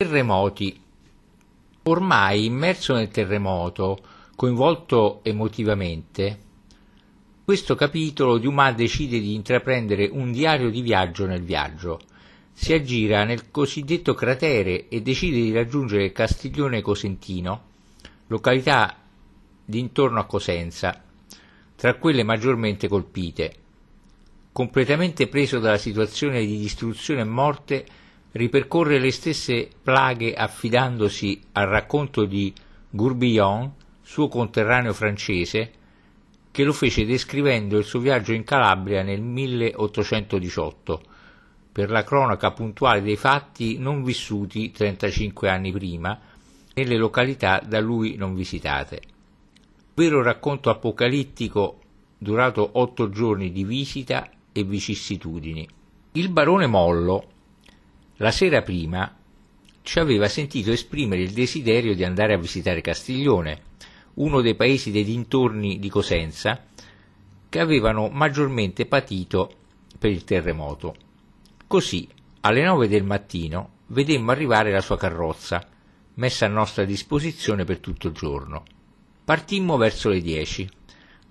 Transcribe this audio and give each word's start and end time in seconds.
Terremoti. 0.00 0.80
Ormai 1.82 2.46
immerso 2.46 2.94
nel 2.94 3.10
terremoto, 3.10 3.98
coinvolto 4.34 5.20
emotivamente, 5.24 6.38
questo 7.44 7.74
capitolo 7.74 8.38
Dumas 8.38 8.74
decide 8.76 9.20
di 9.20 9.34
intraprendere 9.34 10.08
un 10.10 10.32
diario 10.32 10.70
di 10.70 10.80
viaggio 10.80 11.26
nel 11.26 11.42
viaggio. 11.42 12.00
Si 12.50 12.72
aggira 12.72 13.24
nel 13.24 13.50
cosiddetto 13.50 14.14
cratere 14.14 14.88
e 14.88 15.02
decide 15.02 15.36
di 15.36 15.52
raggiungere 15.52 16.12
Castiglione 16.12 16.80
Cosentino, 16.80 17.64
località 18.28 18.96
d'intorno 19.66 20.18
a 20.18 20.24
Cosenza, 20.24 21.04
tra 21.76 21.96
quelle 21.96 22.22
maggiormente 22.22 22.88
colpite. 22.88 23.54
Completamente 24.50 25.28
preso 25.28 25.58
dalla 25.58 25.76
situazione 25.76 26.46
di 26.46 26.56
distruzione 26.56 27.20
e 27.20 27.24
morte, 27.24 27.86
ripercorre 28.32 28.98
le 28.98 29.10
stesse 29.10 29.68
plaghe 29.82 30.34
affidandosi 30.34 31.40
al 31.52 31.66
racconto 31.66 32.24
di 32.24 32.52
Gourbillon, 32.90 33.72
suo 34.02 34.28
conterraneo 34.28 34.92
francese, 34.92 35.72
che 36.50 36.64
lo 36.64 36.72
fece 36.72 37.04
descrivendo 37.04 37.78
il 37.78 37.84
suo 37.84 38.00
viaggio 38.00 38.32
in 38.32 38.44
Calabria 38.44 39.02
nel 39.02 39.20
1818, 39.20 41.02
per 41.72 41.90
la 41.90 42.02
cronaca 42.02 42.50
puntuale 42.50 43.02
dei 43.02 43.16
fatti 43.16 43.78
non 43.78 44.02
vissuti 44.02 44.72
35 44.72 45.48
anni 45.48 45.70
prima 45.70 46.18
nelle 46.74 46.96
località 46.96 47.62
da 47.64 47.80
lui 47.80 48.16
non 48.16 48.34
visitate. 48.34 49.00
Vero 49.94 50.22
racconto 50.22 50.70
apocalittico 50.70 51.78
durato 52.16 52.70
otto 52.74 53.08
giorni 53.10 53.50
di 53.52 53.64
visita 53.64 54.28
e 54.52 54.62
vicissitudini. 54.64 55.68
Il 56.12 56.28
barone 56.30 56.66
Mollo 56.66 57.24
la 58.20 58.30
sera 58.30 58.60
prima 58.60 59.16
ci 59.80 59.98
aveva 59.98 60.28
sentito 60.28 60.70
esprimere 60.70 61.22
il 61.22 61.32
desiderio 61.32 61.94
di 61.94 62.04
andare 62.04 62.34
a 62.34 62.38
visitare 62.38 62.82
Castiglione, 62.82 63.62
uno 64.14 64.42
dei 64.42 64.54
paesi 64.54 64.90
dei 64.90 65.04
dintorni 65.04 65.78
di 65.78 65.88
Cosenza 65.88 66.66
che 67.48 67.58
avevano 67.58 68.08
maggiormente 68.10 68.84
patito 68.84 69.50
per 69.98 70.10
il 70.10 70.24
terremoto. 70.24 70.94
Così, 71.66 72.06
alle 72.40 72.62
nove 72.62 72.88
del 72.88 73.04
mattino, 73.04 73.70
vedemmo 73.86 74.32
arrivare 74.32 74.70
la 74.70 74.82
sua 74.82 74.98
carrozza, 74.98 75.66
messa 76.14 76.44
a 76.44 76.50
nostra 76.50 76.84
disposizione 76.84 77.64
per 77.64 77.78
tutto 77.78 78.08
il 78.08 78.12
giorno. 78.12 78.64
Partimmo 79.24 79.78
verso 79.78 80.10
le 80.10 80.20
dieci. 80.20 80.68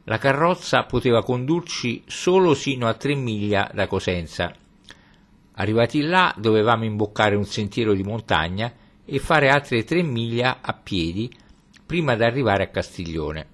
La 0.05 0.17
carrozza 0.17 0.85
poteva 0.85 1.21
condurci 1.21 2.01
solo 2.07 2.55
sino 2.55 2.87
a 2.87 2.95
tre 2.95 3.13
miglia 3.13 3.69
da 3.71 3.85
Cosenza 3.85 4.55
Arrivati 5.59 6.01
là 6.01 6.33
dovevamo 6.37 6.85
imboccare 6.85 7.35
un 7.35 7.43
sentiero 7.43 7.93
di 7.93 8.01
montagna 8.01 8.71
e 9.03 9.19
fare 9.19 9.49
altre 9.49 9.83
tre 9.83 10.01
miglia 10.03 10.59
a 10.61 10.73
piedi 10.73 11.29
prima 11.85 12.15
di 12.15 12.23
arrivare 12.23 12.63
a 12.63 12.69
Castiglione. 12.69 13.47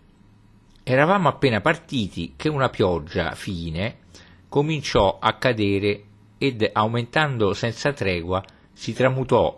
Eravamo 0.83 1.29
appena 1.29 1.61
partiti 1.61 2.33
che 2.35 2.47
una 2.47 2.69
pioggia 2.69 3.31
fine 3.31 4.01
cominciò 4.47 5.17
a 5.19 5.33
cadere 5.37 6.03
ed 6.37 6.69
aumentando 6.71 7.53
senza 7.53 7.91
tregua 7.91 8.43
si 8.71 8.93
tramutò, 8.93 9.57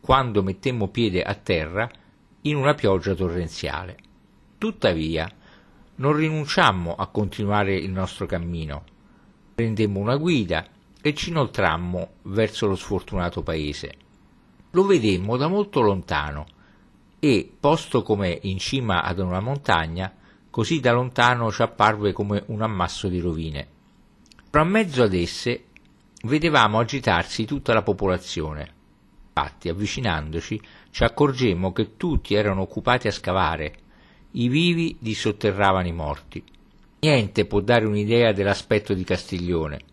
quando 0.00 0.42
mettemmo 0.42 0.88
piede 0.88 1.22
a 1.22 1.34
terra, 1.34 1.88
in 2.42 2.56
una 2.56 2.74
pioggia 2.74 3.14
torrenziale. 3.14 3.96
Tuttavia, 4.58 5.30
non 5.96 6.16
rinunciammo 6.16 6.96
a 6.96 7.06
continuare 7.06 7.76
il 7.76 7.92
nostro 7.92 8.26
cammino. 8.26 8.82
Prendemmo 9.54 10.00
una 10.00 10.16
guida 10.16 10.66
e 11.06 11.12
ci 11.12 11.28
inoltrammo 11.28 12.12
verso 12.22 12.66
lo 12.66 12.76
sfortunato 12.76 13.42
paese. 13.42 13.92
Lo 14.70 14.86
vedemmo 14.86 15.36
da 15.36 15.48
molto 15.48 15.82
lontano 15.82 16.46
e, 17.18 17.52
posto 17.60 18.02
come 18.02 18.38
in 18.44 18.56
cima 18.58 19.02
ad 19.02 19.18
una 19.18 19.40
montagna, 19.40 20.10
così 20.48 20.80
da 20.80 20.92
lontano 20.92 21.52
ci 21.52 21.60
apparve 21.60 22.14
come 22.14 22.44
un 22.46 22.62
ammasso 22.62 23.08
di 23.08 23.20
rovine. 23.20 23.68
Fra 24.48 24.64
mezzo 24.64 25.02
ad 25.02 25.12
esse 25.12 25.64
vedevamo 26.22 26.78
agitarsi 26.78 27.44
tutta 27.44 27.74
la 27.74 27.82
popolazione. 27.82 28.72
Infatti, 29.26 29.68
avvicinandoci, 29.68 30.58
ci 30.90 31.04
accorgemmo 31.04 31.70
che 31.72 31.98
tutti 31.98 32.32
erano 32.34 32.62
occupati 32.62 33.08
a 33.08 33.12
scavare, 33.12 33.74
i 34.30 34.48
vivi 34.48 34.96
dissotterravano 34.98 35.86
i 35.86 35.92
morti. 35.92 36.42
Niente 37.00 37.44
può 37.44 37.60
dare 37.60 37.84
un'idea 37.84 38.32
dell'aspetto 38.32 38.94
di 38.94 39.04
Castiglione 39.04 39.92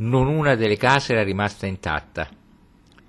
non 0.00 0.28
una 0.28 0.54
delle 0.54 0.76
case 0.76 1.12
era 1.12 1.22
rimasta 1.22 1.66
intatta. 1.66 2.28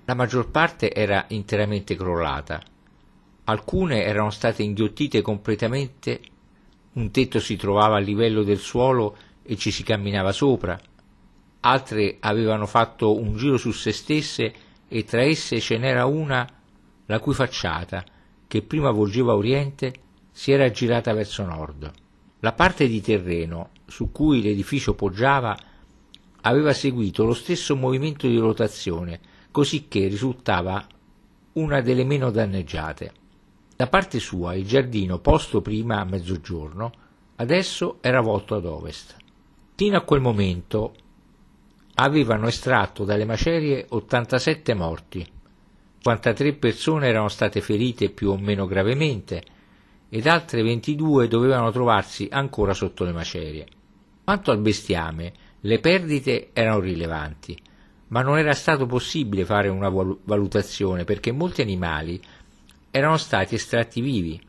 La 0.04 0.14
maggior 0.14 0.50
parte 0.50 0.92
era 0.92 1.24
interamente 1.28 1.94
crollata. 1.96 2.60
Alcune 3.44 4.04
erano 4.04 4.30
state 4.30 4.62
inghiottite 4.62 5.22
completamente, 5.22 6.20
un 6.92 7.10
tetto 7.10 7.40
si 7.40 7.56
trovava 7.56 7.96
a 7.96 8.00
livello 8.00 8.42
del 8.42 8.58
suolo 8.58 9.16
e 9.42 9.56
ci 9.56 9.70
si 9.70 9.82
camminava 9.82 10.32
sopra, 10.32 10.78
altre 11.60 12.18
avevano 12.20 12.66
fatto 12.66 13.18
un 13.18 13.36
giro 13.36 13.56
su 13.56 13.70
se 13.70 13.92
stesse 13.92 14.52
e 14.86 15.04
tra 15.04 15.22
esse 15.22 15.60
ce 15.60 15.78
n'era 15.78 16.04
una 16.04 16.46
la 17.06 17.18
cui 17.20 17.32
facciata, 17.32 18.04
che 18.46 18.62
prima 18.62 18.90
volgeva 18.90 19.32
a 19.32 19.36
oriente, 19.36 19.94
si 20.30 20.52
era 20.52 20.70
girata 20.70 21.14
verso 21.14 21.42
nord. 21.44 21.90
La 22.40 22.52
parte 22.52 22.86
di 22.86 23.00
terreno 23.00 23.70
su 23.86 24.12
cui 24.12 24.42
l'edificio 24.42 24.94
poggiava 24.94 25.56
aveva 26.42 26.72
seguito 26.72 27.24
lo 27.24 27.34
stesso 27.34 27.76
movimento 27.76 28.26
di 28.26 28.36
rotazione, 28.36 29.20
cosicché 29.50 30.06
risultava 30.06 30.86
una 31.54 31.80
delle 31.80 32.04
meno 32.04 32.30
danneggiate. 32.30 33.12
Da 33.76 33.88
parte 33.88 34.20
sua 34.20 34.54
il 34.54 34.66
giardino, 34.66 35.18
posto 35.18 35.60
prima 35.60 36.00
a 36.00 36.04
mezzogiorno, 36.04 36.92
adesso 37.36 37.98
era 38.00 38.20
volto 38.20 38.54
ad 38.54 38.64
ovest. 38.64 39.16
Fino 39.74 39.96
a 39.96 40.02
quel 40.02 40.20
momento 40.20 40.94
avevano 41.94 42.46
estratto 42.46 43.04
dalle 43.04 43.24
macerie 43.24 43.86
87 43.88 44.74
morti, 44.74 45.26
53 46.02 46.54
persone 46.54 47.06
erano 47.06 47.28
state 47.28 47.60
ferite 47.60 48.10
più 48.10 48.30
o 48.30 48.36
meno 48.36 48.66
gravemente 48.66 49.42
ed 50.08 50.26
altre 50.26 50.62
22 50.62 51.28
dovevano 51.28 51.70
trovarsi 51.70 52.26
ancora 52.30 52.74
sotto 52.74 53.04
le 53.04 53.12
macerie. 53.12 53.66
Quanto 54.24 54.50
al 54.50 54.58
bestiame, 54.58 55.32
le 55.64 55.78
perdite 55.78 56.50
erano 56.52 56.80
rilevanti, 56.80 57.56
ma 58.08 58.22
non 58.22 58.38
era 58.38 58.52
stato 58.52 58.86
possibile 58.86 59.44
fare 59.44 59.68
una 59.68 59.88
valutazione 59.88 61.04
perché 61.04 61.30
molti 61.30 61.62
animali 61.62 62.20
erano 62.90 63.16
stati 63.16 63.54
estratti 63.54 64.00
vivi 64.00 64.40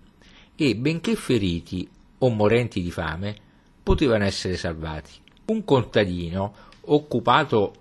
e, 0.55 0.75
benché 0.75 1.15
feriti 1.15 1.87
o 2.17 2.29
morenti 2.29 2.81
di 2.81 2.91
fame, 2.91 3.35
potevano 3.83 4.23
essere 4.23 4.55
salvati. 4.55 5.11
Un 5.45 5.63
contadino, 5.63 6.55
occupato 6.85 7.73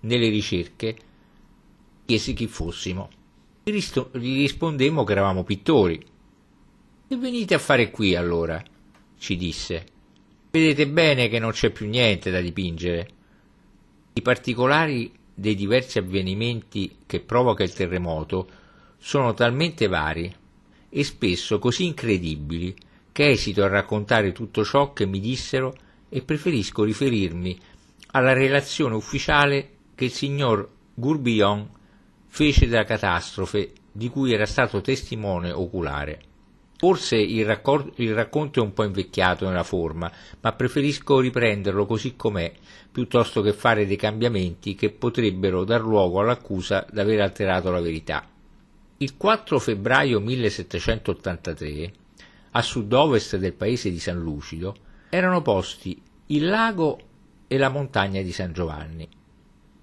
nelle 0.00 0.28
ricerche, 0.28 0.96
chiese 2.04 2.34
chi 2.34 2.46
fossimo. 2.46 3.10
Gli 3.64 4.38
rispondemmo 4.38 5.02
che 5.02 5.12
eravamo 5.12 5.44
pittori. 5.44 6.04
Che 7.08 7.16
venite 7.16 7.54
a 7.54 7.58
fare 7.58 7.90
qui 7.90 8.14
allora? 8.14 8.62
ci 9.18 9.36
disse. 9.36 9.86
Vedete 10.56 10.88
bene 10.88 11.28
che 11.28 11.38
non 11.38 11.50
c'è 11.50 11.68
più 11.68 11.86
niente 11.86 12.30
da 12.30 12.40
dipingere. 12.40 13.08
I 14.14 14.22
particolari 14.22 15.12
dei 15.34 15.54
diversi 15.54 15.98
avvenimenti 15.98 17.00
che 17.04 17.20
provoca 17.20 17.62
il 17.62 17.74
terremoto 17.74 18.48
sono 18.96 19.34
talmente 19.34 19.86
vari 19.86 20.34
e 20.88 21.04
spesso 21.04 21.58
così 21.58 21.84
incredibili 21.84 22.74
che 23.12 23.28
esito 23.28 23.64
a 23.64 23.68
raccontare 23.68 24.32
tutto 24.32 24.64
ciò 24.64 24.94
che 24.94 25.04
mi 25.04 25.20
dissero 25.20 25.74
e 26.08 26.22
preferisco 26.22 26.84
riferirmi 26.84 27.60
alla 28.12 28.32
relazione 28.32 28.94
ufficiale 28.94 29.72
che 29.94 30.06
il 30.06 30.12
signor 30.12 30.66
Gourbillon 30.94 31.68
fece 32.28 32.66
della 32.66 32.84
catastrofe 32.84 33.72
di 33.92 34.08
cui 34.08 34.32
era 34.32 34.46
stato 34.46 34.80
testimone 34.80 35.52
oculare. 35.52 36.20
Forse 36.86 37.16
il, 37.16 37.44
raccor- 37.44 37.94
il, 37.96 38.14
racconto 38.14 38.60
è 38.60 38.62
un 38.62 38.72
po' 38.72 38.84
invecchiato 38.84 39.48
nella 39.48 39.64
forma, 39.64 40.08
ma 40.40 40.52
preferisco 40.52 41.18
riprenderlo 41.18 41.84
così 41.84 42.14
com'è, 42.14 42.52
piuttosto 42.92 43.42
che 43.42 43.52
fare 43.52 43.86
dei 43.86 43.96
cambiamenti 43.96 44.76
che 44.76 44.90
potrebbero 44.90 45.64
dar 45.64 45.80
luogo 45.80 46.20
all'accusa 46.20 46.86
d'aver 46.88 47.22
alterato 47.22 47.72
la 47.72 47.80
verità. 47.80 48.24
Il 48.98 49.16
4 49.16 49.58
febbraio 49.58 50.20
1783, 50.20 51.92
a 52.52 52.62
sud-ovest 52.62 53.36
del 53.36 53.54
paese 53.54 53.90
di 53.90 53.98
San 53.98 54.20
Lucido, 54.20 54.76
erano 55.10 55.42
posti 55.42 56.00
il 56.26 56.46
lago 56.46 57.00
e 57.48 57.58
la 57.58 57.68
montagna 57.68 58.22
di 58.22 58.30
San 58.30 58.52
Giovanni. 58.52 59.08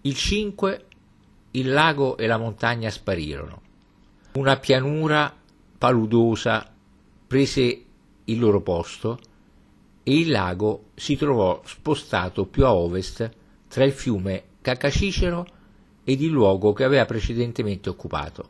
Il 0.04 0.16
5 0.16 0.86
il 1.52 1.70
lago 1.70 2.16
e 2.16 2.28
la 2.28 2.38
montagna 2.38 2.90
sparirono. 2.90 3.62
Una 4.36 4.56
pianura 4.56 5.36
paludosa 5.78 6.73
prese 7.34 7.86
il 8.26 8.40
loro 8.40 8.62
posto 8.62 9.18
e 10.04 10.20
il 10.20 10.30
lago 10.30 10.92
si 10.94 11.16
trovò 11.16 11.64
spostato 11.66 12.46
più 12.46 12.64
a 12.64 12.76
ovest 12.76 13.28
tra 13.68 13.84
il 13.84 13.92
fiume 13.92 14.44
Cacacicero 14.62 15.44
ed 16.04 16.22
il 16.22 16.30
luogo 16.30 16.74
che 16.74 16.84
aveva 16.84 17.06
precedentemente 17.06 17.90
occupato. 17.90 18.48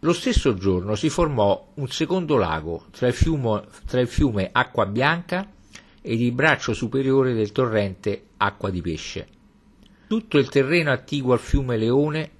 Lo 0.00 0.14
stesso 0.14 0.54
giorno 0.54 0.94
si 0.94 1.10
formò 1.10 1.72
un 1.74 1.86
secondo 1.88 2.38
lago 2.38 2.86
tra 2.92 3.08
il 3.08 3.12
fiume, 3.12 3.64
tra 3.84 4.00
il 4.00 4.08
fiume 4.08 4.48
Acqua 4.50 4.86
Bianca 4.86 5.46
ed 6.00 6.18
il 6.18 6.32
braccio 6.32 6.72
superiore 6.72 7.34
del 7.34 7.52
torrente 7.52 8.28
Acqua 8.38 8.70
di 8.70 8.80
Pesce. 8.80 9.28
Tutto 10.06 10.38
il 10.38 10.48
terreno 10.48 10.90
attiguo 10.90 11.34
al 11.34 11.40
fiume 11.40 11.76
Leone 11.76 12.30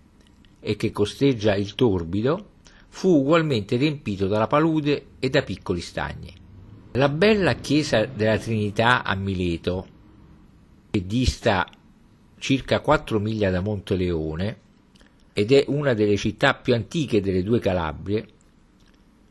e 0.60 0.76
che 0.76 0.90
costeggia 0.92 1.54
il 1.54 1.74
Torbido 1.74 2.52
fu 2.94 3.08
ugualmente 3.08 3.74
riempito 3.74 4.28
dalla 4.28 4.46
palude 4.46 5.06
e 5.18 5.28
da 5.28 5.42
piccoli 5.42 5.80
stagni. 5.80 6.32
La 6.92 7.08
bella 7.08 7.54
chiesa 7.54 8.06
della 8.06 8.38
Trinità 8.38 9.02
a 9.02 9.16
Mileto, 9.16 9.86
che 10.92 11.04
dista 11.04 11.68
circa 12.38 12.78
4 12.78 13.18
miglia 13.18 13.50
da 13.50 13.60
Monteleone 13.60 14.58
ed 15.32 15.50
è 15.50 15.64
una 15.66 15.92
delle 15.92 16.16
città 16.16 16.54
più 16.54 16.72
antiche 16.72 17.20
delle 17.20 17.42
due 17.42 17.58
Calabrie, 17.58 18.28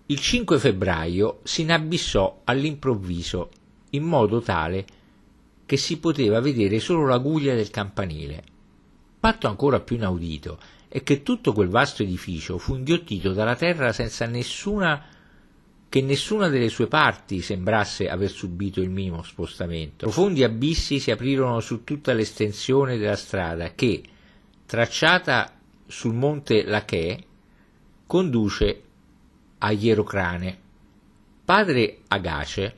il 0.08 0.20
5 0.20 0.60
febbraio 0.60 1.40
si 1.44 1.62
inabissò 1.62 2.42
all'improvviso 2.44 3.50
in 3.92 4.04
modo 4.04 4.42
tale 4.42 4.86
che 5.66 5.78
si 5.78 6.00
poteva 6.00 6.42
vedere 6.42 6.80
solo 6.80 7.06
la 7.06 7.18
guglia 7.18 7.56
del 7.56 7.70
campanile. 7.70 8.44
Fatto 9.22 9.48
ancora 9.48 9.80
più 9.80 9.96
inaudito 9.96 10.60
è 10.94 11.02
che 11.02 11.24
tutto 11.24 11.54
quel 11.54 11.70
vasto 11.70 12.04
edificio 12.04 12.60
fu 12.60 12.76
inghiottito 12.76 13.34
dalla 13.34 13.56
terra 13.56 13.92
senza 13.92 14.28
nessuna 14.28 15.04
che 15.90 16.02
nessuna 16.04 16.50
delle 16.50 16.70
sue 16.70 16.86
parti 16.86 17.42
sembrasse 17.42 18.08
aver 18.08 18.30
subito 18.30 18.80
il 18.80 18.92
minimo 18.92 19.24
spostamento. 19.24 20.06
Profondi 20.06 20.44
abissi 20.44 21.00
si 21.00 21.10
aprirono 21.10 21.62
su 21.62 21.84
tutta 21.84 22.14
l'estensione 22.14 23.00
della 23.00 23.16
strada 23.16 23.74
che, 23.74 24.04
tracciata 24.68 25.58
sul 25.88 26.14
monte 26.14 26.64
Lachè, 26.64 27.18
conduce 28.06 28.82
a 29.58 29.72
Ierocrane. 29.72 30.60
Padre 31.44 32.02
Agace, 32.08 32.78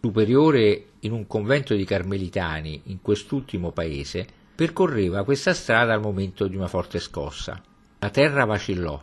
superiore 0.00 0.86
in 1.00 1.12
un 1.12 1.26
convento 1.26 1.74
di 1.74 1.84
carmelitani 1.84 2.80
in 2.84 3.02
quest'ultimo 3.02 3.70
paese, 3.70 4.40
percorreva 4.54 5.24
questa 5.24 5.54
strada 5.54 5.92
al 5.92 6.00
momento 6.00 6.46
di 6.46 6.56
una 6.56 6.68
forte 6.68 6.98
scossa. 6.98 7.60
La 7.98 8.10
terra 8.10 8.44
vacillò 8.44 9.02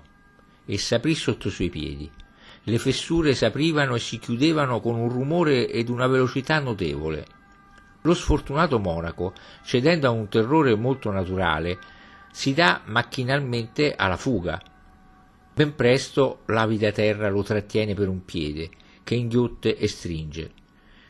e 0.65 0.77
s'aprì 0.77 1.15
sotto 1.15 1.47
i 1.47 1.51
suoi 1.51 1.69
piedi 1.69 2.11
le 2.69 2.77
fessure 2.77 3.33
s'aprivano 3.33 3.95
e 3.95 3.99
si 3.99 4.19
chiudevano 4.19 4.79
con 4.79 4.95
un 4.95 5.09
rumore 5.09 5.69
ed 5.69 5.89
una 5.89 6.07
velocità 6.07 6.59
notevole. 6.59 7.25
Lo 8.01 8.13
sfortunato 8.13 8.79
monaco, 8.79 9.33
cedendo 9.63 10.07
a 10.07 10.11
un 10.11 10.27
terrore 10.27 10.75
molto 10.75 11.11
naturale, 11.11 11.79
si 12.31 12.53
dà 12.53 12.81
macchinalmente 12.85 13.95
alla 13.95 14.17
fuga. 14.17 14.61
Ben 15.53 15.75
presto 15.75 16.41
l'avida 16.45 16.91
terra 16.91 17.29
lo 17.29 17.43
trattiene 17.43 17.93
per 17.93 18.07
un 18.07 18.23
piede, 18.23 18.69
che 19.03 19.15
inghiotte 19.15 19.75
e 19.75 19.87
stringe. 19.87 20.51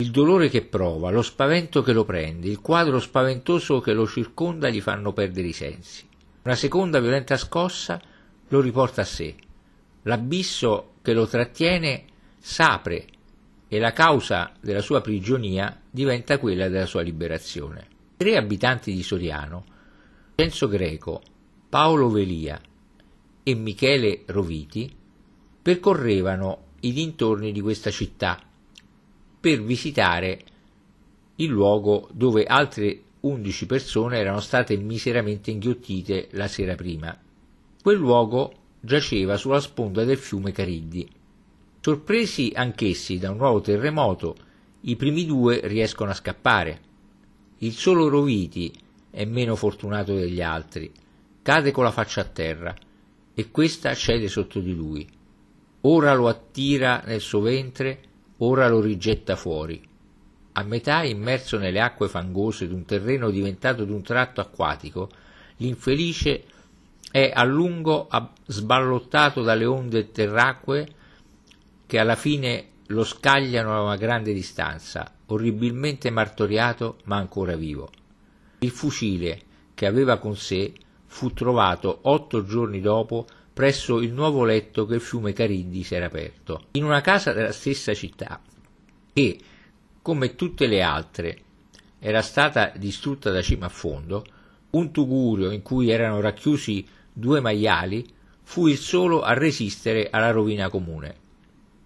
Il 0.02 0.12
dolore 0.12 0.48
che 0.48 0.64
prova, 0.64 1.12
lo 1.12 1.22
spavento 1.22 1.82
che 1.82 1.92
lo 1.92 2.06
prende, 2.06 2.48
il 2.48 2.62
quadro 2.62 3.02
spaventoso 3.02 3.82
che 3.82 3.92
lo 3.92 4.08
circonda 4.08 4.70
gli 4.70 4.80
fanno 4.80 5.12
perdere 5.12 5.50
i 5.50 5.52
sensi. 5.52 6.08
Una 6.44 6.56
seconda 6.56 7.02
violenta 7.02 7.36
scossa 7.36 8.02
lo 8.48 8.62
riporta 8.62 9.02
a 9.02 9.04
sé. 9.04 9.36
L'abisso 10.04 10.94
che 11.02 11.12
lo 11.12 11.28
trattiene 11.28 12.06
s'apre 12.38 13.08
e 13.68 13.78
la 13.78 13.92
causa 13.92 14.54
della 14.62 14.80
sua 14.80 15.02
prigionia 15.02 15.82
diventa 15.92 16.38
quella 16.38 16.70
della 16.70 16.86
sua 16.86 17.02
liberazione. 17.02 17.86
Tre 18.16 18.38
abitanti 18.38 18.94
di 18.94 19.04
Soriano, 19.04 19.66
Censo 20.34 20.70
Greco, 20.70 21.22
Paolo 21.68 22.10
Velia 22.10 22.58
e 23.44 23.54
Michele 23.54 24.24
Roviti, 24.28 24.96
percorrevano 25.62 26.68
i 26.80 26.94
dintorni 26.94 27.52
di 27.52 27.60
questa 27.60 27.92
città 27.92 28.40
per 29.40 29.64
visitare 29.64 30.40
il 31.36 31.48
luogo 31.48 32.10
dove 32.12 32.44
altre 32.44 33.02
undici 33.22 33.66
persone 33.66 34.18
erano 34.18 34.40
state 34.40 34.76
miseramente 34.78 35.52
inghiottite 35.52 36.28
la 36.32 36.48
sera 36.48 36.76
prima. 36.76 37.18
Quel 37.82 37.98
luogo 37.98 38.54
giaceva 38.80 39.38
sulla 39.38 39.60
sponda 39.60 40.04
del 40.04 40.18
fiume 40.18 40.52
Cariddi. 40.52 41.08
Sorpresi 41.82 42.52
anch'essi 42.54 43.18
da 43.18 43.32
un 43.32 43.38
nuovo 43.38 43.62
terremoto, 43.62 44.36
i 44.82 44.96
primi 44.96 45.26
due 45.26 45.62
riescono 45.64 46.12
a 46.12 46.16
scappare. 46.16 46.82
Il 47.60 47.74
solo 47.74 48.08
Roviti 48.08 48.72
è 49.10 49.26
meno 49.26 49.56
fortunato 49.56 50.14
degli 50.14 50.42
altri, 50.42 50.92
cade 51.42 51.72
con 51.72 51.84
la 51.84 51.92
faccia 51.92 52.22
a 52.22 52.26
terra 52.26 52.76
e 53.34 53.52
questa 53.52 53.94
cede 53.96 54.28
sotto 54.28 54.60
di 54.60 54.74
lui. 54.74 55.08
Ora 55.82 56.14
lo 56.14 56.28
attira 56.28 57.02
nel 57.06 57.22
suo 57.22 57.40
ventre, 57.40 58.02
ora 58.40 58.68
lo 58.68 58.82
rigetta 58.82 59.36
fuori. 59.36 59.82
A 60.54 60.64
metà 60.64 61.04
immerso 61.04 61.58
nelle 61.58 61.80
acque 61.80 62.10
fangose 62.10 62.68
d'un 62.68 62.86
terreno 62.86 63.30
diventato 63.30 63.86
d'un 63.86 64.02
tratto 64.02 64.42
acquatico, 64.42 65.10
l'infelice 65.58 66.44
è 67.12 67.32
a 67.34 67.44
lungo 67.44 68.08
sballottato 68.46 69.42
dalle 69.42 69.66
onde 69.66 70.12
terracquee 70.12 70.88
che 71.86 72.00
alla 72.00 72.16
fine 72.16 72.68
lo 72.88 73.04
scagliano 73.04 73.76
a 73.76 73.82
una 73.82 73.96
grande 73.96 74.34
distanza, 74.34 75.12
orribilmente 75.28 76.10
martoriato 76.10 76.98
ma 77.06 77.18
ancora 77.18 77.56
vivo. 77.56 77.90
Il 78.60 78.72
fucile 78.72 79.42
che 79.74 79.86
aveva 79.86 80.18
con 80.18 80.36
sé 80.36 80.74
fu 81.06 81.32
trovato 81.34 82.00
otto 82.04 82.44
giorni 82.44 82.82
dopo 82.82 83.26
presso 83.60 84.00
il 84.00 84.14
nuovo 84.14 84.46
letto 84.46 84.86
che 84.86 84.96
il 84.96 85.02
fiume 85.02 85.34
Cariddi 85.34 85.84
si 85.84 85.94
era 85.94 86.06
aperto, 86.06 86.68
in 86.72 86.86
una 86.86 87.02
casa 87.02 87.34
della 87.34 87.52
stessa 87.52 87.94
città, 87.94 88.40
che, 89.12 89.38
come 90.02 90.36
tutte 90.36 90.66
le 90.66 90.82
altre, 90.82 91.42
era 92.00 92.22
stata 92.22 92.72
distrutta 92.78 93.32
da 93.32 93.42
cima 93.42 93.66
a 93.66 93.70
fondo, 93.70 94.24
un 94.70 94.94
tugurio 94.94 95.52
in 95.52 95.62
cui 95.62 95.90
erano 95.90 96.22
racchiusi 96.22 96.88
due 97.12 97.42
maiali, 97.42 98.08
fu 98.44 98.68
il 98.68 98.78
solo 98.78 99.24
a 99.24 99.34
resistere 99.34 100.08
alla 100.10 100.32
rovina 100.32 100.70
comune. 100.70 101.16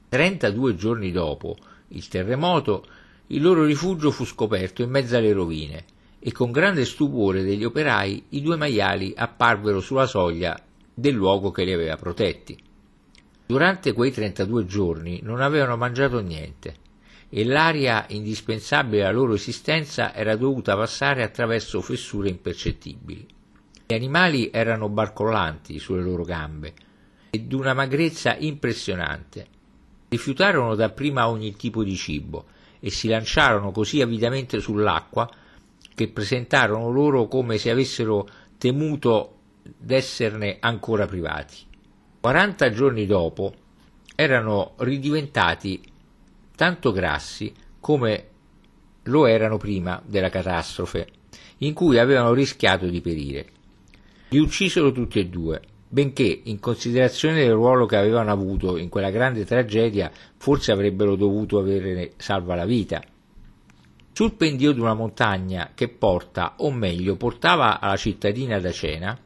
32 0.09 0.75
giorni 0.75 1.11
dopo 1.11 1.57
il 1.87 2.07
terremoto, 2.07 2.85
il 3.29 3.41
loro 3.41 3.65
rifugio 3.65 4.11
fu 4.11 4.25
scoperto 4.25 4.83
in 4.83 4.91
mezzo 4.91 5.17
alle 5.17 5.33
rovine 5.33 5.85
e 6.19 6.31
con 6.31 6.51
grande 6.51 6.85
stupore 6.85 7.41
degli 7.41 7.63
operai 7.63 8.25
i 8.29 8.43
due 8.43 8.57
maiali 8.57 9.11
apparvero 9.17 9.79
sulla 9.79 10.05
soglia 10.05 10.55
del 10.93 11.13
luogo 11.13 11.51
che 11.51 11.63
li 11.63 11.73
aveva 11.73 11.95
protetti. 11.95 12.57
Durante 13.45 13.93
quei 13.93 14.11
32 14.11 14.65
giorni 14.65 15.19
non 15.21 15.41
avevano 15.41 15.75
mangiato 15.75 16.19
niente 16.21 16.75
e 17.29 17.45
l'aria 17.45 18.05
indispensabile 18.09 19.03
alla 19.03 19.11
loro 19.11 19.33
esistenza 19.33 20.13
era 20.13 20.35
dovuta 20.35 20.75
passare 20.75 21.23
attraverso 21.23 21.81
fessure 21.81 22.29
impercettibili. 22.29 23.25
Gli 23.87 23.93
animali 23.93 24.49
erano 24.51 24.87
barcollanti 24.87 25.79
sulle 25.79 26.03
loro 26.03 26.23
gambe 26.23 26.73
e 27.31 27.39
d'una 27.39 27.73
magrezza 27.73 28.35
impressionante. 28.37 29.47
Rifiutarono 30.09 30.75
dapprima 30.75 31.27
ogni 31.27 31.55
tipo 31.55 31.83
di 31.83 31.95
cibo 31.95 32.45
e 32.79 32.91
si 32.91 33.07
lanciarono 33.07 33.71
così 33.71 34.01
avidamente 34.01 34.59
sull'acqua 34.59 35.29
che 35.95 36.09
presentarono 36.09 36.91
loro 36.91 37.27
come 37.27 37.57
se 37.57 37.71
avessero 37.71 38.27
temuto 38.57 39.39
d'esserne 39.63 40.57
ancora 40.59 41.05
privati. 41.05 41.55
40 42.19 42.71
giorni 42.71 43.05
dopo 43.05 43.53
erano 44.15 44.73
ridiventati 44.77 45.81
tanto 46.55 46.91
grassi 46.91 47.51
come 47.79 48.27
lo 49.03 49.25
erano 49.25 49.57
prima 49.57 50.01
della 50.05 50.29
catastrofe, 50.29 51.07
in 51.59 51.73
cui 51.73 51.97
avevano 51.97 52.33
rischiato 52.33 52.87
di 52.87 53.01
perire. 53.01 53.45
Li 54.29 54.39
uccisero 54.39 54.91
tutti 54.91 55.19
e 55.19 55.27
due, 55.27 55.61
benché, 55.89 56.41
in 56.43 56.59
considerazione 56.59 57.43
del 57.43 57.51
ruolo 57.51 57.85
che 57.85 57.97
avevano 57.97 58.31
avuto 58.31 58.77
in 58.77 58.89
quella 58.89 59.11
grande 59.11 59.45
tragedia, 59.45 60.11
forse 60.37 60.71
avrebbero 60.71 61.15
dovuto 61.15 61.59
avere 61.59 62.13
salva 62.17 62.55
la 62.55 62.65
vita. 62.65 63.03
Sul 64.13 64.33
pendio 64.33 64.71
di 64.71 64.79
una 64.79 64.93
montagna 64.93 65.71
che 65.73 65.89
porta, 65.89 66.55
o 66.57 66.71
meglio, 66.71 67.15
portava 67.15 67.79
alla 67.79 67.97
cittadina 67.97 68.59
da 68.59 68.71
cena, 68.71 69.19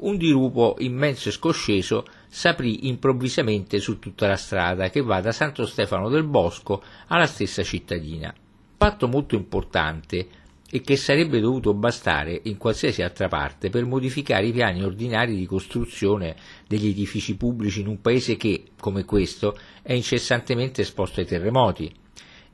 un 0.00 0.16
dirupo 0.16 0.76
immenso 0.78 1.28
e 1.28 1.32
scosceso 1.32 2.04
s'aprì 2.28 2.88
improvvisamente 2.88 3.80
su 3.80 3.98
tutta 3.98 4.26
la 4.26 4.36
strada 4.36 4.88
che 4.90 5.02
va 5.02 5.20
da 5.20 5.32
Santo 5.32 5.66
Stefano 5.66 6.08
del 6.08 6.24
Bosco 6.24 6.82
alla 7.08 7.26
stessa 7.26 7.62
cittadina. 7.62 8.34
Fatto 8.76 9.08
molto 9.08 9.34
importante 9.34 10.26
e 10.72 10.80
che 10.82 10.96
sarebbe 10.96 11.40
dovuto 11.40 11.74
bastare 11.74 12.40
in 12.44 12.56
qualsiasi 12.56 13.02
altra 13.02 13.26
parte 13.26 13.70
per 13.70 13.84
modificare 13.84 14.46
i 14.46 14.52
piani 14.52 14.84
ordinari 14.84 15.36
di 15.36 15.44
costruzione 15.44 16.36
degli 16.68 16.88
edifici 16.88 17.36
pubblici 17.36 17.80
in 17.80 17.88
un 17.88 18.00
paese 18.00 18.36
che, 18.36 18.66
come 18.78 19.04
questo, 19.04 19.58
è 19.82 19.92
incessantemente 19.92 20.82
esposto 20.82 21.20
ai 21.20 21.26
terremoti, 21.26 21.92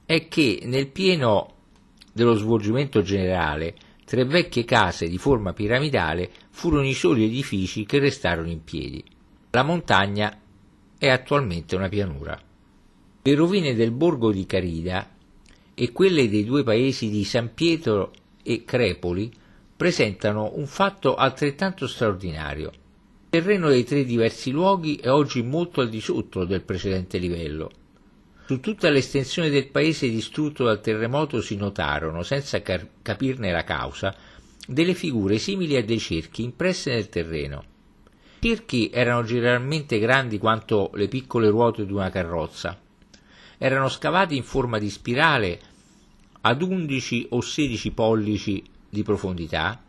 è 0.07 0.29
che 0.29 0.61
nel 0.65 0.89
pieno 0.89 1.53
dello 2.13 2.35
svolgimento 2.35 3.03
generale 3.03 3.75
tre 4.07 4.25
vecchie 4.25 4.65
case 4.65 5.09
di 5.09 5.19
forma 5.19 5.53
piramidale 5.53 6.31
furono 6.51 6.87
i 6.87 6.95
soli 6.95 7.25
edifici 7.25 7.85
che 7.85 7.99
restarono 7.99 8.49
in 8.49 8.63
piedi. 8.63 9.03
La 9.51 9.65
montagna 9.65 10.41
è 10.97 11.09
attualmente 11.09 11.75
una 11.75 11.89
pianura. 11.89 12.41
Le 13.23 13.35
rovine 13.35 13.75
del 13.75 13.91
borgo 13.91 14.31
di 14.31 14.47
Carida 14.47 15.11
e 15.75 15.91
quelle 15.91 16.29
dei 16.29 16.45
due 16.45 16.63
paesi 16.63 17.11
di 17.11 17.25
San 17.25 17.53
Pietro 17.53 18.13
e 18.45 18.65
Crepoli 18.65 19.33
presentano 19.77 20.53
un 20.55 20.67
fatto 20.67 21.17
altrettanto 21.17 21.89
straordinario. 21.89 22.69
Il 22.69 23.43
terreno 23.43 23.69
dei 23.69 23.83
tre 23.83 24.05
diversi 24.05 24.53
luoghi 24.53 24.97
è 24.97 25.11
oggi 25.11 25.43
molto 25.43 25.81
al 25.81 25.89
di 25.89 26.01
sotto 26.01 26.45
del 26.45 26.63
precedente 26.63 27.19
livello. 27.19 27.71
Su 28.47 28.61
tutta 28.61 28.91
l'estensione 28.91 29.51
del 29.51 29.67
paese 29.71 30.09
distrutto 30.09 30.63
dal 30.63 30.81
terremoto 30.81 31.41
si 31.41 31.57
notarono, 31.57 32.23
senza 32.23 32.63
car- 32.63 32.87
capirne 33.03 33.51
la 33.51 33.65
causa, 33.65 34.15
delle 34.69 34.95
figure 34.95 35.39
simili 35.39 35.75
a 35.75 35.85
dei 35.85 35.99
cerchi 35.99 36.45
impresse 36.45 36.93
nel 36.93 37.09
terreno. 37.09 37.65
I 38.39 38.47
cerchi 38.47 38.89
erano 38.93 39.25
generalmente 39.25 39.99
grandi 39.99 40.39
quanto 40.39 40.93
le 40.95 41.09
piccole 41.09 41.49
ruote 41.49 41.85
di 41.85 41.93
una 41.93 42.09
carrozza. 42.09 42.79
Erano 43.59 43.89
scavati 43.89 44.37
in 44.37 44.45
forma 44.45 44.79
di 44.79 44.91
spirale 44.91 45.59
ad 46.43 46.63
11 46.63 47.27
o 47.31 47.41
16 47.41 47.91
pollici 47.91 48.63
di 48.89 49.03
profondità 49.03 49.83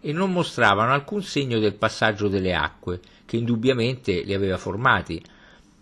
e 0.00 0.12
non 0.12 0.30
mostravano 0.30 0.92
alcun 0.92 1.24
segno 1.24 1.58
del 1.58 1.74
passaggio 1.74 2.28
delle 2.28 2.54
acque, 2.54 3.00
che 3.24 3.36
indubbiamente 3.36 4.20
li 4.20 4.32
aveva 4.32 4.58
formati, 4.58 5.20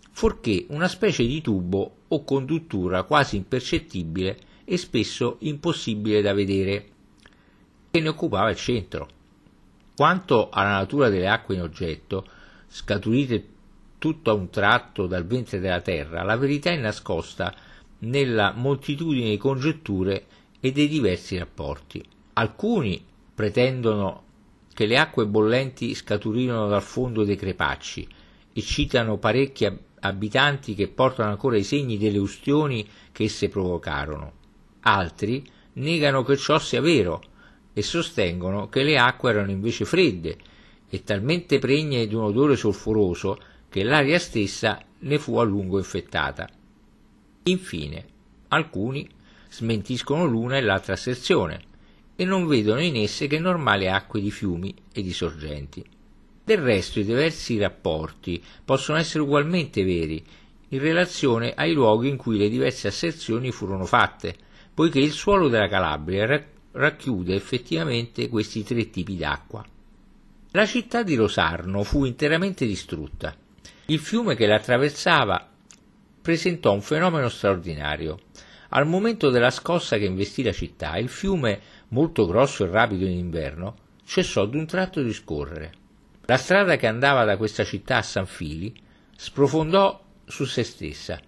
fuorché 0.09 0.65
una 0.69 0.87
specie 0.87 1.23
di 1.23 1.39
tubo 1.41 1.94
o 2.07 2.23
conduttura 2.23 3.03
quasi 3.03 3.35
impercettibile 3.35 4.37
e 4.65 4.77
spesso 4.77 5.37
impossibile 5.39 6.21
da 6.21 6.33
vedere, 6.33 6.89
che 7.91 7.99
ne 7.99 8.09
occupava 8.09 8.49
il 8.49 8.55
centro. 8.55 9.07
Quanto 9.95 10.49
alla 10.49 10.71
natura 10.71 11.09
delle 11.09 11.27
acque 11.27 11.55
in 11.55 11.61
oggetto, 11.61 12.25
scaturite 12.67 13.47
tutto 13.97 14.29
a 14.29 14.33
un 14.33 14.49
tratto 14.49 15.07
dal 15.07 15.25
ventre 15.25 15.59
della 15.59 15.81
terra, 15.81 16.23
la 16.23 16.35
verità 16.35 16.69
è 16.69 16.77
nascosta 16.77 17.53
nella 17.99 18.51
moltitudine 18.53 19.29
di 19.29 19.37
congetture 19.37 20.25
e 20.59 20.71
dei 20.71 20.87
diversi 20.87 21.37
rapporti. 21.37 22.03
Alcuni 22.33 23.03
pretendono 23.33 24.23
che 24.73 24.85
le 24.85 24.97
acque 24.97 25.25
bollenti 25.25 25.93
scaturirono 25.93 26.67
dal 26.67 26.81
fondo 26.81 27.23
dei 27.23 27.37
crepacci 27.37 28.07
e 28.51 28.61
citano 28.61 29.17
parecchi 29.17 29.65
abitanti 30.05 30.73
che 30.73 30.87
portano 30.87 31.29
ancora 31.29 31.57
i 31.57 31.63
segni 31.63 31.97
delle 31.97 32.17
ustioni 32.17 32.87
che 33.11 33.23
esse 33.23 33.49
provocarono. 33.49 34.33
Altri 34.81 35.43
negano 35.73 36.23
che 36.23 36.37
ciò 36.37 36.59
sia 36.59 36.81
vero 36.81 37.21
e 37.73 37.81
sostengono 37.81 38.69
che 38.69 38.83
le 38.83 38.97
acque 38.97 39.31
erano 39.31 39.51
invece 39.51 39.85
fredde 39.85 40.37
e 40.89 41.03
talmente 41.03 41.59
pregne 41.59 42.07
di 42.07 42.15
un 42.15 42.23
odore 42.23 42.55
solforoso 42.55 43.37
che 43.69 43.83
l'aria 43.83 44.19
stessa 44.19 44.81
ne 44.99 45.19
fu 45.19 45.37
a 45.37 45.43
lungo 45.43 45.77
infettata. 45.77 46.47
Infine, 47.43 48.05
alcuni 48.49 49.07
smentiscono 49.49 50.25
l'una 50.25 50.57
e 50.57 50.61
l'altra 50.61 50.93
asserzione 50.93 51.73
e 52.15 52.23
non 52.23 52.47
vedono 52.47 52.81
in 52.81 52.95
esse 52.95 53.27
che 53.27 53.39
normali 53.39 53.89
acque 53.89 54.21
di 54.21 54.31
fiumi 54.31 54.73
e 54.93 55.01
di 55.01 55.11
sorgenti. 55.11 55.83
Del 56.45 56.59
resto 56.59 56.99
i 56.99 57.03
diversi 57.03 57.57
rapporti 57.57 58.39
possono 58.63 58.99
essere 58.99 59.23
ugualmente 59.23 59.83
veri 59.83 60.23
in 60.69 60.79
relazione 60.79 61.53
ai 61.55 61.73
luoghi 61.73 62.07
in 62.07 62.17
cui 62.17 62.37
le 62.37 62.49
diverse 62.49 62.87
asserzioni 62.87 63.51
furono 63.51 63.85
fatte, 63.85 64.35
poiché 64.71 64.99
il 64.99 65.11
suolo 65.11 65.47
della 65.47 65.67
Calabria 65.67 66.45
racchiude 66.71 67.33
effettivamente 67.33 68.29
questi 68.29 68.63
tre 68.63 68.91
tipi 68.91 69.17
d'acqua. 69.17 69.65
La 70.51 70.67
città 70.67 71.01
di 71.01 71.15
Rosarno 71.15 71.81
fu 71.81 72.05
interamente 72.05 72.67
distrutta. 72.67 73.35
Il 73.87 73.97
fiume 73.97 74.35
che 74.35 74.45
la 74.45 74.57
attraversava 74.57 75.49
presentò 76.21 76.73
un 76.73 76.81
fenomeno 76.81 77.27
straordinario. 77.27 78.19
Al 78.69 78.85
momento 78.85 79.31
della 79.31 79.49
scossa 79.49 79.97
che 79.97 80.05
investì 80.05 80.43
la 80.43 80.51
città, 80.51 80.95
il 80.97 81.09
fiume, 81.09 81.59
molto 81.87 82.27
grosso 82.27 82.65
e 82.65 82.69
rapido 82.69 83.05
in 83.05 83.17
inverno, 83.17 83.77
cessò 84.05 84.45
d'un 84.45 84.67
tratto 84.67 85.01
di 85.01 85.11
scorrere. 85.11 85.83
La 86.27 86.37
strada 86.37 86.75
che 86.75 86.87
andava 86.87 87.23
da 87.23 87.37
questa 87.37 87.63
città 87.63 87.97
a 87.97 88.01
San 88.01 88.25
Fili 88.25 88.73
sprofondò 89.15 90.03
su 90.25 90.45
se 90.45 90.63
stessa 90.63 91.19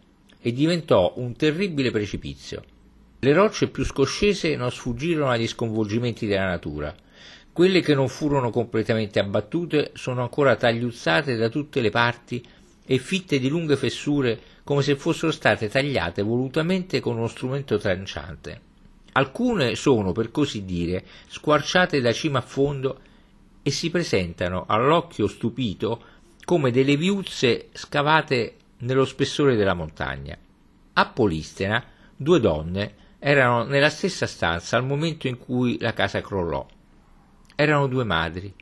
e 0.41 0.51
diventò 0.51 1.13
un 1.17 1.35
terribile 1.35 1.91
precipizio. 1.91 2.63
Le 3.19 3.33
rocce 3.33 3.67
più 3.67 3.85
scoscese 3.85 4.55
non 4.55 4.71
sfuggirono 4.71 5.29
agli 5.29 5.47
sconvolgimenti 5.47 6.25
della 6.25 6.47
natura. 6.47 6.95
Quelle 7.53 7.81
che 7.81 7.93
non 7.93 8.07
furono 8.07 8.49
completamente 8.49 9.19
abbattute 9.19 9.91
sono 9.93 10.23
ancora 10.23 10.55
tagliuzzate 10.55 11.35
da 11.35 11.49
tutte 11.49 11.79
le 11.81 11.91
parti 11.91 12.43
e 12.83 12.97
fitte 12.97 13.37
di 13.37 13.49
lunghe 13.49 13.75
fessure 13.75 14.39
come 14.63 14.81
se 14.81 14.95
fossero 14.95 15.31
state 15.31 15.69
tagliate 15.69 16.23
volutamente 16.23 16.99
con 17.01 17.17
uno 17.17 17.27
strumento 17.27 17.77
tranciante. 17.77 18.61
Alcune 19.11 19.75
sono, 19.75 20.11
per 20.11 20.31
così 20.31 20.65
dire, 20.65 21.05
squarciate 21.27 22.01
da 22.01 22.11
cima 22.13 22.39
a 22.39 22.43
fondo 22.43 23.01
e 23.67 23.71
si 23.71 23.89
presentano 23.89 24.63
all'occhio 24.65 25.27
stupito 25.27 26.01
come 26.45 26.71
delle 26.71 26.95
viuzze 26.95 27.67
scavate 27.73 28.55
nello 28.77 29.03
spessore 29.03 29.57
della 29.57 29.73
montagna. 29.73 30.37
A 30.93 31.05
Polistena 31.07 31.83
due 32.15 32.39
donne 32.39 32.95
erano 33.19 33.65
nella 33.65 33.89
stessa 33.89 34.25
stanza 34.25 34.77
al 34.77 34.85
momento 34.85 35.27
in 35.27 35.37
cui 35.37 35.77
la 35.81 35.91
casa 35.91 36.21
crollò. 36.21 36.65
Erano 37.55 37.87
due 37.87 38.05
madri. 38.05 38.53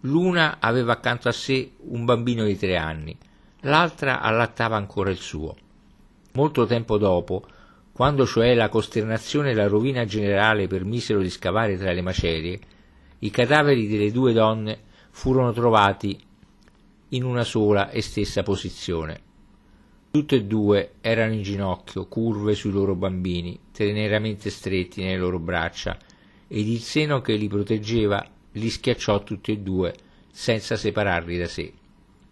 L'una 0.00 0.56
aveva 0.58 0.94
accanto 0.94 1.28
a 1.28 1.32
sé 1.32 1.74
un 1.82 2.04
bambino 2.04 2.42
di 2.42 2.58
tre 2.58 2.76
anni, 2.76 3.16
l'altra 3.60 4.20
allattava 4.20 4.74
ancora 4.74 5.10
il 5.10 5.18
suo. 5.18 5.54
Molto 6.32 6.66
tempo 6.66 6.98
dopo, 6.98 7.46
quando 7.92 8.26
cioè 8.26 8.56
la 8.56 8.68
costernazione 8.68 9.52
e 9.52 9.54
la 9.54 9.68
rovina 9.68 10.04
generale 10.04 10.66
permisero 10.66 11.20
di 11.20 11.30
scavare 11.30 11.78
tra 11.78 11.92
le 11.92 12.02
macerie, 12.02 12.60
i 13.20 13.30
cadaveri 13.30 13.88
delle 13.88 14.12
due 14.12 14.32
donne 14.32 14.78
furono 15.10 15.52
trovati 15.52 16.18
in 17.10 17.24
una 17.24 17.44
sola 17.44 17.90
e 17.90 18.00
stessa 18.00 18.42
posizione. 18.42 19.20
Tutte 20.10 20.36
e 20.36 20.44
due 20.44 20.92
erano 21.00 21.32
in 21.32 21.42
ginocchio, 21.42 22.06
curve 22.06 22.54
sui 22.54 22.70
loro 22.70 22.94
bambini, 22.94 23.58
teneramente 23.72 24.50
stretti 24.50 25.02
nelle 25.02 25.18
loro 25.18 25.38
braccia, 25.38 25.98
ed 26.46 26.66
il 26.66 26.80
seno 26.80 27.20
che 27.20 27.34
li 27.34 27.48
proteggeva 27.48 28.26
li 28.52 28.70
schiacciò 28.70 29.22
tutti 29.22 29.52
e 29.52 29.58
due, 29.58 29.94
senza 30.30 30.76
separarli 30.76 31.36
da 31.36 31.46
sé. 31.46 31.72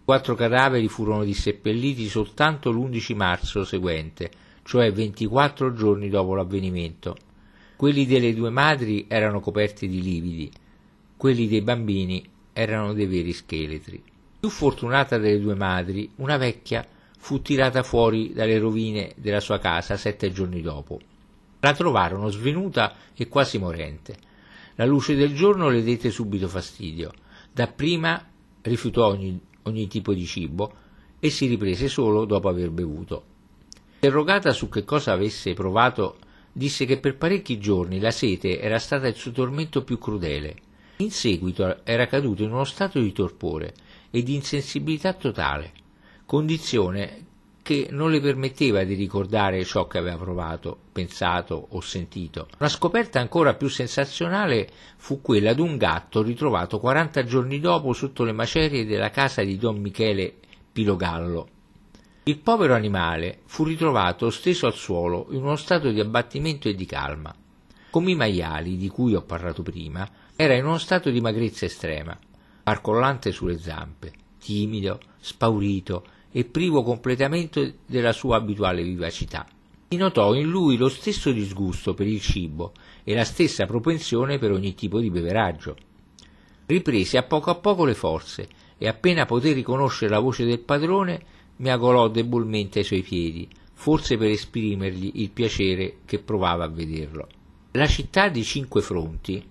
Quattro 0.05 0.35
cadaveri 0.35 0.89
furono 0.89 1.25
disseppelliti 1.25 2.09
soltanto 2.09 2.71
l'11 2.71 3.17
marzo 3.17 3.65
seguente, 3.65 4.31
cioè 4.63 4.93
24 4.93 5.73
giorni 5.75 6.09
dopo 6.09 6.35
l'avvenimento. 6.35 7.17
Quelli 7.77 8.07
delle 8.07 8.33
due 8.33 8.51
madri 8.51 9.07
erano 9.09 9.41
coperti 9.41 9.89
di 9.89 10.01
lividi, 10.01 10.51
quelli 11.17 11.49
dei 11.49 11.63
bambini 11.63 12.23
erano 12.53 12.93
dei 12.93 13.07
veri 13.07 13.33
scheletri. 13.33 14.03
Più 14.39 14.49
fortunata 14.51 15.19
delle 15.19 15.41
due 15.41 15.55
madri, 15.55 16.11
una 16.17 16.37
vecchia 16.37 16.87
fu 17.19 17.41
tirata 17.41 17.83
fuori 17.83 18.33
dalle 18.33 18.59
rovine 18.59 19.13
della 19.17 19.41
sua 19.41 19.59
casa 19.59 19.97
sette 19.97 20.31
giorni 20.31 20.61
dopo. 20.61 21.01
La 21.61 21.73
trovarono 21.73 22.29
svenuta 22.29 22.95
e 23.15 23.29
quasi 23.29 23.59
morente. 23.59 24.17
La 24.75 24.85
luce 24.85 25.15
del 25.15 25.35
giorno 25.35 25.71
le 25.71 25.83
dette 25.83 26.11
subito 26.11 26.49
fastidio. 26.49 27.13
Dapprima 27.51 28.23
rifiutò 28.63 29.07
ogni, 29.07 29.41
ogni 29.63 29.89
tipo 29.89 30.13
di 30.13 30.27
cibo 30.27 30.85
e 31.19 31.31
si 31.31 31.47
riprese 31.47 31.89
solo 31.89 32.27
dopo 32.27 32.49
aver 32.49 32.71
bevuto. 32.71 33.25
Interrogata 33.95 34.53
su 34.53 34.69
che 34.69 34.85
cosa 34.85 35.13
avesse 35.13 35.55
provato, 35.55 36.19
disse 36.53 36.85
che 36.85 37.01
per 37.01 37.17
parecchi 37.17 37.59
giorni 37.59 37.99
la 37.99 38.11
sete 38.11 38.61
era 38.61 38.79
stata 38.79 39.09
il 39.09 39.15
suo 39.15 39.33
tormento 39.33 39.83
più 39.83 39.99
crudele 39.99 40.65
in 40.99 41.11
seguito 41.11 41.85
era 41.85 42.07
caduto 42.07 42.43
in 42.43 42.53
uno 42.53 42.65
stato 42.65 43.01
di 43.01 43.13
torpore 43.13 43.75
e 44.11 44.23
di 44.23 44.35
insensibilità 44.35 45.13
totale, 45.13 45.73
condizione 46.25 47.25
che 47.67 47.89
non 47.91 48.13
le 48.13 48.21
permetteva 48.21 48.85
di 48.85 48.95
ricordare 48.95 49.65
ciò 49.65 49.89
che 49.89 49.99
aveva 49.99 50.17
provato, 50.17 50.79
pensato 50.93 51.67
o 51.71 51.81
sentito. 51.81 52.47
Una 52.61 52.69
scoperta 52.69 53.19
ancora 53.19 53.55
più 53.55 53.67
sensazionale 53.67 54.69
fu 54.97 55.21
quella 55.21 55.53
di 55.53 55.61
un 55.61 55.77
gatto 55.77 56.23
ritrovato 56.23 56.79
40 56.79 57.25
giorni 57.25 57.59
dopo 57.59 57.93
sotto 57.93 58.23
le 58.23 58.31
macerie 58.31 58.87
della 58.87 59.11
casa 59.11 59.43
di 59.43 59.59
Don 59.59 59.81
Michele 59.81 60.37
Pilogallo. 60.71 61.49
Il 62.23 62.39
povero 62.39 62.75
animale 62.75 63.41
fu 63.47 63.65
ritrovato 63.65 64.31
steso 64.31 64.67
al 64.67 64.75
suolo 64.75 65.27
in 65.31 65.43
uno 65.43 65.57
stato 65.57 65.91
di 65.91 65.99
abbattimento 65.99 66.69
e 66.69 66.75
di 66.75 66.87
calma. 66.87 67.35
Come 67.91 68.11
i 68.13 68.15
maiali 68.15 68.77
di 68.77 68.89
cui 68.89 69.15
ho 69.15 69.23
parlato 69.23 69.63
prima, 69.63 70.09
era 70.37 70.55
in 70.55 70.67
uno 70.67 70.77
stato 70.77 71.09
di 71.09 71.23
magrezza 71.23 71.65
estrema, 71.65 72.17
barcollante 72.63 73.33
sulle 73.33 73.59
zampe, 73.59 74.13
timido, 74.39 75.01
spaurito 75.19 76.05
e 76.31 76.45
privo 76.45 76.83
completamente 76.83 77.79
della 77.87 78.13
sua 78.13 78.37
abituale 78.37 78.83
vivacità. 78.83 79.47
si 79.89 79.97
notò 79.97 80.35
in 80.35 80.47
lui 80.47 80.77
lo 80.77 80.91
stesso 80.91 81.33
disgusto 81.33 81.95
per 81.95 82.07
il 82.07 82.21
cibo 82.21 82.75
e 83.03 83.15
la 83.15 83.25
stessa 83.25 83.65
propensione 83.65 84.39
per 84.39 84.51
ogni 84.51 84.75
tipo 84.75 85.01
di 85.01 85.11
beveraggio. 85.11 85.75
Riprese 86.67 87.17
a 87.17 87.23
poco 87.23 87.51
a 87.51 87.55
poco 87.55 87.87
le 87.87 87.95
forze 87.95 88.47
e 88.77 88.89
appena 88.89 89.25
poté 89.25 89.53
riconoscere 89.53 90.11
la 90.11 90.19
voce 90.19 90.45
del 90.45 90.59
padrone 90.59 91.25
mi 91.57 91.71
agolò 91.71 92.09
debolmente 92.09 92.81
ai 92.81 92.85
suoi 92.85 93.03
piedi, 93.03 93.49
forse 93.73 94.19
per 94.19 94.29
esprimergli 94.29 95.13
il 95.15 95.31
piacere 95.31 95.99
che 96.05 96.19
provava 96.19 96.65
a 96.65 96.69
vederlo. 96.69 97.27
La 97.73 97.87
città 97.87 98.29
di 98.29 98.43
Cinque 98.43 98.83
Fronti, 98.83 99.43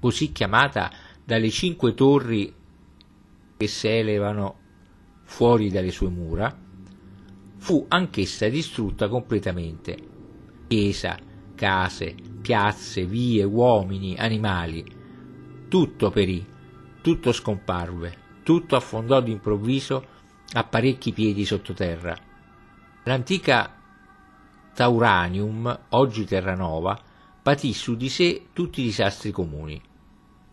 così 0.00 0.32
chiamata 0.32 0.90
dalle 1.24 1.50
cinque 1.50 1.94
torri 1.94 2.54
che 3.56 3.66
si 3.66 3.88
elevano 3.88 4.56
fuori 5.24 5.70
dalle 5.70 5.90
sue 5.90 6.08
mura, 6.08 6.56
fu 7.56 7.84
anch'essa 7.88 8.48
distrutta 8.48 9.08
completamente. 9.08 9.96
Chiesa, 10.68 11.18
case, 11.54 12.14
piazze, 12.40 13.04
vie, 13.04 13.42
uomini, 13.42 14.16
animali, 14.16 14.84
tutto 15.68 16.10
perì, 16.10 16.44
tutto 17.02 17.32
scomparve, 17.32 18.16
tutto 18.42 18.76
affondò 18.76 19.20
d'improvviso 19.20 20.06
a 20.52 20.64
parecchi 20.64 21.12
piedi 21.12 21.44
sottoterra. 21.44 22.16
L'antica 23.04 23.74
Tauranium, 24.74 25.78
oggi 25.90 26.24
Terranova, 26.24 26.98
patì 27.42 27.72
su 27.72 27.96
di 27.96 28.08
sé 28.08 28.46
tutti 28.52 28.80
i 28.80 28.84
disastri 28.84 29.30
comuni. 29.30 29.80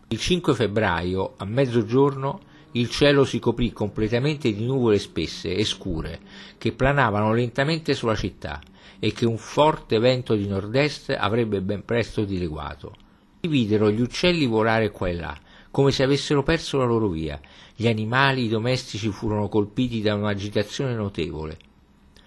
Il 0.08 0.20
5 0.20 0.54
febbraio, 0.54 1.34
a 1.36 1.44
mezzogiorno, 1.44 2.40
il 2.72 2.88
cielo 2.88 3.24
si 3.24 3.40
coprì 3.40 3.72
completamente 3.72 4.52
di 4.52 4.64
nuvole 4.64 5.00
spesse 5.00 5.52
e 5.52 5.64
scure 5.64 6.20
che 6.58 6.70
planavano 6.70 7.32
lentamente 7.32 7.92
sulla 7.92 8.14
città 8.14 8.60
e 9.00 9.10
che 9.10 9.26
un 9.26 9.36
forte 9.36 9.98
vento 9.98 10.36
di 10.36 10.46
nord-est 10.46 11.10
avrebbe 11.10 11.60
ben 11.60 11.84
presto 11.84 12.22
dileguato. 12.22 12.94
Si 13.40 13.48
videro 13.48 13.90
gli 13.90 14.00
uccelli 14.00 14.46
volare 14.46 14.92
qua 14.92 15.08
e 15.08 15.14
là, 15.14 15.36
come 15.72 15.90
se 15.90 16.04
avessero 16.04 16.44
perso 16.44 16.78
la 16.78 16.84
loro 16.84 17.08
via. 17.08 17.40
Gli 17.74 17.88
animali 17.88 18.46
domestici 18.46 19.08
furono 19.08 19.48
colpiti 19.48 20.02
da 20.02 20.14
un'agitazione 20.14 20.94
notevole. 20.94 21.58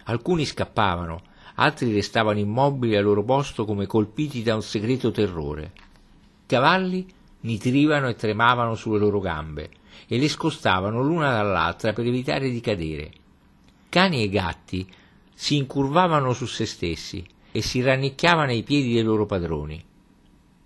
Alcuni 0.03 0.43
scappavano, 0.43 1.21
altri 1.55 1.93
restavano 1.93 2.39
immobili 2.39 2.97
al 2.97 3.05
loro 3.05 3.23
posto 3.23 3.63
come 3.63 3.85
colpiti 3.85 4.43
da 4.43 4.55
un 4.55 4.63
segreto 4.63 5.11
terrore. 5.11 5.71
I 5.75 6.45
cavalli 6.45 7.07
nitrivano 7.41 8.07
e 8.07 8.15
tremavano 8.15 8.75
sulle 8.75 8.99
loro 8.99 9.19
gambe 9.19 9.69
e 10.07 10.17
le 10.17 10.27
scostavano 10.27 11.01
l'una 11.01 11.31
dall'altra 11.31 11.93
per 11.93 12.05
evitare 12.05 12.49
di 12.49 12.61
cadere. 12.61 13.11
Cani 13.89 14.23
e 14.23 14.29
gatti 14.29 14.87
si 15.33 15.55
incurvavano 15.55 16.33
su 16.33 16.45
se 16.45 16.65
stessi 16.65 17.25
e 17.51 17.61
si 17.61 17.81
rannicchiavano 17.81 18.51
ai 18.51 18.63
piedi 18.63 18.93
dei 18.93 19.03
loro 19.03 19.25
padroni. 19.25 19.83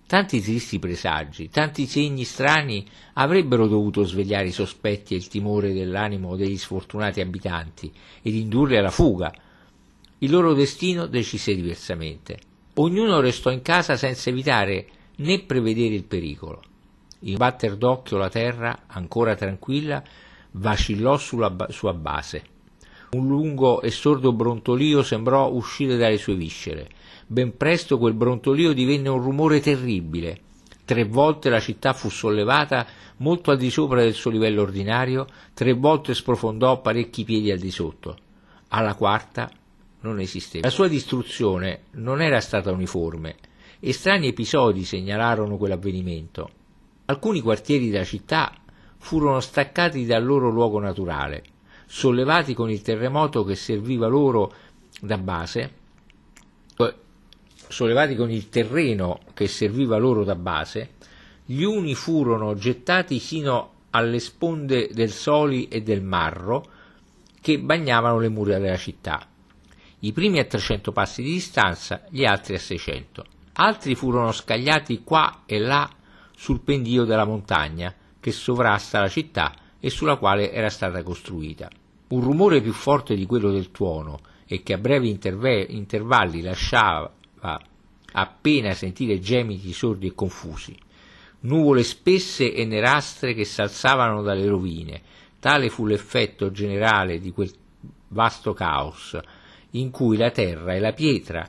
Tanti 0.05 0.41
tristi 0.41 0.79
presagi, 0.79 1.49
tanti 1.49 1.85
segni 1.87 2.23
strani 2.23 2.85
avrebbero 3.13 3.67
dovuto 3.67 4.03
svegliare 4.03 4.47
i 4.47 4.51
sospetti 4.51 5.13
e 5.13 5.17
il 5.17 5.27
timore 5.27 5.73
dell'animo 5.73 6.35
degli 6.35 6.57
sfortunati 6.57 7.21
abitanti 7.21 7.91
ed 8.21 8.35
indurli 8.35 8.77
alla 8.77 8.91
fuga. 8.91 9.33
Il 10.19 10.29
loro 10.29 10.53
destino 10.53 11.05
decise 11.07 11.55
diversamente. 11.55 12.37
Ognuno 12.75 13.19
restò 13.21 13.49
in 13.49 13.61
casa 13.61 13.95
senza 13.95 14.29
evitare 14.29 14.87
né 15.17 15.39
prevedere 15.39 15.95
il 15.95 16.03
pericolo. 16.03 16.61
In 17.19 17.37
batter 17.37 17.77
d'occhio 17.77 18.17
la 18.17 18.29
terra, 18.29 18.83
ancora 18.87 19.35
tranquilla, 19.35 20.03
vacillò 20.51 21.17
sulla 21.17 21.55
sua 21.69 21.93
base. 21.93 22.43
Un 23.11 23.27
lungo 23.27 23.81
e 23.81 23.91
sordo 23.91 24.33
brontolio 24.33 25.03
sembrò 25.03 25.49
uscire 25.51 25.97
dalle 25.97 26.17
sue 26.17 26.35
viscere. 26.35 26.89
Ben 27.27 27.55
presto 27.55 27.97
quel 27.97 28.13
brontolio 28.13 28.73
divenne 28.73 29.09
un 29.09 29.21
rumore 29.21 29.61
terribile. 29.61 30.39
Tre 30.83 31.05
volte 31.05 31.49
la 31.49 31.59
città 31.59 31.93
fu 31.93 32.09
sollevata 32.09 32.85
molto 33.17 33.51
al 33.51 33.57
di 33.57 33.69
sopra 33.69 34.01
del 34.01 34.13
suo 34.13 34.31
livello 34.31 34.63
ordinario, 34.63 35.27
tre 35.53 35.73
volte 35.73 36.13
sprofondò 36.13 36.81
parecchi 36.81 37.23
piedi 37.23 37.51
al 37.51 37.59
di 37.59 37.71
sotto. 37.71 38.17
Alla 38.69 38.95
quarta 38.95 39.49
non 40.01 40.19
esisteva. 40.19 40.65
La 40.65 40.73
sua 40.73 40.87
distruzione 40.87 41.83
non 41.91 42.21
era 42.21 42.41
stata 42.41 42.71
uniforme 42.71 43.35
e 43.85 43.91
strani 43.91 44.27
episodi 44.27 44.85
segnalarono 44.85 45.57
quell'avvenimento. 45.57 46.49
Alcuni 47.03 47.41
quartieri 47.41 47.89
della 47.89 48.05
città 48.05 48.55
furono 48.97 49.41
staccati 49.41 50.05
dal 50.05 50.23
loro 50.23 50.49
luogo 50.49 50.79
naturale, 50.79 51.43
sollevati 51.85 52.53
con 52.53 52.69
il 52.69 52.81
terremoto 52.81 53.43
che 53.43 53.55
serviva 53.55 54.07
loro 54.07 54.53
da 55.01 55.17
base, 55.17 55.73
eh, 56.77 56.93
sollevati 57.67 58.15
con 58.15 58.31
il 58.31 58.47
terreno 58.47 59.19
che 59.33 59.49
serviva 59.49 59.97
loro 59.97 60.23
da 60.23 60.35
base, 60.35 60.91
gli 61.43 61.63
uni 61.63 61.93
furono 61.93 62.55
gettati 62.55 63.19
sino 63.19 63.71
alle 63.89 64.19
sponde 64.19 64.91
del 64.93 65.11
Soli 65.11 65.67
e 65.67 65.81
del 65.81 66.01
Marro 66.01 66.65
che 67.41 67.59
bagnavano 67.59 68.17
le 68.19 68.29
mura 68.29 68.57
della 68.59 68.77
città. 68.77 69.27
I 69.99 70.13
primi 70.13 70.39
a 70.39 70.45
300 70.45 70.93
passi 70.93 71.21
di 71.21 71.33
distanza, 71.33 72.05
gli 72.09 72.23
altri 72.23 72.55
a 72.55 72.59
600. 72.59 73.25
Altri 73.53 73.93
furono 73.93 74.31
scagliati 74.31 75.03
qua 75.03 75.43
e 75.45 75.59
là 75.59 75.89
sul 76.35 76.61
pendio 76.61 77.03
della 77.03 77.25
montagna 77.25 77.93
che 78.19 78.31
sovrasta 78.31 78.99
la 78.99 79.09
città 79.09 79.53
e 79.79 79.89
sulla 79.89 80.15
quale 80.15 80.51
era 80.51 80.69
stata 80.69 81.03
costruita. 81.03 81.69
Un 82.07 82.21
rumore 82.21 82.61
più 82.61 82.73
forte 82.73 83.15
di 83.15 83.25
quello 83.25 83.51
del 83.51 83.69
tuono 83.69 84.19
e 84.47 84.63
che 84.63 84.73
a 84.73 84.77
brevi 84.77 85.09
interve- 85.09 85.65
intervalli 85.69 86.41
lasciava 86.41 87.11
appena 88.13 88.73
sentire 88.73 89.19
gemiti 89.19 89.71
sordi 89.73 90.07
e 90.07 90.15
confusi. 90.15 90.75
Nuvole 91.41 91.83
spesse 91.83 92.53
e 92.53 92.65
nerastre 92.65 93.33
che 93.33 93.45
s'alzavano 93.45 94.21
dalle 94.21 94.47
rovine. 94.47 95.01
Tale 95.39 95.69
fu 95.69 95.85
l'effetto 95.85 96.51
generale 96.51 97.19
di 97.19 97.31
quel 97.31 97.51
vasto 98.07 98.53
caos, 98.53 99.19
in 99.71 99.91
cui 99.91 100.15
la 100.15 100.31
terra 100.31 100.73
e 100.73 100.79
la 100.79 100.93
pietra, 100.93 101.45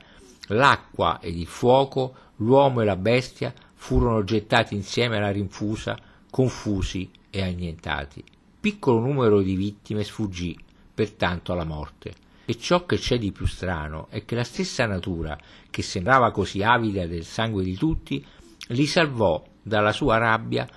l'acqua 0.47 1.19
ed 1.21 1.37
il 1.37 1.47
fuoco, 1.47 2.13
l'uomo 2.37 2.81
e 2.81 2.85
la 2.85 2.95
bestia 2.95 3.53
furono 3.73 4.23
gettati 4.23 4.75
insieme 4.75 5.17
alla 5.17 5.31
rinfusa, 5.31 5.97
confusi 6.29 7.09
e 7.29 7.41
annientati. 7.41 8.23
Piccolo 8.59 8.99
numero 8.99 9.41
di 9.41 9.55
vittime 9.55 10.03
sfuggì, 10.03 10.57
pertanto, 10.93 11.51
alla 11.51 11.65
morte. 11.65 12.13
E 12.45 12.57
ciò 12.57 12.85
che 12.85 12.97
c'è 12.97 13.17
di 13.17 13.31
più 13.31 13.45
strano 13.45 14.07
è 14.09 14.23
che 14.25 14.35
la 14.35 14.43
stessa 14.43 14.85
natura, 14.85 15.37
che 15.69 15.81
sembrava 15.81 16.31
così 16.31 16.61
avida 16.61 17.05
del 17.07 17.25
sangue 17.25 17.63
di 17.63 17.75
tutti, 17.75 18.23
li 18.69 18.85
salvò 18.85 19.43
dalla 19.61 19.91
sua 19.91 20.17
rabbia 20.17 20.67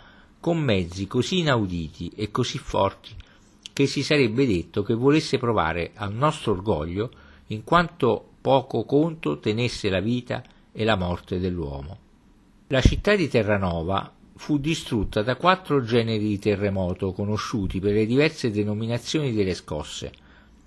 con 0.40 0.58
mezzi 0.58 1.06
così 1.06 1.38
inauditi 1.38 2.12
e 2.14 2.30
così 2.30 2.58
forti 2.58 3.14
che 3.78 3.86
si 3.86 4.02
sarebbe 4.02 4.44
detto 4.44 4.82
che 4.82 4.94
volesse 4.94 5.38
provare 5.38 5.92
al 5.94 6.12
nostro 6.12 6.50
orgoglio 6.50 7.10
in 7.48 7.62
quanto 7.62 8.27
poco 8.40 8.84
conto 8.84 9.38
tenesse 9.38 9.88
la 9.88 10.00
vita 10.00 10.42
e 10.72 10.84
la 10.84 10.96
morte 10.96 11.38
dell'uomo. 11.38 11.98
La 12.68 12.80
città 12.80 13.16
di 13.16 13.28
Terranova 13.28 14.12
fu 14.36 14.58
distrutta 14.58 15.22
da 15.22 15.36
quattro 15.36 15.82
generi 15.82 16.28
di 16.28 16.38
terremoto 16.38 17.12
conosciuti 17.12 17.80
per 17.80 17.92
le 17.92 18.06
diverse 18.06 18.50
denominazioni 18.50 19.32
delle 19.32 19.54
scosse, 19.54 20.12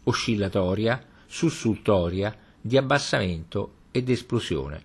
oscillatoria, 0.04 1.02
sussultoria, 1.26 2.36
di 2.60 2.78
abbassamento 2.78 3.74
ed 3.92 4.10
esplosione. 4.10 4.84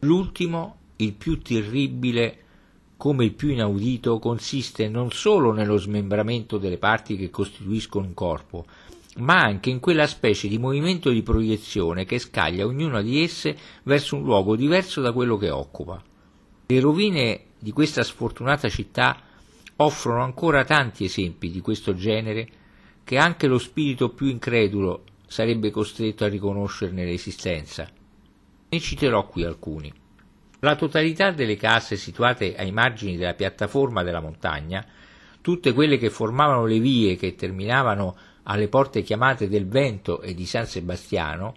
L'ultimo, 0.00 0.76
il 0.96 1.12
più 1.12 1.40
terribile 1.40 2.44
come 2.96 3.24
il 3.24 3.32
più 3.32 3.50
inaudito, 3.50 4.18
consiste 4.18 4.88
non 4.88 5.10
solo 5.10 5.52
nello 5.52 5.76
smembramento 5.76 6.58
delle 6.58 6.78
parti 6.78 7.16
che 7.16 7.28
costituiscono 7.28 8.06
un 8.06 8.14
corpo, 8.14 8.64
ma 9.16 9.40
anche 9.40 9.70
in 9.70 9.80
quella 9.80 10.06
specie 10.06 10.48
di 10.48 10.58
movimento 10.58 11.10
di 11.10 11.22
proiezione 11.22 12.04
che 12.04 12.18
scaglia 12.18 12.66
ognuna 12.66 13.00
di 13.00 13.22
esse 13.22 13.56
verso 13.84 14.16
un 14.16 14.22
luogo 14.24 14.56
diverso 14.56 15.00
da 15.00 15.12
quello 15.12 15.36
che 15.36 15.50
occupa. 15.50 16.02
Le 16.66 16.80
rovine 16.80 17.40
di 17.58 17.70
questa 17.70 18.02
sfortunata 18.02 18.68
città 18.68 19.20
offrono 19.76 20.22
ancora 20.22 20.64
tanti 20.64 21.04
esempi 21.04 21.50
di 21.50 21.60
questo 21.60 21.94
genere 21.94 22.48
che 23.04 23.18
anche 23.18 23.46
lo 23.46 23.58
spirito 23.58 24.10
più 24.10 24.26
incredulo 24.26 25.04
sarebbe 25.26 25.70
costretto 25.70 26.24
a 26.24 26.28
riconoscerne 26.28 27.04
l'esistenza. 27.04 27.88
Ne 28.68 28.80
citerò 28.80 29.26
qui 29.26 29.44
alcuni. 29.44 29.92
La 30.60 30.76
totalità 30.76 31.30
delle 31.30 31.56
case 31.56 31.96
situate 31.96 32.56
ai 32.56 32.72
margini 32.72 33.16
della 33.16 33.34
piattaforma 33.34 34.02
della 34.02 34.20
montagna, 34.20 34.84
tutte 35.40 35.72
quelle 35.72 35.98
che 35.98 36.08
formavano 36.08 36.64
le 36.64 36.78
vie 36.78 37.16
che 37.16 37.34
terminavano 37.34 38.16
alle 38.44 38.68
porte 38.68 39.02
chiamate 39.02 39.48
del 39.48 39.66
Vento 39.66 40.20
e 40.20 40.34
di 40.34 40.46
San 40.46 40.66
Sebastiano, 40.66 41.54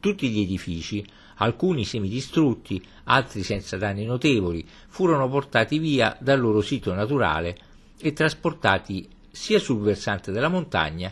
tutti 0.00 0.28
gli 0.28 0.40
edifici 0.40 1.04
alcuni 1.36 1.84
semidistrutti, 1.84 2.82
altri 3.04 3.42
senza 3.42 3.76
danni 3.76 4.04
notevoli, 4.04 4.64
furono 4.88 5.28
portati 5.28 5.78
via 5.78 6.16
dal 6.20 6.40
loro 6.40 6.60
sito 6.60 6.92
naturale 6.94 7.56
e 7.98 8.12
trasportati 8.12 9.08
sia 9.30 9.58
sul 9.58 9.80
versante 9.80 10.30
della 10.30 10.48
montagna 10.48 11.10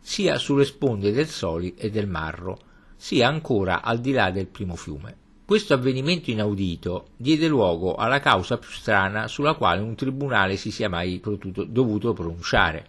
sia 0.00 0.38
sulle 0.38 0.64
sponde 0.64 1.12
del 1.12 1.28
Soli 1.28 1.74
e 1.76 1.90
del 1.90 2.08
Marro, 2.08 2.58
sia 2.96 3.28
ancora 3.28 3.82
al 3.82 4.00
di 4.00 4.12
là 4.12 4.30
del 4.30 4.46
primo 4.46 4.74
fiume. 4.74 5.16
Questo 5.44 5.74
avvenimento 5.74 6.30
inaudito 6.30 7.08
diede 7.16 7.48
luogo 7.48 7.96
alla 7.96 8.20
causa 8.20 8.56
più 8.56 8.70
strana 8.70 9.28
sulla 9.28 9.54
quale 9.54 9.80
un 9.82 9.94
tribunale 9.94 10.56
si 10.56 10.70
sia 10.70 10.88
mai 10.88 11.18
potuto, 11.18 11.64
dovuto 11.64 12.12
pronunciare. 12.12 12.86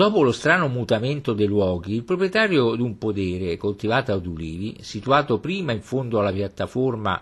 Dopo 0.00 0.22
lo 0.22 0.32
strano 0.32 0.68
mutamento 0.68 1.34
dei 1.34 1.46
luoghi, 1.46 1.94
il 1.94 2.04
proprietario 2.04 2.74
di 2.74 2.80
un 2.80 2.96
podere 2.96 3.58
coltivato 3.58 4.14
ad 4.14 4.24
ulivi, 4.24 4.78
situato 4.80 5.40
prima 5.40 5.72
in 5.72 5.82
fondo 5.82 6.18
alla 6.18 6.32
piattaforma 6.32 7.20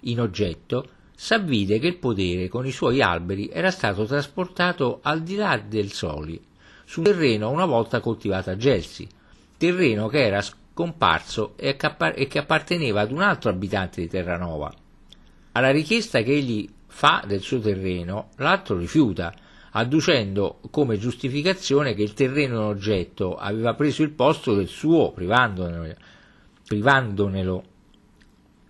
in 0.00 0.20
oggetto, 0.20 0.86
s'avvide 1.14 1.78
che 1.78 1.86
il 1.86 1.96
podere 1.96 2.48
con 2.48 2.66
i 2.66 2.72
suoi 2.72 3.00
alberi 3.00 3.48
era 3.50 3.70
stato 3.70 4.04
trasportato 4.04 4.98
al 5.00 5.22
di 5.22 5.34
là 5.36 5.58
del 5.66 5.92
Soli, 5.92 6.38
su 6.84 7.00
un 7.00 7.06
terreno 7.06 7.48
una 7.48 7.64
volta 7.64 8.00
coltivato 8.00 8.50
a 8.50 8.56
Gelsi, 8.58 9.08
terreno 9.56 10.06
che 10.08 10.22
era 10.22 10.42
scomparso 10.42 11.54
e 11.56 11.74
che 11.74 12.38
apparteneva 12.38 13.00
ad 13.00 13.12
un 13.12 13.22
altro 13.22 13.48
abitante 13.48 14.02
di 14.02 14.08
Terranova. 14.08 14.70
Alla 15.52 15.70
richiesta 15.70 16.20
che 16.20 16.32
egli 16.32 16.68
fa 16.86 17.24
del 17.26 17.40
suo 17.40 17.60
terreno, 17.60 18.28
l'altro 18.36 18.76
rifiuta, 18.76 19.32
adducendo 19.72 20.60
come 20.70 20.98
giustificazione 20.98 21.94
che 21.94 22.02
il 22.02 22.14
terreno 22.14 22.56
in 22.56 22.64
oggetto 22.64 23.36
aveva 23.36 23.74
preso 23.74 24.02
il 24.02 24.10
posto 24.10 24.54
del 24.54 24.68
suo, 24.68 25.12
privandonelo. 25.12 25.94
privandonelo. 26.66 27.64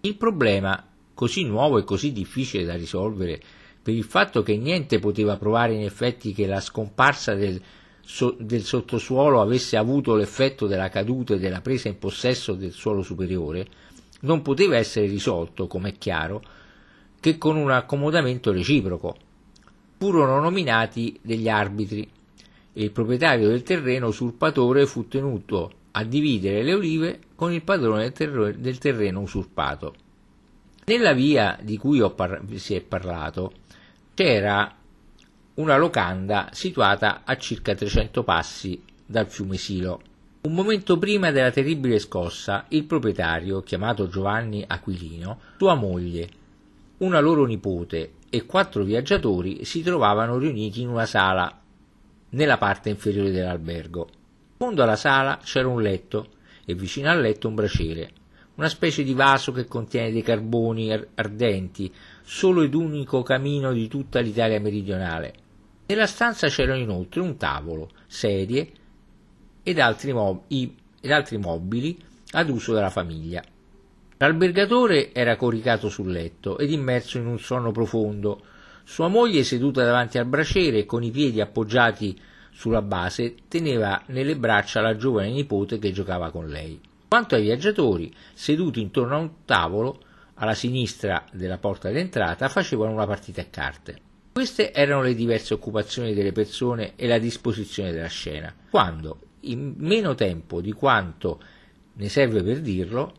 Il 0.02 0.16
problema, 0.16 0.86
così 1.14 1.44
nuovo 1.44 1.78
e 1.78 1.84
così 1.84 2.12
difficile 2.12 2.64
da 2.64 2.74
risolvere, 2.74 3.40
per 3.82 3.94
il 3.94 4.04
fatto 4.04 4.42
che 4.42 4.56
niente 4.56 4.98
poteva 4.98 5.36
provare 5.36 5.74
in 5.74 5.82
effetti 5.82 6.32
che 6.32 6.46
la 6.46 6.60
scomparsa 6.60 7.34
del, 7.34 7.60
so, 8.02 8.36
del 8.38 8.62
sottosuolo 8.62 9.40
avesse 9.40 9.76
avuto 9.76 10.14
l'effetto 10.14 10.66
della 10.66 10.90
caduta 10.90 11.34
e 11.34 11.38
della 11.38 11.62
presa 11.62 11.88
in 11.88 11.98
possesso 11.98 12.54
del 12.54 12.72
suolo 12.72 13.02
superiore, 13.02 13.66
non 14.20 14.42
poteva 14.42 14.76
essere 14.76 15.06
risolto, 15.06 15.66
come 15.66 15.90
è 15.90 15.98
chiaro, 15.98 16.42
che 17.20 17.38
con 17.38 17.56
un 17.56 17.70
accomodamento 17.70 18.52
reciproco 18.52 19.16
furono 20.00 20.40
nominati 20.40 21.18
degli 21.20 21.46
arbitri 21.46 22.10
e 22.72 22.82
il 22.82 22.90
proprietario 22.90 23.48
del 23.48 23.62
terreno 23.62 24.06
usurpatore 24.06 24.86
fu 24.86 25.06
tenuto 25.08 25.70
a 25.90 26.04
dividere 26.04 26.62
le 26.62 26.72
olive 26.72 27.18
con 27.34 27.52
il 27.52 27.62
padrone 27.62 28.10
del, 28.10 28.78
terreno, 28.78 29.20
usurpato. 29.20 29.94
Nella 30.86 31.12
via 31.12 31.58
di 31.60 31.76
cui 31.76 32.00
par- 32.14 32.40
si 32.54 32.74
è 32.74 32.80
parlato 32.80 33.52
c'era 34.14 34.74
una 35.56 35.76
locanda 35.76 36.48
situata 36.50 37.20
a 37.22 37.36
circa 37.36 37.74
300 37.74 38.24
passi 38.24 38.82
dal 39.04 39.28
fiume 39.28 39.58
Silo. 39.58 40.00
Un 40.40 40.54
momento 40.54 40.96
prima 40.96 41.30
della 41.30 41.50
terribile 41.50 41.98
scossa, 41.98 42.64
il 42.68 42.84
proprietario, 42.84 43.60
chiamato 43.60 44.08
Giovanni 44.08 44.64
Aquilino, 44.66 45.40
sua 45.58 45.74
moglie, 45.74 46.28
una 46.98 47.20
loro 47.20 47.44
nipote 47.44 48.12
e 48.30 48.46
quattro 48.46 48.84
viaggiatori 48.84 49.64
si 49.64 49.82
trovavano 49.82 50.38
riuniti 50.38 50.80
in 50.80 50.88
una 50.88 51.04
sala 51.04 51.60
nella 52.30 52.58
parte 52.58 52.88
inferiore 52.88 53.32
dell'albergo. 53.32 54.08
In 54.10 54.56
fondo 54.56 54.82
alla 54.82 54.96
sala 54.96 55.40
c'era 55.42 55.66
un 55.68 55.82
letto 55.82 56.28
e 56.64 56.74
vicino 56.74 57.10
al 57.10 57.20
letto 57.20 57.48
un 57.48 57.56
braciere, 57.56 58.12
una 58.54 58.68
specie 58.68 59.02
di 59.02 59.14
vaso 59.14 59.50
che 59.52 59.66
contiene 59.66 60.12
dei 60.12 60.22
carboni 60.22 60.92
ardenti, 60.92 61.92
solo 62.22 62.62
ed 62.62 62.74
unico 62.74 63.22
camino 63.22 63.72
di 63.72 63.88
tutta 63.88 64.20
l'Italia 64.20 64.60
meridionale. 64.60 65.34
Nella 65.86 66.06
stanza 66.06 66.46
c'erano 66.46 66.78
inoltre 66.78 67.20
un 67.20 67.36
tavolo, 67.36 67.90
sedie 68.06 68.70
ed 69.64 69.78
altri, 69.80 70.12
mob- 70.12 70.44
ed 70.48 71.10
altri 71.10 71.36
mobili 71.38 71.98
ad 72.32 72.48
uso 72.48 72.72
della 72.74 72.90
famiglia. 72.90 73.42
L'albergatore 74.22 75.14
era 75.14 75.36
coricato 75.36 75.88
sul 75.88 76.10
letto 76.10 76.58
ed 76.58 76.70
immerso 76.70 77.16
in 77.16 77.24
un 77.24 77.38
sonno 77.38 77.72
profondo. 77.72 78.42
Sua 78.84 79.08
moglie, 79.08 79.44
seduta 79.44 79.82
davanti 79.82 80.18
al 80.18 80.26
braciere 80.26 80.84
con 80.84 81.02
i 81.02 81.10
piedi 81.10 81.40
appoggiati 81.40 82.20
sulla 82.50 82.82
base, 82.82 83.34
teneva 83.48 84.02
nelle 84.08 84.36
braccia 84.36 84.82
la 84.82 84.94
giovane 84.94 85.30
nipote 85.30 85.78
che 85.78 85.90
giocava 85.90 86.30
con 86.30 86.50
lei. 86.50 86.78
Quanto 87.08 87.34
ai 87.34 87.40
viaggiatori, 87.40 88.14
seduti 88.34 88.82
intorno 88.82 89.14
a 89.14 89.20
un 89.20 89.30
tavolo 89.46 90.02
alla 90.34 90.52
sinistra 90.52 91.24
della 91.32 91.56
porta 91.56 91.88
d'entrata, 91.88 92.50
facevano 92.50 92.92
una 92.92 93.06
partita 93.06 93.40
a 93.40 93.46
carte. 93.48 93.98
Queste 94.32 94.74
erano 94.74 95.00
le 95.00 95.14
diverse 95.14 95.54
occupazioni 95.54 96.12
delle 96.12 96.32
persone 96.32 96.92
e 96.94 97.06
la 97.06 97.18
disposizione 97.18 97.90
della 97.90 98.06
scena, 98.08 98.54
quando, 98.68 99.18
in 99.40 99.76
meno 99.78 100.14
tempo 100.14 100.60
di 100.60 100.72
quanto 100.72 101.40
ne 101.94 102.08
serve 102.10 102.42
per 102.42 102.60
dirlo, 102.60 103.14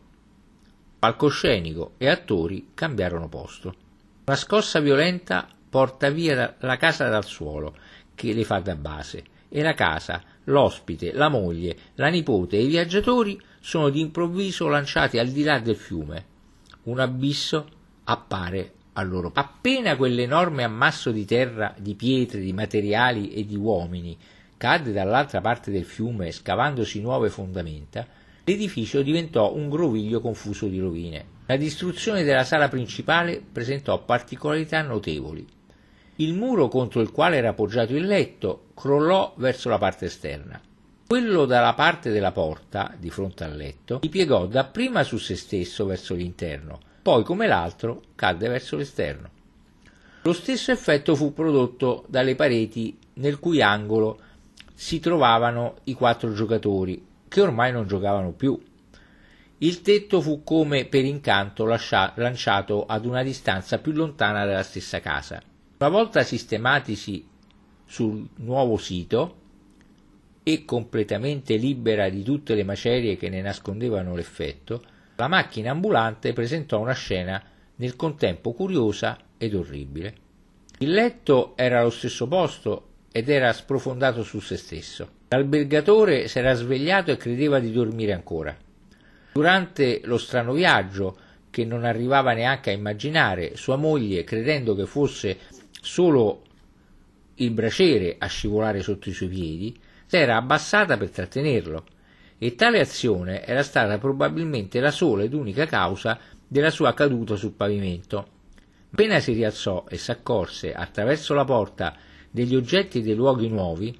palcoscenico 1.02 1.94
e 1.98 2.08
attori 2.08 2.68
cambiarono 2.74 3.28
posto. 3.28 3.74
Una 4.24 4.36
scossa 4.36 4.78
violenta 4.78 5.48
porta 5.68 6.10
via 6.10 6.54
la 6.60 6.76
casa 6.76 7.08
dal 7.08 7.24
suolo, 7.24 7.74
che 8.14 8.32
le 8.32 8.44
fa 8.44 8.60
da 8.60 8.76
base, 8.76 9.24
e 9.48 9.62
la 9.62 9.74
casa, 9.74 10.22
l'ospite, 10.44 11.12
la 11.12 11.28
moglie, 11.28 11.76
la 11.94 12.06
nipote 12.06 12.56
e 12.56 12.62
i 12.62 12.68
viaggiatori 12.68 13.36
sono 13.58 13.88
d'improvviso 13.88 14.68
lanciati 14.68 15.18
al 15.18 15.26
di 15.26 15.42
là 15.42 15.58
del 15.58 15.74
fiume. 15.74 16.24
Un 16.84 17.00
abisso 17.00 17.66
appare 18.04 18.72
a 18.92 19.02
loro. 19.02 19.32
Appena 19.34 19.96
quell'enorme 19.96 20.62
ammasso 20.62 21.10
di 21.10 21.24
terra, 21.24 21.74
di 21.76 21.96
pietre, 21.96 22.38
di 22.38 22.52
materiali 22.52 23.32
e 23.32 23.44
di 23.44 23.56
uomini 23.56 24.16
cadde 24.56 24.92
dall'altra 24.92 25.40
parte 25.40 25.72
del 25.72 25.84
fiume 25.84 26.30
scavandosi 26.30 27.00
nuove 27.00 27.28
fondamenta, 27.28 28.06
l'edificio 28.44 29.02
diventò 29.02 29.54
un 29.54 29.68
groviglio 29.68 30.20
confuso 30.20 30.66
di 30.66 30.78
rovine. 30.78 31.24
La 31.46 31.56
distruzione 31.56 32.24
della 32.24 32.44
sala 32.44 32.68
principale 32.68 33.40
presentò 33.40 34.02
particolarità 34.02 34.82
notevoli. 34.82 35.46
Il 36.16 36.34
muro 36.34 36.68
contro 36.68 37.00
il 37.00 37.10
quale 37.10 37.36
era 37.36 37.50
appoggiato 37.50 37.94
il 37.94 38.06
letto 38.06 38.66
crollò 38.74 39.34
verso 39.36 39.68
la 39.68 39.78
parte 39.78 40.06
esterna. 40.06 40.60
Quello 41.06 41.44
dalla 41.44 41.74
parte 41.74 42.10
della 42.10 42.32
porta, 42.32 42.94
di 42.98 43.10
fronte 43.10 43.44
al 43.44 43.54
letto, 43.54 43.98
si 44.02 44.08
piegò 44.08 44.46
dapprima 44.46 45.02
su 45.02 45.18
se 45.18 45.36
stesso 45.36 45.84
verso 45.84 46.14
l'interno, 46.14 46.80
poi 47.02 47.22
come 47.22 47.46
l'altro 47.46 48.02
cadde 48.14 48.48
verso 48.48 48.76
l'esterno. 48.76 49.28
Lo 50.22 50.32
stesso 50.32 50.70
effetto 50.70 51.14
fu 51.14 51.32
prodotto 51.32 52.04
dalle 52.08 52.34
pareti 52.34 52.96
nel 53.14 53.38
cui 53.40 53.60
angolo 53.60 54.20
si 54.72 55.00
trovavano 55.00 55.76
i 55.84 55.94
quattro 55.94 56.32
giocatori, 56.32 57.04
che 57.32 57.40
ormai 57.40 57.72
non 57.72 57.86
giocavano 57.86 58.32
più. 58.32 58.60
Il 59.58 59.80
tetto 59.80 60.20
fu 60.20 60.42
come 60.44 60.84
per 60.84 61.06
incanto 61.06 61.64
lascia- 61.64 62.12
lanciato 62.16 62.84
ad 62.84 63.06
una 63.06 63.22
distanza 63.22 63.78
più 63.78 63.92
lontana 63.92 64.44
della 64.44 64.62
stessa 64.62 65.00
casa. 65.00 65.42
Una 65.78 65.88
volta 65.88 66.24
sistematisi 66.24 67.26
sul 67.86 68.28
nuovo 68.36 68.76
sito 68.76 69.36
e 70.42 70.66
completamente 70.66 71.56
libera 71.56 72.10
di 72.10 72.22
tutte 72.22 72.54
le 72.54 72.64
macerie 72.64 73.16
che 73.16 73.30
ne 73.30 73.40
nascondevano 73.40 74.14
l'effetto, 74.14 74.82
la 75.16 75.28
macchina 75.28 75.70
ambulante 75.70 76.34
presentò 76.34 76.80
una 76.80 76.92
scena 76.92 77.42
nel 77.76 77.96
contempo 77.96 78.52
curiosa 78.52 79.16
ed 79.38 79.54
orribile. 79.54 80.14
Il 80.78 80.92
letto 80.92 81.56
era 81.56 81.80
allo 81.80 81.90
stesso 81.90 82.28
posto 82.28 82.88
ed 83.10 83.30
era 83.30 83.52
sprofondato 83.54 84.22
su 84.22 84.38
se 84.40 84.58
stesso. 84.58 85.20
L'albergatore 85.32 86.28
s'era 86.28 86.52
svegliato 86.52 87.10
e 87.10 87.16
credeva 87.16 87.58
di 87.58 87.72
dormire 87.72 88.12
ancora. 88.12 88.54
Durante 89.32 90.02
lo 90.04 90.18
strano 90.18 90.52
viaggio, 90.52 91.16
che 91.48 91.64
non 91.64 91.84
arrivava 91.84 92.34
neanche 92.34 92.68
a 92.68 92.74
immaginare, 92.74 93.56
sua 93.56 93.76
moglie, 93.76 94.24
credendo 94.24 94.74
che 94.74 94.84
fosse 94.84 95.38
solo 95.80 96.42
il 97.36 97.50
braciere 97.50 98.16
a 98.18 98.26
scivolare 98.26 98.82
sotto 98.82 99.08
i 99.08 99.12
suoi 99.12 99.30
piedi, 99.30 99.74
s'era 100.04 100.36
abbassata 100.36 100.98
per 100.98 101.08
trattenerlo, 101.08 101.84
e 102.36 102.54
tale 102.54 102.80
azione 102.80 103.42
era 103.42 103.62
stata 103.62 103.96
probabilmente 103.96 104.80
la 104.80 104.90
sola 104.90 105.22
ed 105.22 105.32
unica 105.32 105.64
causa 105.64 106.18
della 106.46 106.70
sua 106.70 106.92
caduta 106.92 107.36
sul 107.36 107.52
pavimento. 107.52 108.26
Appena 108.92 109.18
si 109.18 109.32
rialzò 109.32 109.86
e 109.88 109.96
s'accorse, 109.96 110.74
attraverso 110.74 111.32
la 111.32 111.44
porta, 111.44 111.96
degli 112.30 112.54
oggetti 112.54 113.00
dei 113.00 113.14
luoghi 113.14 113.48
nuovi, 113.48 113.98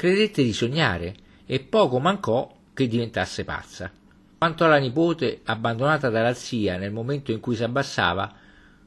credette 0.00 0.42
di 0.42 0.54
sognare 0.54 1.14
e 1.44 1.60
poco 1.60 1.98
mancò 1.98 2.50
che 2.72 2.88
diventasse 2.88 3.44
pazza. 3.44 3.92
Quanto 4.38 4.64
alla 4.64 4.78
nipote, 4.78 5.42
abbandonata 5.44 6.08
dalla 6.08 6.32
zia 6.32 6.78
nel 6.78 6.90
momento 6.90 7.32
in 7.32 7.40
cui 7.40 7.54
si 7.54 7.64
abbassava, 7.64 8.32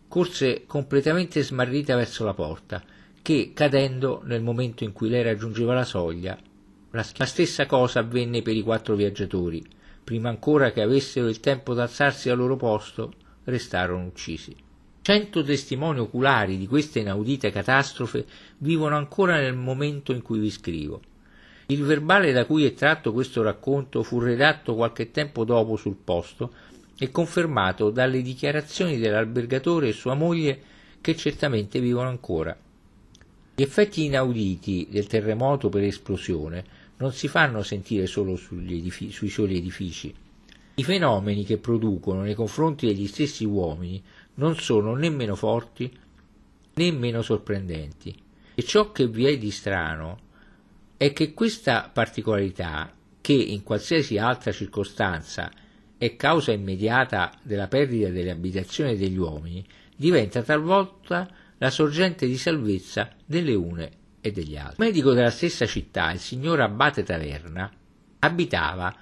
corse 0.07 0.63
completamente 0.65 1.43
smarrita 1.43 1.95
verso 1.95 2.25
la 2.25 2.33
porta, 2.33 2.81
che, 3.21 3.51
cadendo 3.53 4.23
nel 4.25 4.41
momento 4.41 4.83
in 4.83 4.91
cui 4.91 5.07
lei 5.07 5.21
raggiungeva 5.21 5.75
la 5.75 5.85
soglia, 5.85 6.35
la 6.89 7.03
stessa 7.03 7.67
cosa 7.67 7.99
avvenne 7.99 8.41
per 8.41 8.55
i 8.55 8.63
quattro 8.63 8.95
viaggiatori. 8.95 9.63
Prima 10.03 10.29
ancora 10.29 10.71
che 10.71 10.81
avessero 10.81 11.27
il 11.27 11.39
tempo 11.39 11.75
d'alzarsi 11.75 12.31
al 12.31 12.37
loro 12.39 12.55
posto, 12.55 13.13
restarono 13.43 14.05
uccisi. 14.05 14.62
Cento 15.03 15.43
testimoni 15.43 15.99
oculari 15.99 16.57
di 16.57 16.65
questa 16.65 16.97
inaudita 16.97 17.49
catastrofe 17.49 18.25
vivono 18.59 18.95
ancora 18.95 19.35
nel 19.35 19.53
momento 19.53 20.13
in 20.13 20.21
cui 20.21 20.39
vi 20.39 20.49
scrivo. 20.49 21.01
Il 21.65 21.83
verbale 21.83 22.31
da 22.31 22.45
cui 22.45 22.63
è 22.63 22.73
tratto 22.73 23.11
questo 23.11 23.41
racconto 23.41 24.01
fu 24.01 24.19
redatto 24.19 24.75
qualche 24.75 25.11
tempo 25.11 25.43
dopo 25.43 25.75
sul 25.75 25.97
posto 26.01 26.53
e 26.97 27.11
confermato 27.11 27.89
dalle 27.89 28.21
dichiarazioni 28.21 28.97
dell'albergatore 28.97 29.89
e 29.89 29.91
sua 29.91 30.13
moglie 30.13 30.61
che 31.01 31.17
certamente 31.17 31.81
vivono 31.81 32.07
ancora. 32.07 32.57
Gli 33.55 33.61
effetti 33.61 34.05
inauditi 34.05 34.87
del 34.89 35.07
terremoto 35.07 35.67
per 35.67 35.83
esplosione 35.83 36.63
non 36.99 37.11
si 37.11 37.27
fanno 37.27 37.61
sentire 37.61 38.07
solo 38.07 38.39
edifici, 38.49 39.11
sui 39.11 39.27
soli 39.27 39.57
edifici. 39.57 40.15
I 40.75 40.83
fenomeni 40.85 41.43
che 41.43 41.57
producono 41.57 42.21
nei 42.21 42.35
confronti 42.35 42.87
degli 42.87 43.05
stessi 43.05 43.43
uomini 43.43 44.01
non 44.35 44.55
sono 44.55 44.95
né 44.95 45.09
meno 45.09 45.35
forti 45.35 45.91
né 46.75 46.91
meno 46.91 47.21
sorprendenti. 47.21 48.15
E 48.55 48.63
ciò 48.63 48.91
che 48.91 49.07
vi 49.07 49.25
è 49.25 49.37
di 49.37 49.51
strano 49.51 50.19
è 50.97 51.11
che 51.13 51.33
questa 51.33 51.89
particolarità, 51.91 52.93
che 53.21 53.33
in 53.33 53.63
qualsiasi 53.63 54.17
altra 54.17 54.51
circostanza 54.51 55.51
è 55.97 56.15
causa 56.15 56.51
immediata 56.51 57.31
della 57.41 57.67
perdita 57.67 58.09
delle 58.09 58.31
abitazioni 58.31 58.97
degli 58.97 59.17
uomini, 59.17 59.65
diventa 59.95 60.41
talvolta 60.41 61.29
la 61.57 61.69
sorgente 61.69 62.27
di 62.27 62.37
salvezza 62.37 63.09
delle 63.25 63.53
une 63.53 63.91
e 64.19 64.31
degli 64.31 64.57
altri. 64.57 64.83
Il 64.83 64.89
medico 64.89 65.13
della 65.13 65.29
stessa 65.29 65.65
città, 65.65 66.11
il 66.11 66.19
signor 66.19 66.59
Abate 66.59 67.03
Taverna, 67.03 67.71
abitava 68.19 68.93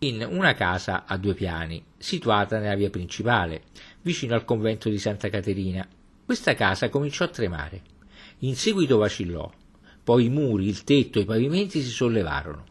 in 0.00 0.26
una 0.28 0.54
casa 0.54 1.04
a 1.04 1.16
due 1.16 1.34
piani, 1.34 1.82
situata 1.98 2.58
nella 2.58 2.74
via 2.74 2.90
principale, 2.90 3.64
vicino 4.02 4.34
al 4.34 4.44
convento 4.44 4.88
di 4.88 4.98
Santa 4.98 5.28
Caterina. 5.28 5.86
Questa 6.24 6.54
casa 6.54 6.88
cominciò 6.88 7.24
a 7.24 7.28
tremare. 7.28 7.82
In 8.40 8.56
seguito 8.56 8.98
vacillò, 8.98 9.50
poi 10.02 10.26
i 10.26 10.30
muri, 10.30 10.66
il 10.66 10.84
tetto 10.84 11.20
i 11.20 11.24
pavimenti 11.24 11.82
si 11.82 11.90
sollevarono, 11.90 12.64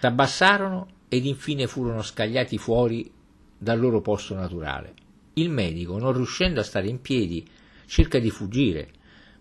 s'abbassarono 0.00 0.86
ed 1.08 1.24
infine 1.24 1.66
furono 1.66 2.02
scagliati 2.02 2.58
fuori 2.58 3.10
dal 3.56 3.78
loro 3.78 4.00
posto 4.00 4.34
naturale. 4.34 4.94
Il 5.34 5.50
medico, 5.50 5.98
non 5.98 6.12
riuscendo 6.12 6.60
a 6.60 6.64
stare 6.64 6.88
in 6.88 7.00
piedi, 7.00 7.46
cerca 7.86 8.18
di 8.18 8.30
fuggire, 8.30 8.90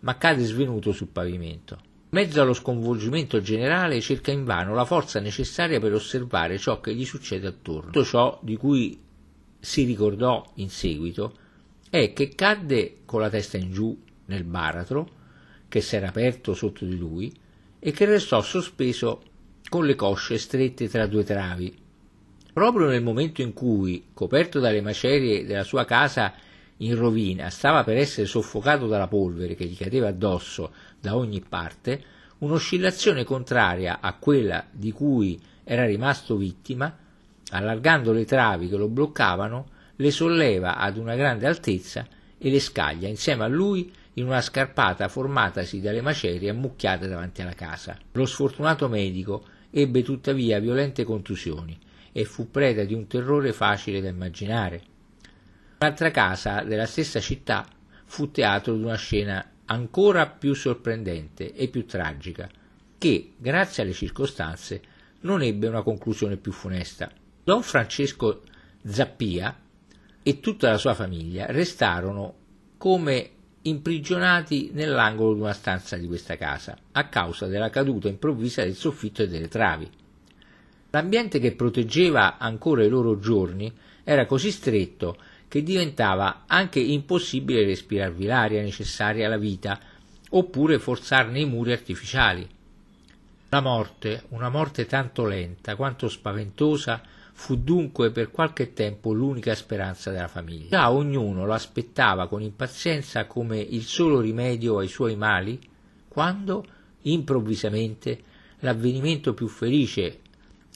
ma 0.01 0.17
cade 0.17 0.43
svenuto 0.43 0.91
sul 0.91 1.08
pavimento. 1.08 1.77
In 2.10 2.19
mezzo 2.23 2.41
allo 2.41 2.53
sconvolgimento 2.53 3.41
generale 3.41 3.99
cerca 3.99 4.32
invano 4.32 4.73
la 4.73 4.86
forza 4.86 5.19
necessaria 5.19 5.80
per 5.80 5.93
osservare 5.93 6.58
ciò 6.58 6.80
che 6.80 6.93
gli 6.93 7.03
succede 7.03 7.47
attorno. 7.47 7.91
Tutto 7.91 8.06
ciò 8.06 8.39
di 8.41 8.56
cui 8.56 8.97
si 9.67 9.84
ricordò 9.84 10.49
in 10.56 10.69
seguito 10.69 11.34
è 11.89 12.13
che 12.13 12.30
cadde 12.30 12.99
con 13.03 13.19
la 13.19 13.30
testa 13.30 13.58
in 13.58 13.73
giù 13.73 14.01
nel 14.27 14.45
baratro 14.45 15.10
che 15.67 15.82
s'era 15.82 16.08
aperto 16.08 16.53
sotto 16.53 16.86
di 16.86 16.97
lui 16.97 17.30
e 17.77 17.91
che 17.91 18.06
restò 18.06 18.41
sospeso 18.41 19.21
con 19.67 19.86
le 19.86 19.95
cosce 19.95 20.38
strette 20.38 20.88
tra 20.88 21.06
due 21.06 21.25
travi. 21.25 21.77
Proprio 22.53 22.88
nel 22.88 23.03
momento 23.03 23.41
in 23.41 23.51
cui, 23.51 24.06
coperto 24.13 24.62
dalle 24.62 24.80
macerie 24.80 25.45
della 25.45 25.63
sua 25.63 25.84
casa 25.84 26.34
in 26.77 26.95
rovina, 26.95 27.49
stava 27.49 27.84
per 27.84 27.97
essere 27.97 28.25
soffocato 28.25 28.88
dalla 28.88 29.08
polvere 29.08 29.56
che 29.56 29.65
gli 29.65 29.75
cadeva 29.75 30.08
addosso 30.08 30.71
da 30.97 31.17
ogni 31.17 31.41
parte, 31.41 32.01
un'oscillazione 32.38 33.25
contraria 33.25 33.99
a 33.99 34.13
quella 34.13 34.65
di 34.71 34.93
cui 34.93 35.38
era 35.65 35.86
rimasto 35.86 36.38
vittima, 36.38 37.06
allargando 37.52 38.12
le 38.12 38.26
travi 38.26 38.68
che 38.68 38.78
lo 38.78 38.88
bloccavano, 38.88 39.68
le 39.96 40.12
solleva 40.12 40.78
ad 40.78 40.98
una 40.98 41.16
grande 41.16 41.48
altezza 41.48 42.06
e 42.38 42.50
le 42.50 42.60
scaglia 42.60 43.08
insieme 43.08 43.44
a 43.44 43.48
lui 43.48 43.92
in 44.14 44.26
una 44.26 44.42
scarpata 44.42 45.08
formatasi 45.08 45.80
dalle 45.80 46.02
macerie 46.02 46.50
ammucchiate 46.50 47.08
davanti 47.08 47.42
alla 47.42 47.54
casa. 47.54 47.98
Lo 48.14 48.26
sfortunato 48.26 48.88
medico 48.88 49.46
ebbe 49.70 50.04
tuttavia 50.04 50.60
violente 50.60 51.04
contusioni 51.04 51.78
e 52.12 52.26
fu 52.26 52.50
preda 52.50 52.84
di 52.84 52.94
un 52.94 53.08
terrore 53.08 53.54
facile 53.54 54.02
da 54.02 54.10
immaginare. 54.10 54.82
Un'altra 55.80 56.10
casa 56.10 56.64
della 56.64 56.88
stessa 56.88 57.20
città 57.20 57.68
fu 58.06 58.32
teatro 58.32 58.76
di 58.76 58.84
una 58.84 58.96
scena 58.96 59.52
ancora 59.66 60.28
più 60.28 60.54
sorprendente 60.54 61.54
e 61.54 61.68
più 61.68 61.86
tragica, 61.86 62.50
che, 62.98 63.34
grazie 63.38 63.84
alle 63.84 63.94
circostanze, 63.94 64.82
non 65.22 65.44
ebbe 65.44 65.68
una 65.68 65.84
conclusione 65.84 66.38
più 66.38 66.52
funesta. 66.52 67.12
Don 67.48 67.64
Francesco 67.64 68.42
Zappia 68.86 69.58
e 70.22 70.40
tutta 70.42 70.70
la 70.70 70.78
sua 70.78 70.94
famiglia 70.94 71.46
restarono 71.46 72.34
come 72.78 73.30
imprigionati 73.62 74.72
nell'angolo 74.74 75.34
di 75.34 75.40
una 75.40 75.54
stanza 75.54 75.96
di 75.96 76.08
questa 76.08 76.36
casa, 76.36 76.78
a 76.92 77.08
causa 77.08 77.48
della 77.48 77.70
caduta 77.70 78.10
improvvisa 78.10 78.64
del 78.64 78.76
soffitto 78.76 79.24
e 79.24 79.30
delle 79.30 79.48
travi. 79.48 79.90
L'ambiente 80.90 81.40
che 81.40 81.56
proteggeva 81.56 82.38
ancora 82.38 82.84
i 82.84 82.90
loro 82.90 83.18
giorni 83.18 83.72
era 84.04 84.26
così 84.26 84.52
stretto 84.52 85.16
che 85.48 85.64
diventava 85.64 86.44
anche 86.48 86.82
impossibile 86.82 87.64
respirarvi 87.64 88.26
l'aria 88.26 88.62
necessaria 88.62 89.26
alla 89.26 89.38
vita, 89.38 89.80
oppure 90.32 90.80
forzarne 90.80 91.40
i 91.40 91.46
muri 91.46 91.72
artificiali. 91.72 92.46
La 93.48 93.62
morte, 93.62 94.24
una 94.32 94.50
morte 94.50 94.86
tanto 94.86 95.24
lenta 95.24 95.78
quanto 95.78 96.10
spaventosa, 96.10 97.16
fu 97.39 97.56
dunque 97.56 98.10
per 98.10 98.32
qualche 98.32 98.73
tempo 98.73 99.13
l'unica 99.13 99.54
speranza 99.54 100.10
della 100.10 100.28
famiglia. 100.28 100.69
Già 100.69 100.91
ognuno 100.91 101.45
lo 101.45 101.54
aspettava 101.54 102.28
con 102.28 102.41
impazienza 102.41 103.28
come 103.28 103.60
il 103.60 103.84
solo 103.84 104.19
rimedio 104.19 104.80
ai 104.80 104.88
suoi 104.88 105.15
mali, 105.15 105.60
quando, 106.08 106.65
improvvisamente, 107.04 108.23
l'avvenimento 108.62 109.36
più 109.36 109.47
felice, 109.47 110.21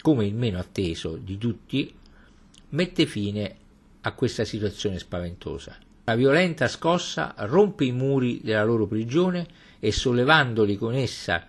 come 0.01 0.27
il 0.27 0.35
meno 0.35 0.59
atteso 0.59 1.17
di 1.17 1.39
tutti, 1.39 1.91
mette 2.69 3.05
fine 3.07 3.55
a 4.01 4.13
questa 4.13 4.45
situazione 4.45 4.99
spaventosa. 4.99 5.75
La 6.03 6.15
violenta 6.15 6.67
scossa 6.67 7.33
rompe 7.37 7.85
i 7.85 7.91
muri 7.91 8.39
della 8.43 8.63
loro 8.63 8.85
prigione 8.85 9.47
e 9.79 9.91
sollevandoli 9.91 10.77
con 10.77 10.93
essa 10.93 11.47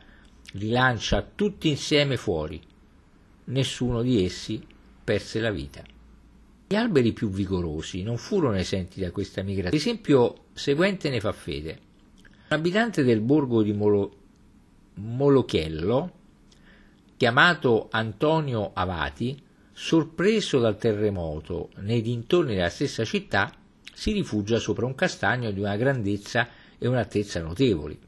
li 0.52 0.70
lancia 0.70 1.22
tutti 1.34 1.68
insieme 1.68 2.16
fuori. 2.16 2.60
Nessuno 3.44 4.00
di 4.00 4.24
essi 4.24 4.70
perse 5.12 5.40
la 5.40 5.50
vita. 5.50 5.82
Gli 6.68 6.74
alberi 6.74 7.12
più 7.12 7.28
vigorosi 7.28 8.02
non 8.02 8.16
furono 8.16 8.56
esenti 8.56 8.98
da 8.98 9.10
questa 9.10 9.42
migrazione. 9.42 9.76
L'esempio 9.76 10.44
seguente 10.54 11.10
ne 11.10 11.20
fa 11.20 11.32
fede. 11.32 11.78
Un 12.48 12.56
abitante 12.56 13.04
del 13.04 13.20
borgo 13.20 13.62
di 13.62 13.74
Molo, 13.74 14.16
Molochiello, 14.94 16.12
chiamato 17.18 17.88
Antonio 17.90 18.70
Avati, 18.72 19.38
sorpreso 19.70 20.58
dal 20.58 20.78
terremoto 20.78 21.68
nei 21.80 22.00
dintorni 22.00 22.54
della 22.54 22.70
stessa 22.70 23.04
città, 23.04 23.54
si 23.92 24.12
rifugia 24.12 24.58
sopra 24.58 24.86
un 24.86 24.94
castagno 24.94 25.50
di 25.50 25.60
una 25.60 25.76
grandezza 25.76 26.48
e 26.78 26.88
un'altezza 26.88 27.42
notevoli. 27.42 27.98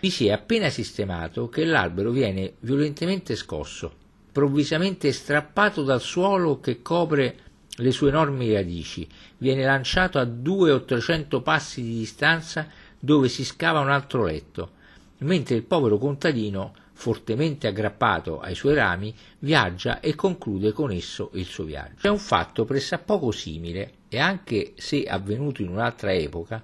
Vi 0.00 0.10
si 0.10 0.26
è 0.26 0.32
appena 0.32 0.68
sistemato 0.68 1.48
che 1.48 1.64
l'albero 1.64 2.10
viene 2.10 2.54
violentemente 2.60 3.36
scosso, 3.36 3.99
provvisamente 4.32 5.12
strappato 5.12 5.82
dal 5.82 6.00
suolo 6.00 6.60
che 6.60 6.82
copre 6.82 7.36
le 7.76 7.90
sue 7.92 8.08
enormi 8.08 8.52
radici, 8.52 9.06
viene 9.38 9.64
lanciato 9.64 10.18
a 10.18 10.24
due 10.24 10.70
o 10.70 10.84
trecento 10.84 11.40
passi 11.40 11.82
di 11.82 11.98
distanza 11.98 12.68
dove 12.98 13.28
si 13.28 13.44
scava 13.44 13.80
un 13.80 13.90
altro 13.90 14.24
letto, 14.24 14.72
mentre 15.18 15.56
il 15.56 15.62
povero 15.62 15.98
contadino 15.98 16.74
fortemente 16.92 17.66
aggrappato 17.66 18.40
ai 18.40 18.54
suoi 18.54 18.74
rami, 18.74 19.14
viaggia 19.38 20.00
e 20.00 20.14
conclude 20.14 20.72
con 20.72 20.92
esso 20.92 21.30
il 21.34 21.46
suo 21.46 21.64
viaggio. 21.64 22.06
È 22.06 22.08
un 22.08 22.18
fatto 22.18 22.66
pressappoco 22.66 23.30
simile 23.30 23.92
e 24.08 24.18
anche 24.18 24.74
se 24.76 25.04
avvenuto 25.04 25.62
in 25.62 25.68
un'altra 25.68 26.12
epoca, 26.12 26.62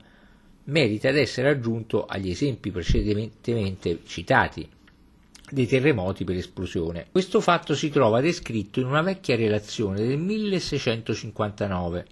merita 0.65 1.11
di 1.11 1.21
essere 1.21 1.49
aggiunto 1.49 2.05
agli 2.05 2.29
esempi 2.29 2.71
precedentemente 2.71 4.01
citati 4.05 4.69
dei 5.51 5.67
terremoti 5.67 6.25
per 6.25 6.37
esplosione. 6.37 7.07
Questo 7.11 7.41
fatto 7.41 7.75
si 7.75 7.91
trova 7.91 8.21
descritto 8.21 8.81
in 8.81 8.87
una 8.87 9.03
vecchia 9.03 9.37
relazione 9.37 10.05
del 10.07 10.19
1659. 10.19 12.07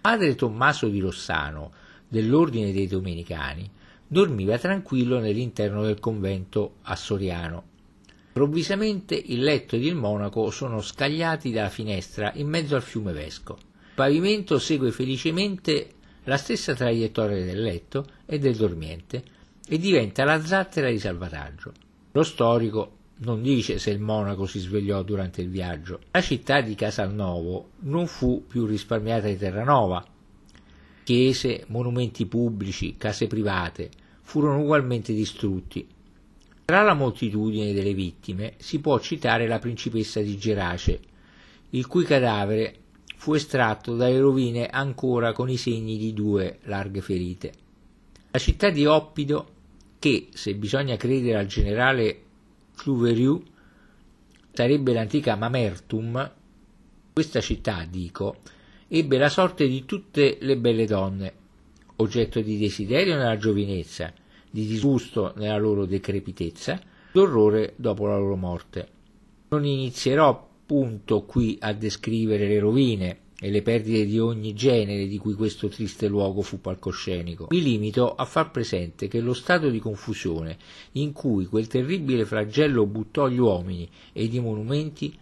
Padre 0.00 0.34
Tommaso 0.34 0.88
di 0.88 1.00
Rossano, 1.00 1.72
dell'Ordine 2.08 2.72
dei 2.72 2.86
Domenicani, 2.86 3.70
dormiva 4.06 4.58
tranquillo 4.58 5.18
nell'interno 5.18 5.82
del 5.82 5.98
convento 5.98 6.76
a 6.82 6.96
Soriano. 6.96 7.72
Improvvisamente 8.28 9.14
il 9.14 9.42
letto 9.42 9.76
ed 9.76 9.84
il 9.84 9.94
monaco 9.94 10.50
sono 10.50 10.80
scagliati 10.80 11.52
dalla 11.52 11.68
finestra 11.68 12.32
in 12.34 12.48
mezzo 12.48 12.74
al 12.74 12.82
fiume 12.82 13.12
Vesco. 13.12 13.56
Il 13.56 13.94
pavimento 13.94 14.58
segue 14.58 14.90
felicemente 14.90 15.90
la 16.24 16.36
stessa 16.36 16.74
traiettoria 16.74 17.44
del 17.44 17.62
letto 17.62 18.06
e 18.26 18.38
del 18.38 18.56
dormiente 18.56 19.22
e 19.68 19.78
diventa 19.78 20.24
la 20.24 20.44
zattera 20.44 20.90
di 20.90 20.98
salvataggio. 20.98 21.83
Lo 22.16 22.22
storico 22.22 22.92
non 23.18 23.42
dice 23.42 23.80
se 23.80 23.90
il 23.90 23.98
monaco 23.98 24.46
si 24.46 24.60
svegliò 24.60 25.02
durante 25.02 25.42
il 25.42 25.48
viaggio. 25.48 25.98
La 26.12 26.20
città 26.20 26.60
di 26.60 26.76
Casalnovo 26.76 27.70
non 27.80 28.06
fu 28.06 28.44
più 28.46 28.66
risparmiata 28.66 29.26
di 29.26 29.36
Terranova. 29.36 30.06
Chiese, 31.02 31.64
monumenti 31.68 32.26
pubblici, 32.26 32.96
case 32.96 33.26
private 33.26 33.90
furono 34.22 34.60
ugualmente 34.60 35.12
distrutti. 35.12 35.88
Tra 36.64 36.82
la 36.82 36.94
moltitudine 36.94 37.72
delle 37.72 37.94
vittime 37.94 38.54
si 38.58 38.78
può 38.78 39.00
citare 39.00 39.48
la 39.48 39.58
principessa 39.58 40.20
di 40.20 40.38
Gerace, 40.38 41.00
il 41.70 41.88
cui 41.88 42.04
cadavere 42.04 42.76
fu 43.16 43.34
estratto 43.34 43.96
dalle 43.96 44.20
rovine 44.20 44.68
ancora 44.68 45.32
con 45.32 45.50
i 45.50 45.56
segni 45.56 45.98
di 45.98 46.12
due 46.12 46.60
larghe 46.62 47.00
ferite. 47.00 47.52
La 48.30 48.38
città 48.38 48.70
di 48.70 48.86
Oppido, 48.86 49.53
che, 50.04 50.28
se 50.34 50.54
bisogna 50.54 50.98
credere 50.98 51.38
al 51.38 51.46
generale 51.46 52.20
Cluveriu, 52.76 53.42
sarebbe 54.52 54.92
l'antica 54.92 55.34
Mamertum, 55.34 56.30
questa 57.10 57.40
città, 57.40 57.86
dico, 57.88 58.36
ebbe 58.86 59.16
la 59.16 59.30
sorte 59.30 59.66
di 59.66 59.86
tutte 59.86 60.36
le 60.42 60.58
belle 60.58 60.84
donne, 60.84 61.32
oggetto 61.96 62.42
di 62.42 62.58
desiderio 62.58 63.16
nella 63.16 63.38
giovinezza, 63.38 64.12
di 64.50 64.66
disgusto 64.66 65.32
nella 65.36 65.56
loro 65.56 65.86
decrepitezza, 65.86 66.78
d'orrore 67.10 67.72
dopo 67.76 68.06
la 68.06 68.18
loro 68.18 68.36
morte. 68.36 68.88
Non 69.48 69.64
inizierò 69.64 70.28
appunto 70.28 71.22
qui 71.22 71.56
a 71.58 71.72
descrivere 71.72 72.46
le 72.46 72.58
rovine 72.58 73.18
e 73.44 73.50
le 73.50 73.60
perdite 73.60 74.06
di 74.06 74.18
ogni 74.18 74.54
genere 74.54 75.06
di 75.06 75.18
cui 75.18 75.34
questo 75.34 75.68
triste 75.68 76.08
luogo 76.08 76.40
fu 76.40 76.62
palcoscenico. 76.62 77.48
Mi 77.50 77.60
limito 77.60 78.14
a 78.14 78.24
far 78.24 78.50
presente 78.50 79.06
che 79.06 79.20
lo 79.20 79.34
stato 79.34 79.68
di 79.68 79.80
confusione 79.80 80.56
in 80.92 81.12
cui 81.12 81.44
quel 81.44 81.66
terribile 81.66 82.24
flagello 82.24 82.86
buttò 82.86 83.28
gli 83.28 83.38
uomini 83.38 83.86
ed 84.14 84.32
i 84.32 84.40
monumenti 84.40 85.14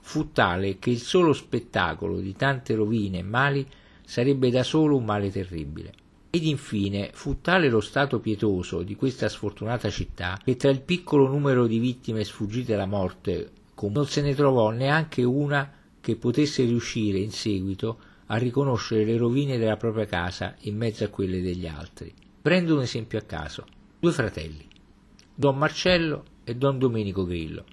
fu 0.00 0.32
tale 0.32 0.80
che 0.80 0.90
il 0.90 0.98
solo 0.98 1.32
spettacolo 1.32 2.18
di 2.18 2.34
tante 2.34 2.74
rovine 2.74 3.18
e 3.18 3.22
mali 3.22 3.64
sarebbe 4.04 4.50
da 4.50 4.64
solo 4.64 4.96
un 4.96 5.04
male 5.04 5.30
terribile. 5.30 5.92
Ed 6.30 6.42
infine 6.42 7.10
fu 7.12 7.40
tale 7.40 7.68
lo 7.68 7.80
stato 7.80 8.18
pietoso 8.18 8.82
di 8.82 8.96
questa 8.96 9.28
sfortunata 9.28 9.88
città 9.88 10.40
che 10.42 10.56
tra 10.56 10.68
il 10.68 10.80
piccolo 10.80 11.28
numero 11.28 11.68
di 11.68 11.78
vittime 11.78 12.24
sfuggite 12.24 12.74
alla 12.74 12.86
morte 12.86 13.52
non 13.80 14.06
se 14.06 14.20
ne 14.20 14.34
trovò 14.34 14.70
neanche 14.70 15.22
una 15.22 15.77
che 16.00 16.16
potesse 16.16 16.64
riuscire 16.64 17.18
in 17.18 17.30
seguito 17.30 17.98
a 18.26 18.36
riconoscere 18.36 19.04
le 19.04 19.16
rovine 19.16 19.58
della 19.58 19.76
propria 19.76 20.06
casa 20.06 20.54
in 20.60 20.76
mezzo 20.76 21.04
a 21.04 21.08
quelle 21.08 21.40
degli 21.40 21.66
altri. 21.66 22.12
Prendo 22.40 22.74
un 22.74 22.82
esempio 22.82 23.18
a 23.18 23.22
caso. 23.22 23.66
Due 23.98 24.12
fratelli, 24.12 24.66
Don 25.34 25.56
Marcello 25.56 26.24
e 26.44 26.54
Don 26.54 26.78
Domenico 26.78 27.24
Grillo, 27.24 27.64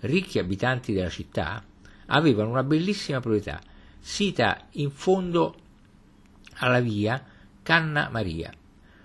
ricchi 0.00 0.38
abitanti 0.38 0.92
della 0.92 1.08
città, 1.08 1.64
avevano 2.06 2.50
una 2.50 2.64
bellissima 2.64 3.20
proprietà, 3.20 3.60
sita 3.98 4.68
in 4.72 4.90
fondo 4.90 5.54
alla 6.54 6.80
via 6.80 7.24
Canna 7.62 8.08
Maria, 8.10 8.52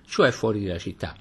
cioè 0.05 0.31
fuori 0.31 0.63
dalla 0.63 0.79
città. 0.79 1.15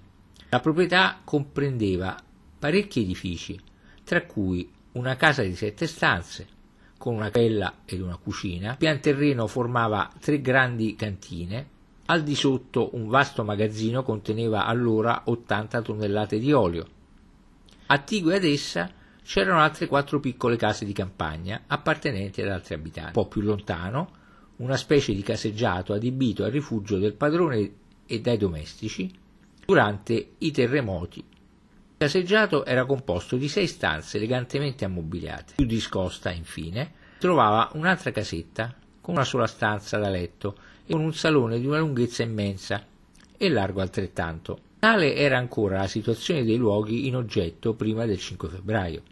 La 0.49 0.61
proprietà 0.61 1.21
comprendeva 1.25 2.17
parecchi 2.59 3.01
edifici, 3.01 3.59
tra 4.05 4.25
cui 4.25 4.71
una 4.93 5.17
casa 5.17 5.43
di 5.43 5.57
sette 5.57 5.87
stanze, 5.87 6.47
con 7.03 7.17
una 7.17 7.31
cappella 7.31 7.79
ed 7.85 8.01
una 8.01 8.17
cucina, 8.17 8.71
il 8.71 8.77
pian 8.77 9.01
terreno 9.01 9.49
formava 9.49 10.09
tre 10.21 10.41
grandi 10.41 10.95
cantine, 10.95 11.67
al 12.07 12.23
di 12.23 12.37
sotto 12.37 12.91
un 12.95 13.09
vasto 13.09 13.43
magazzino 13.43 14.05
conteneva 14.05 14.67
allora 14.67 15.23
80 15.25 15.83
tonnellate 15.83 16.39
di 16.39 16.53
olio. 16.53 16.87
Attigue 17.87 18.37
ad 18.37 18.45
essa 18.45 18.89
c'erano 19.25 19.59
altre 19.59 19.89
quattro 19.89 20.21
piccole 20.21 20.55
case 20.55 20.85
di 20.85 20.93
campagna 20.93 21.63
appartenenti 21.67 22.41
ad 22.41 22.51
altri 22.51 22.75
abitanti. 22.75 23.19
Un 23.19 23.25
po' 23.25 23.29
più 23.29 23.41
lontano, 23.41 24.11
una 24.59 24.77
specie 24.77 25.13
di 25.13 25.23
caseggiato 25.23 25.95
adibito 25.95 26.45
al 26.45 26.53
rifugio 26.53 26.99
del 26.99 27.15
padrone 27.15 27.73
e 28.07 28.21
dai 28.21 28.37
domestici 28.37 29.13
durante 29.67 30.35
i 30.39 30.53
terremoti. 30.53 31.25
Il 32.03 32.09
caseggiato 32.09 32.65
era 32.65 32.85
composto 32.85 33.37
di 33.37 33.47
sei 33.47 33.69
stanze 33.69 34.17
elegantemente 34.17 34.85
ammobiliate. 34.85 35.55
Più 35.55 35.65
discosta, 35.65 36.33
infine, 36.33 36.95
trovava 37.21 37.71
un'altra 37.75 38.11
casetta 38.11 38.75
con 39.01 39.15
una 39.15 39.23
sola 39.23 39.47
stanza 39.47 39.99
da 39.99 40.09
letto 40.09 40.57
e 40.85 40.95
con 40.95 41.01
un 41.01 41.15
salone 41.15 41.61
di 41.61 41.67
una 41.67 41.79
lunghezza 41.79 42.25
immensa 42.25 42.85
e 43.37 43.49
largo 43.49 43.81
altrettanto. 43.81 44.59
Tale 44.81 45.15
era 45.15 45.39
ancora 45.39 45.79
la 45.79 45.87
situazione 45.87 46.43
dei 46.43 46.57
luoghi 46.57 47.07
in 47.07 47.15
oggetto 47.15 47.75
prima 47.75 48.05
del 48.05 48.19
5 48.19 48.49
febbraio. 48.49 49.03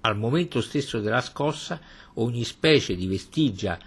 Al 0.00 0.16
momento 0.16 0.62
stesso 0.62 1.00
della 1.00 1.20
scossa, 1.20 1.78
ogni 2.14 2.44
specie 2.44 2.96
di 2.96 3.06
vestigia 3.06 3.78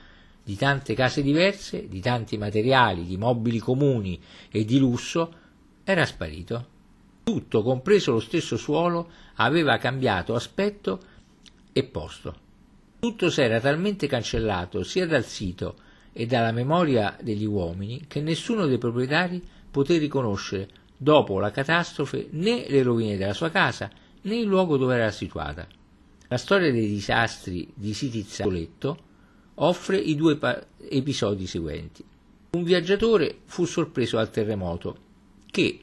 di 0.43 0.55
tante 0.55 0.93
case 0.93 1.23
diverse, 1.23 1.87
di 1.87 1.99
tanti 2.01 2.37
materiali, 2.37 3.03
di 3.03 3.17
mobili 3.17 3.57
comuni 3.57 4.21
e 4.51 4.63
di 4.63 4.77
lusso, 4.77 5.33
era 5.83 6.05
sparito. 6.05 6.67
Tutto, 7.23 7.61
compreso 7.61 8.13
lo 8.13 8.19
stesso 8.19 8.57
suolo, 8.57 9.09
aveva 9.35 9.77
cambiato 9.77 10.33
aspetto 10.35 10.99
e 11.71 11.83
posto. 11.83 12.35
Tutto 12.99 13.29
s'era 13.29 13.59
talmente 13.59 14.07
cancellato 14.07 14.83
sia 14.83 15.07
dal 15.07 15.25
sito 15.25 15.75
e 16.13 16.25
dalla 16.25 16.51
memoria 16.51 17.17
degli 17.21 17.45
uomini 17.45 18.05
che 18.07 18.21
nessuno 18.21 18.65
dei 18.65 18.77
proprietari 18.77 19.41
poté 19.71 19.97
riconoscere 19.97 20.67
dopo 20.97 21.39
la 21.39 21.51
catastrofe 21.51 22.27
né 22.31 22.65
le 22.67 22.83
rovine 22.83 23.17
della 23.17 23.33
sua 23.33 23.49
casa 23.49 23.89
né 24.21 24.35
il 24.35 24.45
luogo 24.45 24.77
dove 24.77 24.95
era 24.95 25.09
situata. 25.11 25.67
La 26.27 26.37
storia 26.37 26.71
dei 26.71 26.87
disastri 26.87 27.71
di 27.73 27.93
Sitizzaletto 27.93 28.97
offre 29.55 29.97
i 29.97 30.15
due 30.15 30.37
pa- 30.37 30.63
episodi 30.89 31.47
seguenti. 31.47 32.03
Un 32.51 32.63
viaggiatore 32.63 33.39
fu 33.45 33.65
sorpreso 33.65 34.17
dal 34.17 34.29
terremoto 34.29 34.97
che, 35.49 35.79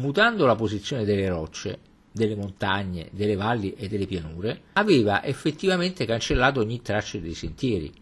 mutando 0.00 0.46
la 0.46 0.54
posizione 0.54 1.04
delle 1.04 1.28
rocce, 1.28 1.78
delle 2.10 2.34
montagne, 2.34 3.08
delle 3.12 3.36
valli 3.36 3.74
e 3.74 3.86
delle 3.86 4.06
pianure, 4.06 4.62
aveva 4.72 5.22
effettivamente 5.22 6.06
cancellato 6.06 6.60
ogni 6.60 6.82
traccia 6.82 7.18
dei 7.18 7.34
sentieri. 7.34 7.92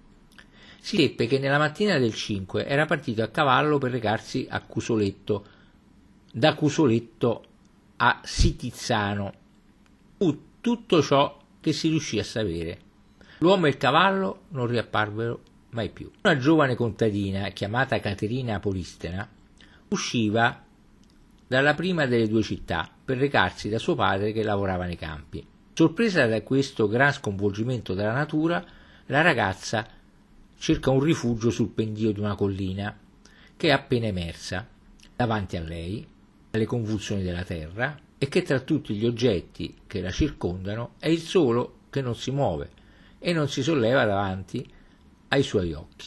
Si 0.81 0.97
seppe 0.97 1.27
che 1.27 1.39
nella 1.39 1.59
mattina 1.59 1.99
del 1.99 2.15
5 2.15 2.65
era 2.65 2.87
partito 2.87 3.23
a 3.23 3.29
cavallo 3.29 3.79
per 3.79 3.91
recarsi 3.91 4.47
a 4.49 4.61
Cusoletto, 4.61 5.45
da 6.33 6.55
Cusoletto 6.55 7.45
a 7.97 8.21
Sitizzano. 8.23 9.33
Fu 10.17 10.43
tutto 10.61 11.03
ciò 11.03 11.37
che 11.61 11.73
si 11.73 11.89
riuscì 11.89 12.19
a 12.19 12.25
sapere. 12.25 12.79
L'uomo 13.39 13.67
e 13.67 13.71
il 13.71 13.77
cavallo 13.77 14.43
non 14.51 14.67
riapparvero 14.67 15.41
mai 15.71 15.91
più. 15.91 16.11
Una 16.23 16.37
giovane 16.39 16.75
contadina 16.75 17.49
chiamata 17.49 18.01
Caterina 18.01 18.61
Polistena 18.61 19.29
usciva 19.89 20.65
dalla 21.49 21.75
prima 21.75 22.07
delle 22.07 22.29
due 22.29 22.43
città 22.43 22.89
per 23.05 23.17
recarsi 23.17 23.69
da 23.69 23.79
suo 23.79 23.95
padre 23.95 24.33
che 24.33 24.45
lavorava 24.45 24.85
nei 24.85 24.97
campi. 24.97 25.45
Sorpresa 25.73 26.27
da 26.27 26.43
questo 26.43 26.87
gran 26.89 27.13
sconvolgimento 27.13 27.95
della 27.95 28.13
natura, 28.13 28.65
la 29.07 29.23
ragazza 29.23 29.87
cerca 30.59 30.91
un 30.91 31.01
rifugio 31.01 31.51
sul 31.51 31.71
pendio 31.71 32.13
di 32.13 32.21
una 32.21 32.35
collina 32.35 32.97
che 33.57 33.69
è 33.69 33.71
appena 33.71 34.07
emersa 34.07 34.69
davanti 35.17 35.57
a 35.57 35.63
lei 35.63 36.07
dalle 36.51 36.67
convulsioni 36.67 37.23
della 37.23 37.45
terra 37.45 37.99
e 38.19 38.29
che 38.29 38.43
tra 38.43 38.61
tutti 38.61 38.95
gli 38.95 39.07
oggetti 39.07 39.75
che 39.87 40.01
la 40.01 40.11
circondano 40.11 40.95
è 40.99 41.09
il 41.09 41.21
solo 41.21 41.79
che 41.91 42.03
non 42.03 42.15
si 42.15 42.31
muove 42.31 42.71
e 43.19 43.33
non 43.33 43.49
si 43.49 43.63
solleva 43.63 44.05
davanti 44.05 44.69
ai 45.29 45.43
suoi 45.43 45.73
occhi. 45.73 46.07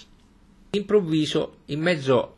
Improvviso, 0.71 1.59
in 1.65 1.81
mezzo 1.81 2.37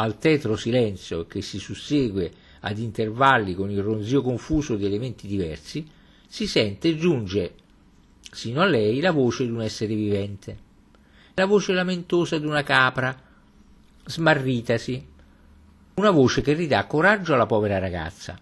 al 0.00 0.18
tetro 0.18 0.56
silenzio 0.56 1.26
che 1.26 1.42
si 1.42 1.58
sussegue 1.58 2.32
ad 2.60 2.78
intervalli 2.78 3.54
con 3.54 3.70
il 3.70 3.82
ronzio 3.82 4.22
confuso 4.22 4.76
di 4.76 4.86
elementi 4.86 5.26
diversi, 5.26 5.86
si 6.26 6.46
sente 6.46 6.88
e 6.88 6.96
giunge 6.96 7.54
sino 8.30 8.60
a 8.60 8.66
lei 8.66 9.00
la 9.00 9.10
voce 9.10 9.44
di 9.44 9.50
un 9.50 9.62
essere 9.62 9.94
vivente, 9.94 10.58
la 11.34 11.46
voce 11.46 11.72
lamentosa 11.72 12.38
di 12.38 12.46
una 12.46 12.62
capra 12.62 13.16
smarritasi, 14.04 15.06
una 15.94 16.10
voce 16.10 16.42
che 16.42 16.52
ridà 16.52 16.84
coraggio 16.86 17.34
alla 17.34 17.46
povera 17.46 17.78
ragazza. 17.78 18.38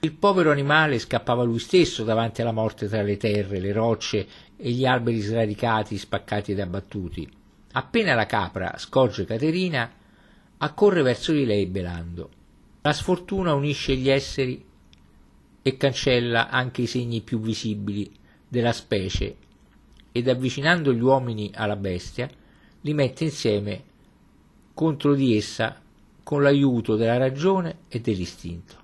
Il 0.00 0.12
povero 0.12 0.50
animale 0.50 0.98
scappava 0.98 1.42
lui 1.42 1.58
stesso 1.58 2.04
davanti 2.04 2.42
alla 2.42 2.52
morte 2.52 2.88
tra 2.88 3.02
le 3.02 3.16
terre, 3.16 3.60
le 3.60 3.72
rocce 3.72 4.26
e 4.56 4.70
gli 4.70 4.84
alberi 4.84 5.20
sradicati, 5.20 5.96
spaccati 5.96 6.52
ed 6.52 6.60
abbattuti. 6.60 7.28
Appena 7.72 8.14
la 8.14 8.26
capra 8.26 8.74
scorge 8.78 9.24
Caterina, 9.24 9.90
accorre 10.64 11.02
verso 11.02 11.32
di 11.32 11.44
lei 11.44 11.66
belando. 11.66 12.30
La 12.82 12.92
sfortuna 12.92 13.52
unisce 13.52 13.96
gli 13.96 14.08
esseri 14.08 14.64
e 15.60 15.76
cancella 15.76 16.48
anche 16.50 16.82
i 16.82 16.86
segni 16.86 17.20
più 17.20 17.40
visibili 17.40 18.10
della 18.48 18.72
specie 18.72 19.36
ed 20.12 20.28
avvicinando 20.28 20.92
gli 20.92 21.00
uomini 21.00 21.50
alla 21.54 21.76
bestia 21.76 22.28
li 22.82 22.94
mette 22.94 23.24
insieme 23.24 23.84
contro 24.74 25.14
di 25.14 25.36
essa 25.36 25.80
con 26.22 26.42
l'aiuto 26.42 26.94
della 26.96 27.16
ragione 27.16 27.78
e 27.88 28.00
dell'istinto. 28.00 28.76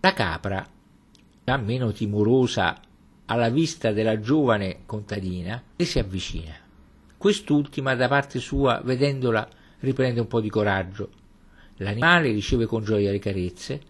La 0.00 0.12
capra, 0.12 0.66
già 1.44 1.56
meno 1.56 1.92
timorosa 1.92 2.78
alla 3.26 3.48
vista 3.48 3.92
della 3.92 4.20
giovane 4.20 4.80
contadina, 4.84 5.62
le 5.76 5.84
si 5.84 5.98
avvicina. 5.98 6.54
Quest'ultima, 7.16 7.94
da 7.94 8.08
parte 8.08 8.38
sua, 8.38 8.82
vedendola, 8.84 9.48
riprende 9.78 10.20
un 10.20 10.26
po' 10.26 10.40
di 10.40 10.50
coraggio. 10.50 11.20
L'animale 11.82 12.30
riceve 12.30 12.66
con 12.66 12.84
gioia 12.84 13.10
le 13.10 13.18
carezze, 13.18 13.80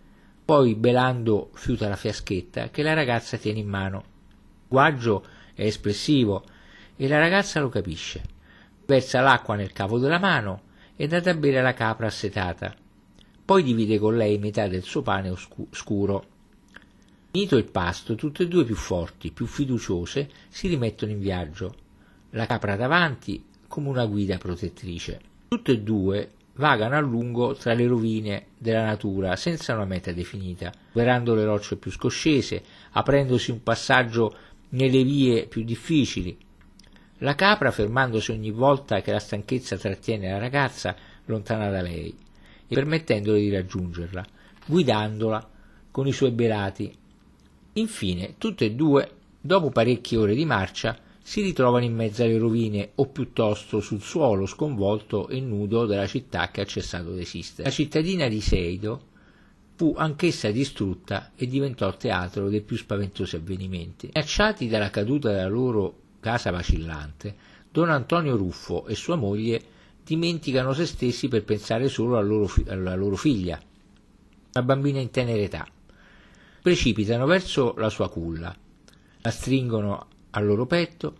Poi, 0.44 0.74
belando, 0.74 1.50
fiuta 1.54 1.88
la 1.88 1.96
fiaschetta 1.96 2.70
che 2.70 2.82
la 2.82 2.94
ragazza 2.94 3.36
tiene 3.36 3.60
in 3.60 3.68
mano. 3.68 3.98
Il 3.98 4.78
linguaggio 4.78 5.24
è 5.54 5.64
espressivo 5.64 6.44
e 6.96 7.06
la 7.06 7.18
ragazza 7.18 7.60
lo 7.60 7.68
capisce. 7.68 8.22
Versa 8.84 9.20
l'acqua 9.20 9.54
nel 9.54 9.72
cavo 9.72 9.98
della 9.98 10.18
mano 10.18 10.62
e 10.96 11.06
dà 11.06 11.20
da 11.20 11.34
bere 11.34 11.60
alla 11.60 11.74
capra 11.74 12.06
assetata. 12.06 12.74
Poi 13.44 13.62
divide 13.62 13.98
con 13.98 14.16
lei 14.16 14.38
metà 14.38 14.66
del 14.66 14.82
suo 14.82 15.02
pane 15.02 15.28
oscu- 15.30 15.74
scuro. 15.74 16.24
Finito 17.30 17.56
il 17.56 17.70
pasto, 17.70 18.14
tutte 18.14 18.42
e 18.42 18.48
due 18.48 18.64
più 18.64 18.74
forti, 18.74 19.30
più 19.30 19.46
fiduciose, 19.46 20.28
si 20.48 20.68
rimettono 20.68 21.12
in 21.12 21.20
viaggio. 21.20 21.74
La 22.30 22.46
capra 22.46 22.76
davanti 22.76 23.44
come 23.68 23.88
una 23.88 24.06
guida 24.06 24.38
protettrice. 24.38 25.20
Tutte 25.48 25.72
e 25.72 25.80
due 25.80 26.30
vagano 26.54 26.96
a 26.96 27.00
lungo 27.00 27.54
tra 27.54 27.72
le 27.72 27.86
rovine 27.86 28.46
della 28.58 28.84
natura 28.84 29.36
senza 29.36 29.74
una 29.74 29.84
meta 29.84 30.12
definita, 30.12 30.72
superando 30.90 31.34
le 31.34 31.44
rocce 31.44 31.76
più 31.76 31.90
scoscese, 31.90 32.62
aprendosi 32.92 33.50
un 33.50 33.62
passaggio 33.62 34.36
nelle 34.70 35.02
vie 35.02 35.46
più 35.46 35.64
difficili. 35.64 36.36
La 37.18 37.34
capra, 37.34 37.70
fermandosi 37.70 38.32
ogni 38.32 38.50
volta 38.50 39.00
che 39.00 39.12
la 39.12 39.20
stanchezza 39.20 39.76
trattiene 39.76 40.30
la 40.30 40.38
ragazza 40.38 40.94
lontana 41.26 41.70
da 41.70 41.80
lei 41.80 42.14
e 42.66 42.74
permettendole 42.74 43.38
di 43.38 43.50
raggiungerla, 43.50 44.24
guidandola 44.66 45.50
con 45.90 46.06
i 46.06 46.12
suoi 46.12 46.32
belati. 46.32 46.92
Infine, 47.74 48.34
tutte 48.38 48.66
e 48.66 48.72
due, 48.72 49.10
dopo 49.40 49.70
parecchie 49.70 50.18
ore 50.18 50.34
di 50.34 50.44
marcia, 50.44 50.98
si 51.22 51.40
ritrovano 51.40 51.84
in 51.84 51.94
mezzo 51.94 52.24
alle 52.24 52.38
rovine 52.38 52.90
o 52.96 53.06
piuttosto 53.06 53.80
sul 53.80 54.02
suolo 54.02 54.46
sconvolto 54.46 55.28
e 55.28 55.40
nudo 55.40 55.86
della 55.86 56.06
città 56.06 56.50
che 56.50 56.62
ha 56.62 56.66
cessato 56.66 57.12
d'esistere. 57.12 57.68
La 57.68 57.74
cittadina 57.74 58.28
di 58.28 58.40
Seido 58.40 59.10
fu 59.76 59.94
anch'essa 59.96 60.50
distrutta 60.50 61.32
e 61.36 61.46
diventò 61.46 61.96
teatro 61.96 62.48
dei 62.48 62.60
più 62.60 62.76
spaventosi 62.76 63.36
avvenimenti. 63.36 64.10
Minacciati 64.12 64.68
dalla 64.68 64.90
caduta 64.90 65.30
della 65.30 65.48
loro 65.48 65.94
casa 66.20 66.50
vacillante, 66.50 67.34
Don 67.70 67.88
Antonio 67.88 68.36
Ruffo 68.36 68.86
e 68.86 68.94
sua 68.94 69.16
moglie 69.16 69.62
dimenticano 70.04 70.72
se 70.72 70.86
stessi 70.86 71.28
per 71.28 71.44
pensare 71.44 71.88
solo 71.88 72.18
alla 72.18 72.26
loro, 72.26 72.52
alla 72.66 72.94
loro 72.94 73.16
figlia, 73.16 73.60
una 74.54 74.64
bambina 74.64 75.00
in 75.00 75.10
tenera 75.10 75.40
età. 75.40 75.66
Precipitano 76.60 77.26
verso 77.26 77.74
la 77.76 77.88
sua 77.88 78.08
culla, 78.08 78.54
la 79.22 79.30
stringono 79.30 80.06
al 80.32 80.44
loro 80.44 80.66
petto 80.66 81.14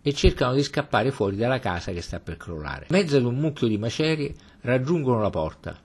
e 0.00 0.12
cercano 0.14 0.54
di 0.54 0.62
scappare 0.62 1.10
fuori 1.10 1.36
dalla 1.36 1.58
casa 1.58 1.92
che 1.92 2.00
sta 2.00 2.20
per 2.20 2.36
crollare. 2.36 2.86
In 2.88 2.96
mezzo 2.96 3.16
ad 3.16 3.24
un 3.24 3.36
mucchio 3.36 3.66
di 3.66 3.76
macerie 3.76 4.34
raggiungono 4.62 5.20
la 5.20 5.30
porta, 5.30 5.78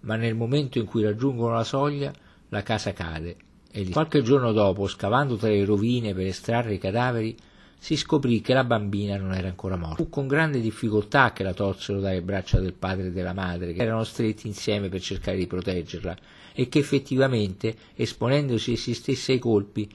ma 0.00 0.16
nel 0.16 0.34
momento 0.34 0.78
in 0.78 0.86
cui 0.86 1.02
raggiungono 1.02 1.54
la 1.54 1.64
soglia 1.64 2.12
la 2.48 2.62
casa 2.62 2.92
cade 2.92 3.36
e 3.72 3.88
qualche 3.90 4.22
giorno 4.22 4.52
dopo, 4.52 4.88
scavando 4.88 5.36
tra 5.36 5.48
le 5.48 5.64
rovine 5.64 6.12
per 6.12 6.26
estrarre 6.26 6.74
i 6.74 6.78
cadaveri, 6.78 7.36
si 7.78 7.96
scoprì 7.96 8.40
che 8.40 8.52
la 8.52 8.64
bambina 8.64 9.16
non 9.16 9.32
era 9.32 9.48
ancora 9.48 9.76
morta. 9.76 9.96
Fu 9.96 10.08
con 10.10 10.26
grande 10.26 10.60
difficoltà 10.60 11.32
che 11.32 11.44
la 11.44 11.54
tolsero 11.54 12.00
dalle 12.00 12.20
braccia 12.20 12.58
del 12.58 12.74
padre 12.74 13.06
e 13.06 13.12
della 13.12 13.32
madre, 13.32 13.72
che 13.72 13.80
erano 13.80 14.04
stretti 14.04 14.48
insieme 14.48 14.88
per 14.88 15.00
cercare 15.00 15.38
di 15.38 15.46
proteggerla, 15.46 16.16
e 16.52 16.68
che 16.68 16.80
effettivamente, 16.80 17.74
esponendosi 17.94 18.72
essi 18.72 18.92
stessi 18.92 19.32
ai 19.32 19.38
colpi, 19.38 19.88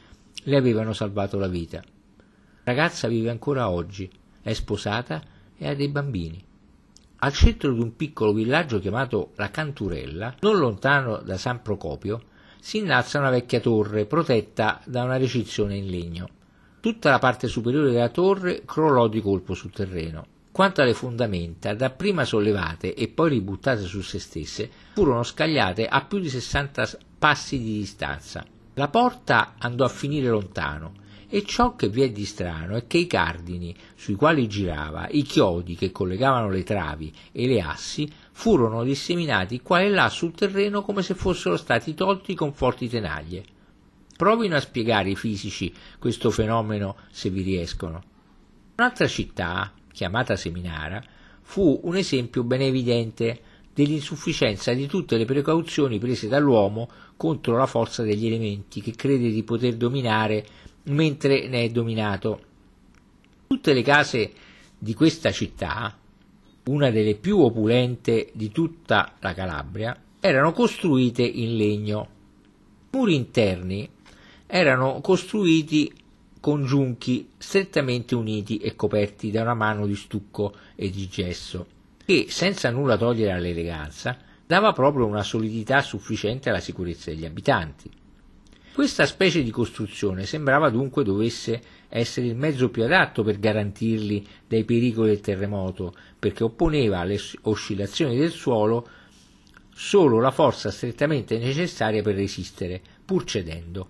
le 0.43 0.55
avevano 0.55 0.93
salvato 0.93 1.37
la 1.37 1.47
vita. 1.47 1.83
Ragazza 2.65 3.07
vive 3.07 3.29
ancora 3.29 3.69
oggi, 3.69 4.09
è 4.41 4.51
sposata 4.53 5.21
e 5.55 5.67
ha 5.67 5.75
dei 5.75 5.87
bambini. 5.87 6.43
Al 7.17 7.31
centro 7.31 7.71
di 7.71 7.79
un 7.79 7.95
piccolo 7.95 8.33
villaggio 8.33 8.79
chiamato 8.79 9.33
La 9.35 9.51
Canturella, 9.51 10.37
non 10.39 10.57
lontano 10.57 11.17
da 11.17 11.37
San 11.37 11.61
Procopio, 11.61 12.23
si 12.59 12.79
innalza 12.79 13.19
una 13.19 13.29
vecchia 13.29 13.59
torre 13.59 14.07
protetta 14.07 14.81
da 14.83 15.03
una 15.03 15.17
recizione 15.17 15.75
in 15.75 15.91
legno. 15.91 16.27
Tutta 16.79 17.11
la 17.11 17.19
parte 17.19 17.47
superiore 17.47 17.91
della 17.91 18.09
torre 18.09 18.63
crollò 18.65 19.07
di 19.09 19.21
colpo 19.21 19.53
sul 19.53 19.69
terreno. 19.69 20.25
Quanto 20.51 20.81
alle 20.81 20.95
fondamenta, 20.95 21.75
dapprima 21.75 22.25
sollevate 22.25 22.95
e 22.95 23.09
poi 23.09 23.29
ributtate 23.29 23.83
su 23.83 24.01
se 24.01 24.17
stesse, 24.17 24.71
furono 24.93 25.21
scagliate 25.21 25.85
a 25.85 26.03
più 26.03 26.17
di 26.17 26.29
60 26.29 26.97
passi 27.19 27.59
di 27.59 27.77
distanza. 27.77 28.43
La 28.73 28.87
porta 28.87 29.53
andò 29.59 29.85
a 29.85 29.89
finire 29.89 30.29
lontano 30.29 31.03
e 31.35 31.43
ciò 31.43 31.75
che 31.75 31.89
vi 31.89 32.01
è 32.01 32.11
di 32.11 32.23
strano 32.23 32.77
è 32.77 32.87
che 32.87 32.97
i 32.97 33.07
cardini 33.07 33.75
sui 33.93 34.15
quali 34.15 34.47
girava, 34.47 35.09
i 35.09 35.23
chiodi 35.23 35.75
che 35.75 35.91
collegavano 35.91 36.49
le 36.49 36.63
travi 36.63 37.11
e 37.33 37.45
le 37.45 37.59
assi 37.59 38.09
furono 38.31 38.85
disseminati 38.85 39.59
qua 39.59 39.81
e 39.81 39.89
là 39.89 40.07
sul 40.07 40.31
terreno 40.31 40.81
come 40.81 41.01
se 41.01 41.13
fossero 41.13 41.57
stati 41.57 41.93
tolti 41.93 42.35
con 42.35 42.53
forti 42.53 42.87
tenaglie. 42.87 43.43
Provino 44.15 44.55
a 44.55 44.61
spiegare 44.61 45.09
i 45.09 45.17
fisici 45.17 45.73
questo 45.99 46.31
fenomeno 46.31 46.95
se 47.11 47.29
vi 47.29 47.41
riescono. 47.41 48.01
Un'altra 48.77 49.07
città, 49.07 49.73
chiamata 49.91 50.37
Seminara, 50.37 51.03
fu 51.41 51.81
un 51.83 51.97
esempio 51.97 52.45
ben 52.45 52.61
evidente 52.61 53.41
dell'insufficienza 53.73 54.73
di 54.73 54.87
tutte 54.87 55.17
le 55.17 55.25
precauzioni 55.25 55.99
prese 55.99 56.29
dall'uomo 56.29 56.89
contro 57.17 57.57
la 57.57 57.65
forza 57.65 58.03
degli 58.03 58.25
elementi 58.25 58.79
che 58.79 58.95
crede 58.95 59.29
di 59.29 59.43
poter 59.43 59.75
dominare 59.75 60.45
mentre 60.85 61.47
ne 61.47 61.63
è 61.63 61.69
dominato. 61.69 62.41
Tutte 63.47 63.73
le 63.73 63.81
case 63.81 64.31
di 64.77 64.93
questa 64.93 65.31
città, 65.31 65.97
una 66.65 66.89
delle 66.89 67.15
più 67.15 67.39
opulente 67.39 68.31
di 68.33 68.51
tutta 68.51 69.13
la 69.19 69.33
Calabria, 69.33 69.95
erano 70.19 70.51
costruite 70.51 71.23
in 71.23 71.55
legno. 71.55 72.09
I 72.91 72.97
muri 72.97 73.15
interni 73.15 73.89
erano 74.47 75.01
costruiti 75.01 75.93
con 76.39 76.65
giunchi 76.65 77.29
strettamente 77.37 78.15
uniti 78.15 78.57
e 78.57 78.75
coperti 78.75 79.31
da 79.31 79.41
una 79.41 79.55
mano 79.55 79.85
di 79.85 79.95
stucco 79.95 80.53
e 80.75 80.89
di 80.89 81.07
gesso, 81.07 81.65
che, 82.05 82.27
senza 82.29 82.69
nulla 82.69 82.97
togliere 82.97 83.31
all'eleganza, 83.31 84.17
dava 84.45 84.71
proprio 84.71 85.07
una 85.07 85.23
solidità 85.23 85.81
sufficiente 85.81 86.49
alla 86.49 86.59
sicurezza 86.59 87.09
degli 87.09 87.25
abitanti. 87.25 87.89
Questa 88.75 89.05
specie 89.05 89.41
di 89.41 89.51
costruzione 89.51 90.25
sembrava 90.25 90.69
dunque 90.69 91.05
dovesse 91.05 91.61
essere 91.87 92.27
il 92.27 92.35
mezzo 92.35 92.69
più 92.69 92.83
adatto 92.83 93.23
per 93.23 93.39
garantirli 93.39 94.27
dai 94.45 94.65
pericoli 94.65 95.07
del 95.07 95.21
terremoto, 95.21 95.95
perché 96.19 96.43
opponeva 96.43 96.99
alle 96.99 97.17
oscillazioni 97.43 98.17
del 98.17 98.31
suolo 98.31 98.85
solo 99.73 100.19
la 100.19 100.31
forza 100.31 100.71
strettamente 100.71 101.37
necessaria 101.37 102.01
per 102.01 102.15
resistere, 102.15 102.81
pur 103.05 103.23
cedendo. 103.23 103.87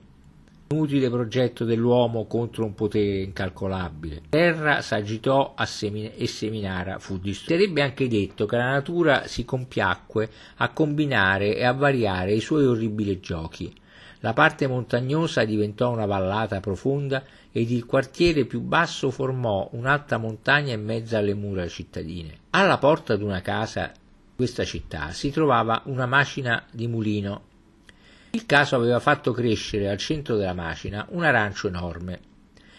Inutile 0.67 1.09
progetto 1.09 1.65
dell'uomo 1.65 2.27
contro 2.27 2.63
un 2.63 2.75
potere 2.75 3.23
incalcolabile. 3.23 4.21
Terra 4.29 4.83
s'agitò 4.83 5.55
Semin- 5.65 6.11
e 6.15 6.27
Seminara 6.27 6.99
fu 6.99 7.17
distrutta. 7.17 7.59
Sarebbe 7.59 7.81
anche 7.81 8.07
detto 8.07 8.45
che 8.45 8.55
la 8.55 8.69
natura 8.69 9.25
si 9.25 9.45
compiacque 9.45 10.29
a 10.57 10.69
combinare 10.69 11.57
e 11.57 11.63
a 11.63 11.73
variare 11.73 12.33
i 12.33 12.39
suoi 12.39 12.65
orribili 12.67 13.19
giochi. 13.19 13.73
La 14.19 14.33
parte 14.33 14.67
montagnosa 14.67 15.43
diventò 15.43 15.91
una 15.91 16.05
vallata 16.05 16.59
profonda 16.59 17.23
ed 17.51 17.69
il 17.71 17.85
quartiere 17.85 18.45
più 18.45 18.61
basso 18.61 19.11
formò 19.11 19.69
un'alta 19.73 20.17
montagna 20.17 20.73
in 20.73 20.83
mezzo 20.83 21.17
alle 21.17 21.33
mura 21.33 21.67
cittadine. 21.67 22.37
Alla 22.51 22.77
porta 22.77 23.15
di 23.15 23.23
una 23.23 23.41
casa 23.41 23.91
di 23.93 23.99
questa 24.35 24.63
città 24.63 25.11
si 25.11 25.31
trovava 25.31 25.81
una 25.85 26.05
macina 26.05 26.65
di 26.71 26.87
mulino 26.87 27.53
il 28.35 28.45
caso 28.45 28.75
aveva 28.75 28.99
fatto 28.99 29.31
crescere 29.31 29.89
al 29.89 29.97
centro 29.97 30.35
della 30.35 30.53
macina 30.53 31.07
un 31.11 31.23
arancio 31.23 31.69
enorme. 31.69 32.19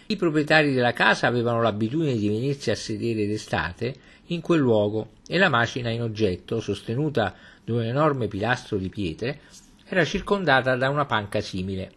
I 0.09 0.16
proprietari 0.16 0.74
della 0.74 0.93
casa 0.93 1.28
avevano 1.28 1.62
l'abitudine 1.62 2.14
di 2.14 2.28
venirsi 2.28 2.70
a 2.70 2.76
sedere 2.76 3.26
d'estate 3.26 3.95
in 4.26 4.43
quel 4.43 4.61
luogo 4.61 5.12
e 5.26 5.39
la 5.39 5.49
macina 5.49 5.89
in 5.89 6.03
oggetto, 6.03 6.61
sostenuta 6.61 7.34
da 7.64 7.72
un 7.72 7.84
enorme 7.84 8.28
pilastro 8.28 8.76
di 8.76 8.91
pietre, 8.91 9.41
era 9.89 10.05
circondata 10.05 10.74
da 10.74 10.91
una 10.91 11.05
panca 11.05 11.41
simile. 11.41 11.93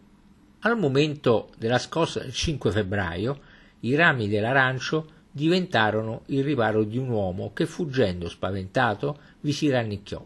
Al 0.60 0.78
momento 0.78 1.50
della 1.58 1.80
scossa 1.80 2.20
del 2.20 2.34
5 2.34 2.72
febbraio, 2.72 3.40
i 3.82 3.96
rami 3.96 4.28
dell'arancio 4.28 5.18
diventarono 5.32 6.22
il 6.28 6.44
riparo 6.44 6.84
di 6.84 6.98
un 6.98 7.10
uomo 7.10 7.52
che, 7.54 7.66
fuggendo 7.66 8.30
spaventato, 8.30 9.20
vi 9.42 9.52
si 9.52 9.70
rannicchiò. 9.70 10.24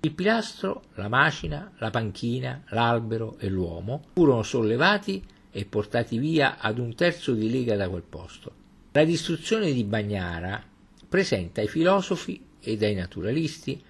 Il 0.00 0.12
pilastro, 0.12 0.84
la 0.94 1.08
macina, 1.08 1.70
la 1.78 1.90
panchina, 1.90 2.64
l'albero 2.70 3.36
e 3.38 3.48
l'uomo 3.48 4.02
furono 4.14 4.42
sollevati 4.42 5.22
e 5.52 5.66
portati 5.66 6.18
via 6.18 6.58
ad 6.58 6.78
un 6.78 6.94
terzo 6.94 7.34
di 7.34 7.50
lega 7.50 7.76
da 7.76 7.88
quel 7.88 8.02
posto. 8.02 8.52
La 8.92 9.04
distruzione 9.04 9.72
di 9.72 9.84
Bagnara 9.84 10.60
presenta 11.08 11.60
ai 11.60 11.68
filosofi 11.68 12.42
ed 12.60 12.82
ai 12.82 12.94
naturalisti 12.94 13.80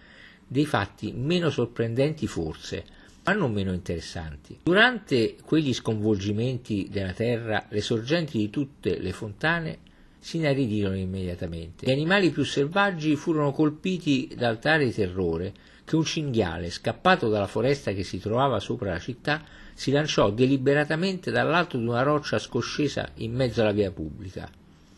dei 0.51 0.66
fatti 0.66 1.12
meno 1.12 1.48
sorprendenti 1.48 2.26
forse, 2.26 2.84
ma 3.24 3.34
non 3.34 3.53
meno 3.53 3.72
interessanti. 3.72 4.59
Durante 4.64 5.36
quegli 5.44 5.72
sconvolgimenti 5.72 6.88
della 6.90 7.12
terra, 7.12 7.66
le 7.68 7.80
sorgenti 7.80 8.38
di 8.38 8.51
tutte 8.51 8.98
le 8.98 9.12
fontane 9.12 9.78
si 10.18 10.38
inaridirono 10.38 10.96
immediatamente. 10.96 11.86
Gli 11.86 11.92
animali 11.92 12.30
più 12.30 12.42
selvaggi 12.42 13.14
furono 13.14 13.53
colpiti 13.53 14.32
dal 14.36 14.59
tale 14.59 14.92
terrore 14.92 15.53
che 15.84 15.94
un 15.94 16.05
cinghiale, 16.05 16.70
scappato 16.70 17.28
dalla 17.28 17.46
foresta 17.46 17.92
che 17.92 18.03
si 18.03 18.18
trovava 18.18 18.59
sopra 18.59 18.90
la 18.90 18.98
città, 18.98 19.44
si 19.72 19.92
lanciò 19.92 20.30
deliberatamente 20.30 21.30
dall'alto 21.30 21.78
di 21.78 21.86
una 21.86 22.03
roccia 22.03 22.40
scoscesa 22.40 23.09
in 23.18 23.32
mezzo 23.32 23.61
alla 23.61 23.70
via 23.70 23.92
pubblica. 23.92 24.51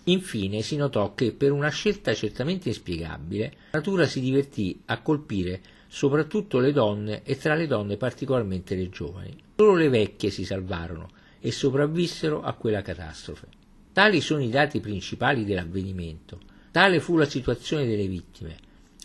Infine 0.04 0.62
si 0.62 0.76
notò 0.76 1.14
che, 1.14 1.32
per 1.32 1.52
una 1.52 1.68
scelta 1.68 2.12
certamente 2.12 2.68
inspiegabile, 2.68 3.52
la 3.70 3.78
natura 3.78 4.06
si 4.06 4.20
divertì 4.20 4.80
a 4.86 5.00
colpire 5.00 5.60
soprattutto 5.86 6.58
le 6.58 6.72
donne 6.72 7.22
e 7.22 7.36
tra 7.36 7.54
le 7.54 7.66
donne 7.66 7.96
particolarmente 7.96 8.74
le 8.74 8.88
giovani. 8.88 9.36
Solo 9.56 9.74
le 9.74 9.88
vecchie 9.88 10.30
si 10.30 10.44
salvarono 10.44 11.10
e 11.38 11.52
sopravvissero 11.52 12.42
a 12.42 12.54
quella 12.54 12.82
catastrofe. 12.82 13.46
Tali 13.92 14.20
sono 14.20 14.42
i 14.42 14.48
dati 14.48 14.80
principali 14.80 15.44
dell'avvenimento, 15.44 16.40
tale 16.70 16.98
fu 16.98 17.16
la 17.16 17.26
situazione 17.26 17.86
delle 17.86 18.06
vittime, 18.06 18.56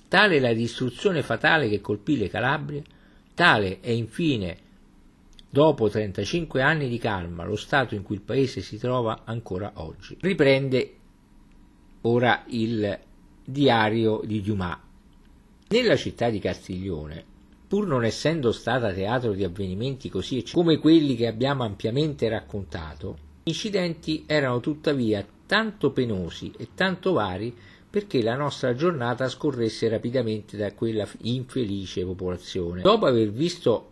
tale 0.08 0.40
la 0.40 0.54
distruzione 0.54 1.22
fatale 1.22 1.68
che 1.68 1.82
colpì 1.82 2.18
le 2.18 2.30
Calabrie, 2.30 2.84
tale 3.34 3.82
è 3.82 3.90
infine 3.90 4.66
dopo 5.50 5.90
35 5.90 6.62
anni 6.62 6.90
di 6.90 6.98
calma, 6.98 7.46
lo 7.46 7.56
stato 7.56 7.96
in 7.96 8.04
cui 8.04 8.16
il 8.16 8.22
paese 8.22 8.62
si 8.62 8.78
trova 8.78 9.22
ancora 9.26 9.74
oggi. 9.76 10.18
Riprende 10.20 10.94
ora 12.02 12.44
il 12.48 13.00
diario 13.44 14.22
di 14.24 14.42
Dumas. 14.42 14.78
Nella 15.70 15.96
città 15.96 16.30
di 16.30 16.40
Castiglione, 16.40 17.24
pur 17.68 17.86
non 17.86 18.06
essendo 18.06 18.52
stata 18.52 18.94
teatro 18.94 19.34
di 19.34 19.44
avvenimenti 19.44 20.10
così 20.10 20.46
come 20.52 20.78
quelli 20.78 21.16
che 21.16 21.28
abbiamo 21.28 21.64
ampiamente 21.64 22.30
raccontato, 22.30 23.18
gli 23.44 23.50
incidenti 23.50 24.24
erano 24.26 24.60
tuttavia 24.60 25.26
tanto 25.46 25.92
penosi 25.92 26.54
e 26.58 26.70
tanto 26.74 27.14
vari 27.14 27.56
perché 27.90 28.22
la 28.22 28.36
nostra 28.36 28.76
giornata 28.76 29.28
scorresse 29.28 29.88
rapidamente 29.88 30.56
da 30.56 30.74
quella 30.74 31.08
infelice 31.22 32.04
popolazione. 32.04 32.82
Dopo 32.82 33.06
aver 33.06 33.32
visto 33.32 33.92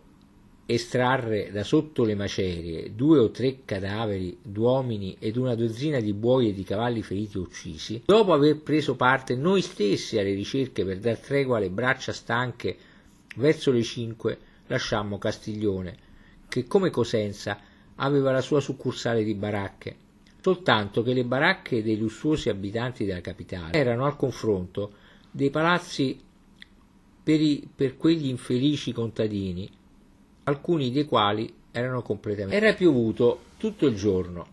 estrarre 0.66 1.52
da 1.52 1.62
sotto 1.62 2.02
le 2.02 2.16
macerie 2.16 2.92
due 2.94 3.20
o 3.20 3.30
tre 3.30 3.60
cadaveri 3.64 4.36
d'uomini 4.42 5.16
ed 5.20 5.36
una 5.36 5.54
dozzina 5.54 6.00
di 6.00 6.12
buoi 6.12 6.48
e 6.48 6.52
di 6.52 6.64
cavalli 6.64 7.02
feriti 7.02 7.38
o 7.38 7.42
uccisi, 7.42 8.02
dopo 8.04 8.32
aver 8.32 8.58
preso 8.58 8.96
parte 8.96 9.36
noi 9.36 9.62
stessi 9.62 10.18
alle 10.18 10.34
ricerche 10.34 10.84
per 10.84 10.98
dar 10.98 11.18
tregua 11.18 11.58
alle 11.58 11.70
braccia 11.70 12.12
stanche, 12.12 12.76
verso 13.36 13.70
le 13.70 13.82
cinque 13.82 14.38
lasciammo 14.66 15.18
Castiglione, 15.18 15.96
che 16.48 16.66
come 16.66 16.90
Cosenza 16.90 17.60
aveva 17.96 18.32
la 18.32 18.40
sua 18.40 18.60
succursale 18.60 19.22
di 19.22 19.34
baracche, 19.34 19.94
soltanto 20.40 21.02
che 21.02 21.12
le 21.12 21.24
baracche 21.24 21.82
dei 21.82 21.96
lussuosi 21.96 22.48
abitanti 22.48 23.04
della 23.04 23.20
capitale 23.20 23.78
erano 23.78 24.04
al 24.04 24.16
confronto 24.16 24.92
dei 25.30 25.50
palazzi 25.50 26.18
per, 27.22 27.40
i, 27.40 27.68
per 27.72 27.96
quegli 27.96 28.26
infelici 28.26 28.92
contadini 28.92 29.70
alcuni 30.48 30.92
dei 30.92 31.04
quali 31.04 31.52
erano 31.70 32.02
completamente. 32.02 32.56
Era 32.56 32.74
piovuto 32.74 33.40
tutto 33.56 33.86
il 33.86 33.96
giorno, 33.96 34.46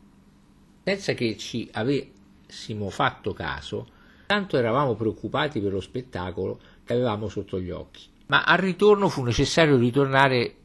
senza 0.83 1.13
che 1.13 1.37
ci 1.37 1.69
avessimo 1.71 2.89
fatto 2.89 3.33
caso, 3.33 3.87
tanto 4.25 4.57
eravamo 4.57 4.95
preoccupati 4.95 5.59
per 5.59 5.71
lo 5.71 5.81
spettacolo 5.81 6.59
che 6.83 6.93
avevamo 6.93 7.29
sotto 7.29 7.59
gli 7.59 7.69
occhi. 7.69 8.01
Ma 8.27 8.43
al 8.43 8.57
ritorno 8.57 9.09
fu 9.09 9.23
necessario 9.23 9.77
ritornare 9.77 10.55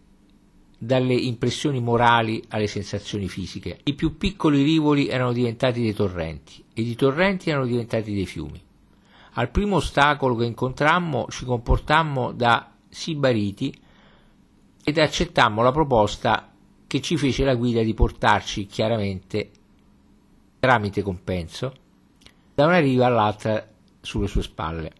dalle 0.78 1.14
impressioni 1.14 1.80
morali 1.80 2.42
alle 2.48 2.68
sensazioni 2.68 3.28
fisiche. 3.28 3.80
I 3.84 3.94
più 3.94 4.16
piccoli 4.16 4.62
rivoli 4.62 5.08
erano 5.08 5.32
diventati 5.32 5.82
dei 5.82 5.92
torrenti 5.92 6.64
ed 6.72 6.86
i 6.86 6.94
torrenti 6.94 7.50
erano 7.50 7.66
diventati 7.66 8.14
dei 8.14 8.26
fiumi. 8.26 8.62
Al 9.32 9.50
primo 9.50 9.76
ostacolo 9.76 10.36
che 10.36 10.44
incontrammo 10.46 11.26
ci 11.28 11.44
comportammo 11.44 12.32
da 12.32 12.72
sibariti 12.88 13.86
ed 14.88 14.96
accettammo 14.96 15.60
la 15.60 15.70
proposta 15.70 16.50
che 16.86 17.02
ci 17.02 17.18
fece 17.18 17.44
la 17.44 17.54
guida 17.54 17.82
di 17.82 17.92
portarci 17.92 18.64
chiaramente 18.64 19.50
tramite 20.58 21.02
compenso 21.02 21.74
da 22.54 22.64
una 22.64 22.78
riva 22.78 23.04
all'altra 23.04 23.68
sulle 24.00 24.28
sue 24.28 24.42
spalle. 24.42 24.92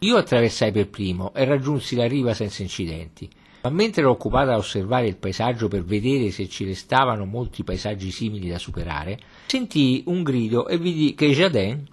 Io 0.00 0.16
attraversai 0.16 0.72
per 0.72 0.88
primo 0.88 1.32
e 1.32 1.44
raggiunsi 1.44 1.94
la 1.94 2.08
riva 2.08 2.34
senza 2.34 2.62
incidenti, 2.62 3.30
ma 3.62 3.70
mentre 3.70 4.00
ero 4.02 4.10
occupata 4.10 4.54
a 4.54 4.56
osservare 4.56 5.06
il 5.06 5.16
paesaggio 5.16 5.68
per 5.68 5.84
vedere 5.84 6.32
se 6.32 6.48
ci 6.48 6.64
restavano 6.64 7.24
molti 7.24 7.62
paesaggi 7.62 8.10
simili 8.10 8.48
da 8.48 8.58
superare, 8.58 9.16
sentii 9.46 10.02
un 10.06 10.24
grido 10.24 10.66
e 10.66 10.76
vidi 10.76 11.14
che 11.14 11.30
Jadin, 11.30 11.86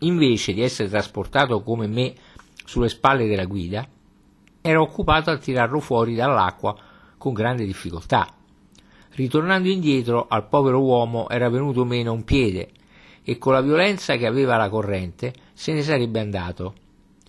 invece 0.00 0.54
di 0.54 0.62
essere 0.62 0.88
trasportato 0.88 1.62
come 1.62 1.86
me 1.86 2.14
sulle 2.64 2.88
spalle 2.88 3.28
della 3.28 3.44
guida, 3.44 3.88
era 4.62 4.80
occupato 4.80 5.30
a 5.30 5.36
tirarlo 5.36 5.80
fuori 5.80 6.14
dall'acqua 6.14 6.74
con 7.18 7.34
grande 7.34 7.66
difficoltà. 7.66 8.32
Ritornando 9.10 9.68
indietro, 9.68 10.26
al 10.28 10.48
povero 10.48 10.80
uomo 10.80 11.28
era 11.28 11.50
venuto 11.50 11.84
meno 11.84 12.12
un 12.12 12.24
piede 12.24 12.70
e 13.22 13.36
con 13.36 13.52
la 13.52 13.60
violenza 13.60 14.16
che 14.16 14.26
aveva 14.26 14.56
la 14.56 14.70
corrente 14.70 15.34
se 15.52 15.72
ne 15.72 15.82
sarebbe 15.82 16.20
andato. 16.20 16.74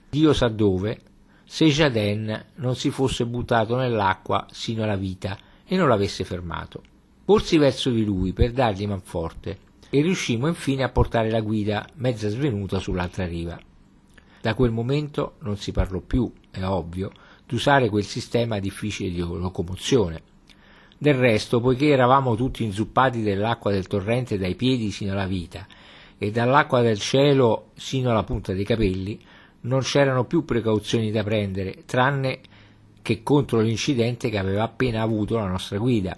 Dio 0.10 0.32
sa 0.32 0.48
dove, 0.48 1.00
se 1.44 1.66
Jaden 1.66 2.46
non 2.56 2.76
si 2.76 2.90
fosse 2.90 3.26
buttato 3.26 3.76
nell'acqua 3.76 4.46
sino 4.52 4.84
alla 4.84 4.96
vita 4.96 5.38
e 5.66 5.76
non 5.76 5.88
l'avesse 5.88 6.24
fermato. 6.24 6.82
Corsi 7.26 7.58
verso 7.58 7.90
di 7.90 8.06
lui 8.06 8.32
per 8.32 8.52
dargli 8.52 8.86
manforte 8.88 9.58
e 9.90 10.02
riuscimmo 10.02 10.48
infine 10.48 10.84
a 10.84 10.90
portare 10.90 11.30
la 11.30 11.42
guida 11.42 11.88
mezza 11.96 12.30
svenuta 12.30 12.80
sull'altra 12.80 13.26
riva. 13.26 13.60
Da 14.42 14.54
quel 14.56 14.72
momento 14.72 15.36
non 15.40 15.58
si 15.58 15.72
parlò 15.72 16.00
più, 16.00 16.32
è 16.54 16.64
ovvio, 16.64 17.12
di 17.46 17.56
usare 17.56 17.90
quel 17.90 18.06
sistema 18.06 18.60
difficile 18.60 19.12
di 19.12 19.20
locomozione. 19.20 20.22
Del 20.98 21.16
resto, 21.16 21.60
poiché 21.60 21.88
eravamo 21.88 22.36
tutti 22.36 22.64
inzuppati 22.64 23.22
dell'acqua 23.22 23.72
del 23.72 23.88
torrente 23.88 24.38
dai 24.38 24.56
piedi 24.56 24.92
sino 24.92 25.12
alla 25.12 25.26
vita 25.26 25.66
e 26.18 26.32
dall'acqua 26.32 26.82
del 26.82 27.00
cielo 27.00 27.72
sino 27.76 28.12
alla 28.12 28.24
punta 28.24 28.54
dei 28.54 28.64
capelli, 28.64 29.20
non 29.62 29.82
c'erano 29.82 30.26
più 30.26 30.46
precauzioni 30.46 31.12
da 31.12 31.24
prendere, 31.24 31.84
tranne 31.86 32.40
che 33.02 33.24
contro 33.24 33.60
l'incidente 33.60 34.30
che 34.30 34.38
aveva 34.38 34.64
appena 34.64 35.02
avuto 35.02 35.36
la 35.36 35.48
nostra 35.48 35.78
guida. 35.78 36.16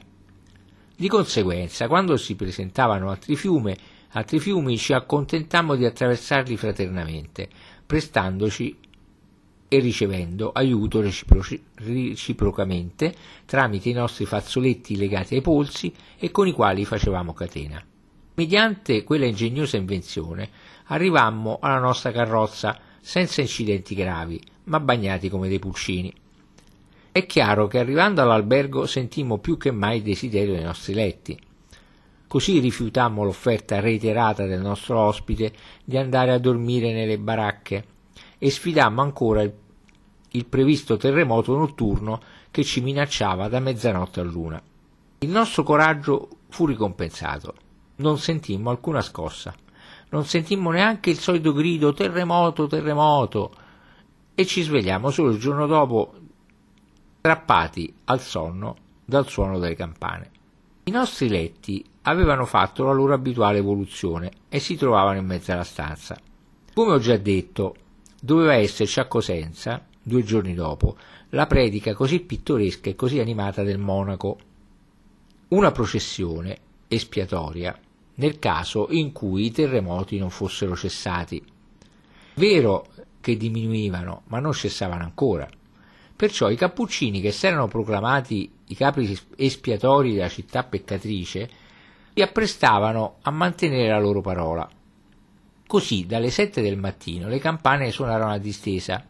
Di 0.96 1.08
conseguenza, 1.08 1.88
quando 1.88 2.16
si 2.18 2.36
presentavano 2.36 3.10
altri 3.10 3.36
fiumi, 3.36 3.76
altri 4.12 4.40
fiumi 4.40 4.78
ci 4.78 4.94
accontentammo 4.94 5.76
di 5.76 5.86
attraversarli 5.86 6.56
fraternamente, 6.56 7.50
prestandoci 7.86 8.78
e 9.68 9.80
ricevendo 9.80 10.52
aiuto 10.52 11.02
reciprocamente 11.02 13.16
tramite 13.46 13.90
i 13.90 13.94
nostri 13.94 14.26
fazzoletti 14.26 14.96
legati 14.96 15.36
ai 15.36 15.42
polsi 15.42 15.94
e 16.18 16.32
con 16.32 16.48
i 16.48 16.52
quali 16.52 16.86
facevamo 16.86 17.34
catena. 17.34 17.84
Mediante 18.36 19.04
quella 19.04 19.26
ingegnosa 19.26 19.78
invenzione 19.78 20.50
arrivammo 20.86 21.58
alla 21.62 21.80
nostra 21.80 22.12
carrozza 22.12 22.78
senza 23.00 23.42
incidenti 23.42 23.96
gravi, 23.96 24.42
ma 24.66 24.80
bagnati 24.80 25.30
come 25.30 25.48
dei 25.48 25.60
pulcini. 25.60 26.14
È 27.12 27.26
chiaro 27.26 27.68
che 27.68 27.80
arrivando 27.80 28.22
all'albergo 28.22 28.86
sentimmo 28.86 29.38
più 29.38 29.58
che 29.58 29.72
mai 29.72 29.98
il 29.98 30.04
desiderio 30.04 30.54
dei 30.54 30.64
nostri 30.64 30.94
letti. 30.94 31.40
Così 32.28 32.60
rifiutammo 32.60 33.24
l'offerta 33.24 33.80
reiterata 33.80 34.46
del 34.46 34.60
nostro 34.60 35.00
ospite 35.00 35.54
di 35.86 35.96
andare 35.96 36.34
a 36.34 36.40
dormire 36.40 36.92
nelle 36.92 37.18
baracche 37.18 37.94
e 38.38 38.50
sfidammo 38.50 39.02
ancora 39.02 39.42
il, 39.42 39.54
il 40.32 40.46
previsto 40.46 40.98
terremoto 40.98 41.56
notturno 41.56 42.22
che 42.52 42.64
ci 42.64 42.82
minacciava 42.82 43.48
da 43.48 43.60
mezzanotte 43.60 44.20
a 44.20 44.24
luna. 44.24 44.62
Il 45.20 45.30
nostro 45.30 45.64
coraggio 45.64 46.30
fu 46.50 46.66
ricompensato. 46.66 47.54
Non 47.98 48.18
sentimmo 48.18 48.70
alcuna 48.70 49.02
scossa. 49.02 49.54
Non 50.10 50.26
sentimmo 50.26 50.72
neanche 50.72 51.10
il 51.10 51.20
solito 51.20 51.54
grido 51.54 51.94
terremoto, 51.94 52.68
terremoto 52.68 53.52
e 54.36 54.46
ci 54.46 54.62
svegliamo 54.62 55.10
solo 55.10 55.32
il 55.32 55.40
giorno 55.40 55.66
dopo 55.66 56.14
strappati 57.20 57.94
al 58.06 58.22
sonno 58.22 58.76
dal 59.04 59.28
suono 59.28 59.58
delle 59.58 59.76
campane. 59.76 60.30
I 60.84 60.92
nostri 60.92 61.28
letti 61.28 61.84
avevano 62.04 62.46
fatto 62.46 62.84
la 62.84 62.92
loro 62.92 63.14
abituale 63.14 63.58
evoluzione 63.58 64.32
e 64.50 64.60
si 64.60 64.76
trovavano 64.76 65.18
in 65.18 65.26
mezzo 65.26 65.52
alla 65.52 65.64
stanza. 65.64 66.18
Come 66.74 66.92
ho 66.92 67.00
già 67.00 67.18
detto, 67.18 67.76
doveva 68.26 68.56
esserci 68.56 69.00
a 69.00 69.06
Cosenza, 69.06 69.86
due 70.02 70.24
giorni 70.24 70.56
dopo, 70.56 70.98
la 71.30 71.46
predica 71.46 71.94
così 71.94 72.22
pittoresca 72.22 72.90
e 72.90 72.96
così 72.96 73.20
animata 73.20 73.62
del 73.62 73.78
monaco. 73.78 74.38
Una 75.50 75.72
processione 75.72 76.58
espiatoria 76.88 77.78
nel 78.16 78.40
caso 78.40 78.88
in 78.90 79.12
cui 79.12 79.46
i 79.46 79.52
terremoti 79.52 80.18
non 80.18 80.32
fossero 80.32 80.76
cessati. 80.76 81.44
Vero 82.34 82.88
che 83.22 83.38
diminuivano, 83.38 84.24
ma 84.28 84.40
non 84.40 84.54
cessavano 84.54 85.04
ancora. 85.04 85.48
Perciò 86.16 86.50
i 86.50 86.56
cappuccini 86.56 87.22
che 87.22 87.32
si 87.32 87.46
erano 87.46 87.68
proclamati 87.68 88.52
i 88.66 88.76
capi 88.76 89.16
espiatori 89.36 90.14
della 90.14 90.30
città 90.30 90.64
peccatrice 90.64 91.50
si 92.12 92.22
apprestavano 92.24 93.18
a 93.22 93.30
mantenere 93.30 93.90
la 93.90 94.00
loro 94.00 94.22
parola 94.22 94.68
Così 95.68 96.06
dalle 96.06 96.30
sette 96.30 96.62
del 96.62 96.78
mattino 96.78 97.28
le 97.28 97.40
campane 97.40 97.90
suonarono 97.90 98.32
a 98.32 98.38
distesa 98.38 99.04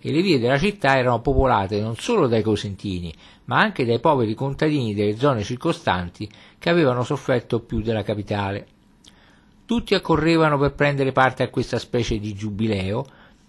e 0.00 0.12
le 0.12 0.22
vie 0.22 0.38
della 0.38 0.58
città 0.58 0.98
erano 0.98 1.20
popolate 1.20 1.80
non 1.80 1.96
solo 1.96 2.26
dai 2.26 2.42
cosentini, 2.42 3.14
ma 3.44 3.60
anche 3.60 3.84
dai 3.84 4.00
poveri 4.00 4.34
contadini 4.34 4.92
delle 4.92 5.16
zone 5.16 5.44
circostanti 5.44 6.28
che 6.58 6.68
avevano 6.68 7.04
sofferto 7.04 7.60
più 7.60 7.80
della 7.80 8.02
capitale. 8.02 8.66
Tutti 9.64 9.94
accorrevano 9.94 10.58
per 10.58 10.74
prendere 10.74 11.12
parte 11.12 11.42
a 11.42 11.48
questa 11.48 11.78
specie 11.78 12.18
di 12.18 12.34
giubileo 12.34 13.06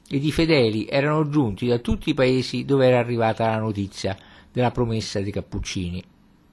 ed 0.07 0.23
i 0.23 0.31
fedeli 0.31 0.87
erano 0.87 1.27
giunti 1.27 1.67
da 1.67 1.79
tutti 1.79 2.11
i 2.11 2.13
paesi 2.13 2.63
dove 2.63 2.87
era 2.87 2.99
arrivata 2.99 3.49
la 3.49 3.57
notizia 3.57 4.15
della 4.51 4.71
promessa 4.71 5.19
dei 5.19 5.31
Cappuccini. 5.31 6.01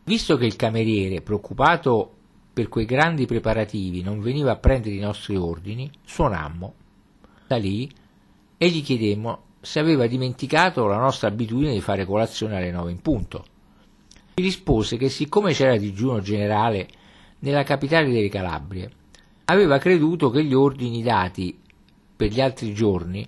Visto 0.04 0.36
che 0.36 0.46
il 0.46 0.56
cameriere, 0.56 1.20
preoccupato 1.20 2.14
per 2.52 2.68
quei 2.68 2.84
grandi 2.84 3.26
preparativi, 3.26 4.02
non 4.02 4.20
veniva 4.20 4.52
a 4.52 4.56
prendere 4.56 4.94
i 4.94 5.00
nostri 5.00 5.36
ordini, 5.36 5.90
suonammo. 6.04 6.74
Da 7.46 7.56
lì 7.56 7.90
e 8.58 8.68
gli 8.68 8.82
chiedemmo 8.82 9.44
se 9.60 9.78
aveva 9.78 10.06
dimenticato 10.06 10.86
la 10.86 10.98
nostra 10.98 11.28
abitudine 11.28 11.72
di 11.72 11.80
fare 11.80 12.04
colazione 12.04 12.56
alle 12.56 12.70
nove 12.70 12.90
in 12.90 13.00
punto. 13.00 13.44
Ci 14.34 14.42
rispose 14.42 14.96
che 14.96 15.08
siccome 15.08 15.52
c'era 15.52 15.76
digiuno 15.76 16.20
generale 16.20 16.88
nella 17.40 17.62
capitale 17.62 18.10
delle 18.10 18.28
Calabrie, 18.28 18.90
aveva 19.46 19.78
creduto 19.78 20.30
che 20.30 20.44
gli 20.44 20.54
ordini 20.54 21.02
dati 21.02 21.58
per 22.14 22.30
gli 22.30 22.40
altri 22.40 22.72
giorni 22.72 23.26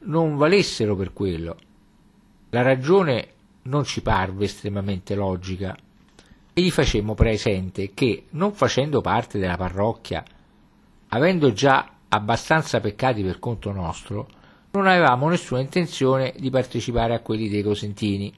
non 0.00 0.36
valessero 0.36 0.94
per 0.96 1.12
quello. 1.12 1.56
La 2.50 2.62
ragione 2.62 3.28
non 3.62 3.84
ci 3.84 4.02
parve 4.02 4.44
estremamente 4.44 5.14
logica 5.14 5.76
e 6.58 6.62
gli 6.62 6.70
facemmo 6.70 7.12
presente 7.12 7.92
che, 7.92 8.28
non 8.30 8.54
facendo 8.54 9.02
parte 9.02 9.38
della 9.38 9.58
parrocchia, 9.58 10.24
avendo 11.08 11.52
già 11.52 11.96
abbastanza 12.08 12.80
peccati 12.80 13.22
per 13.22 13.38
conto 13.38 13.72
nostro, 13.72 14.26
non 14.70 14.86
avevamo 14.86 15.28
nessuna 15.28 15.60
intenzione 15.60 16.32
di 16.38 16.48
partecipare 16.48 17.14
a 17.14 17.20
quelli 17.20 17.50
dei 17.50 17.62
cosentini. 17.62 18.32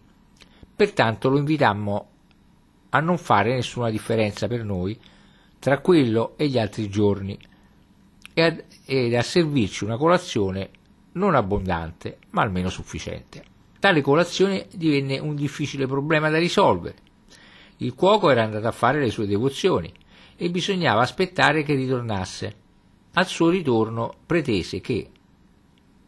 Pertanto 0.75 1.29
lo 1.29 1.39
invitammo 1.39 2.09
a 2.89 2.99
non 2.99 3.19
fare 3.19 3.55
nessuna 3.55 3.89
differenza 3.89 4.49
per 4.49 4.65
noi 4.65 4.99
tra 5.61 5.79
quello 5.79 6.37
e 6.37 6.49
gli 6.49 6.59
altri 6.59 6.89
giorni 6.89 7.39
e 8.35 8.43
ad, 8.43 8.65
ed 8.85 9.15
a 9.15 9.23
servirci 9.23 9.85
una 9.85 9.97
colazione 9.97 10.71
non 11.13 11.37
abbondante, 11.37 12.19
ma 12.31 12.43
almeno 12.43 12.69
sufficiente. 12.69 13.45
Tale 13.79 14.01
colazione 14.01 14.67
divenne 14.75 15.21
un 15.21 15.37
difficile 15.37 15.87
problema 15.87 16.29
da 16.31 16.39
risolvere. 16.39 17.07
Il 17.79 17.95
cuoco 17.95 18.31
era 18.31 18.43
andato 18.43 18.67
a 18.67 18.73
fare 18.73 18.99
le 18.99 19.11
sue 19.11 19.27
devozioni 19.27 19.93
e 20.37 20.51
bisognava 20.51 21.01
aspettare 21.01 21.63
che 21.63 21.75
ritornasse. 21.75 22.55
Al 23.13 23.27
suo 23.27 23.51
ritorno 23.51 24.13
pretese 24.27 24.81
che, 24.81 25.11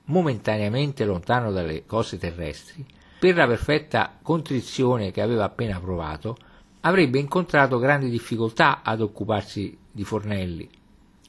momentaneamente 0.04 1.04
lontano 1.04 1.52
dalle 1.52 1.86
cose 1.86 2.18
terrestri, 2.18 2.84
per 3.20 3.36
la 3.36 3.46
perfetta 3.46 4.18
contrizione 4.20 5.12
che 5.12 5.20
aveva 5.20 5.44
appena 5.44 5.78
provato, 5.78 6.36
avrebbe 6.80 7.18
incontrato 7.18 7.78
grandi 7.78 8.10
difficoltà 8.10 8.82
ad 8.82 9.00
occuparsi 9.00 9.76
di 9.92 10.02
fornelli. 10.04 10.68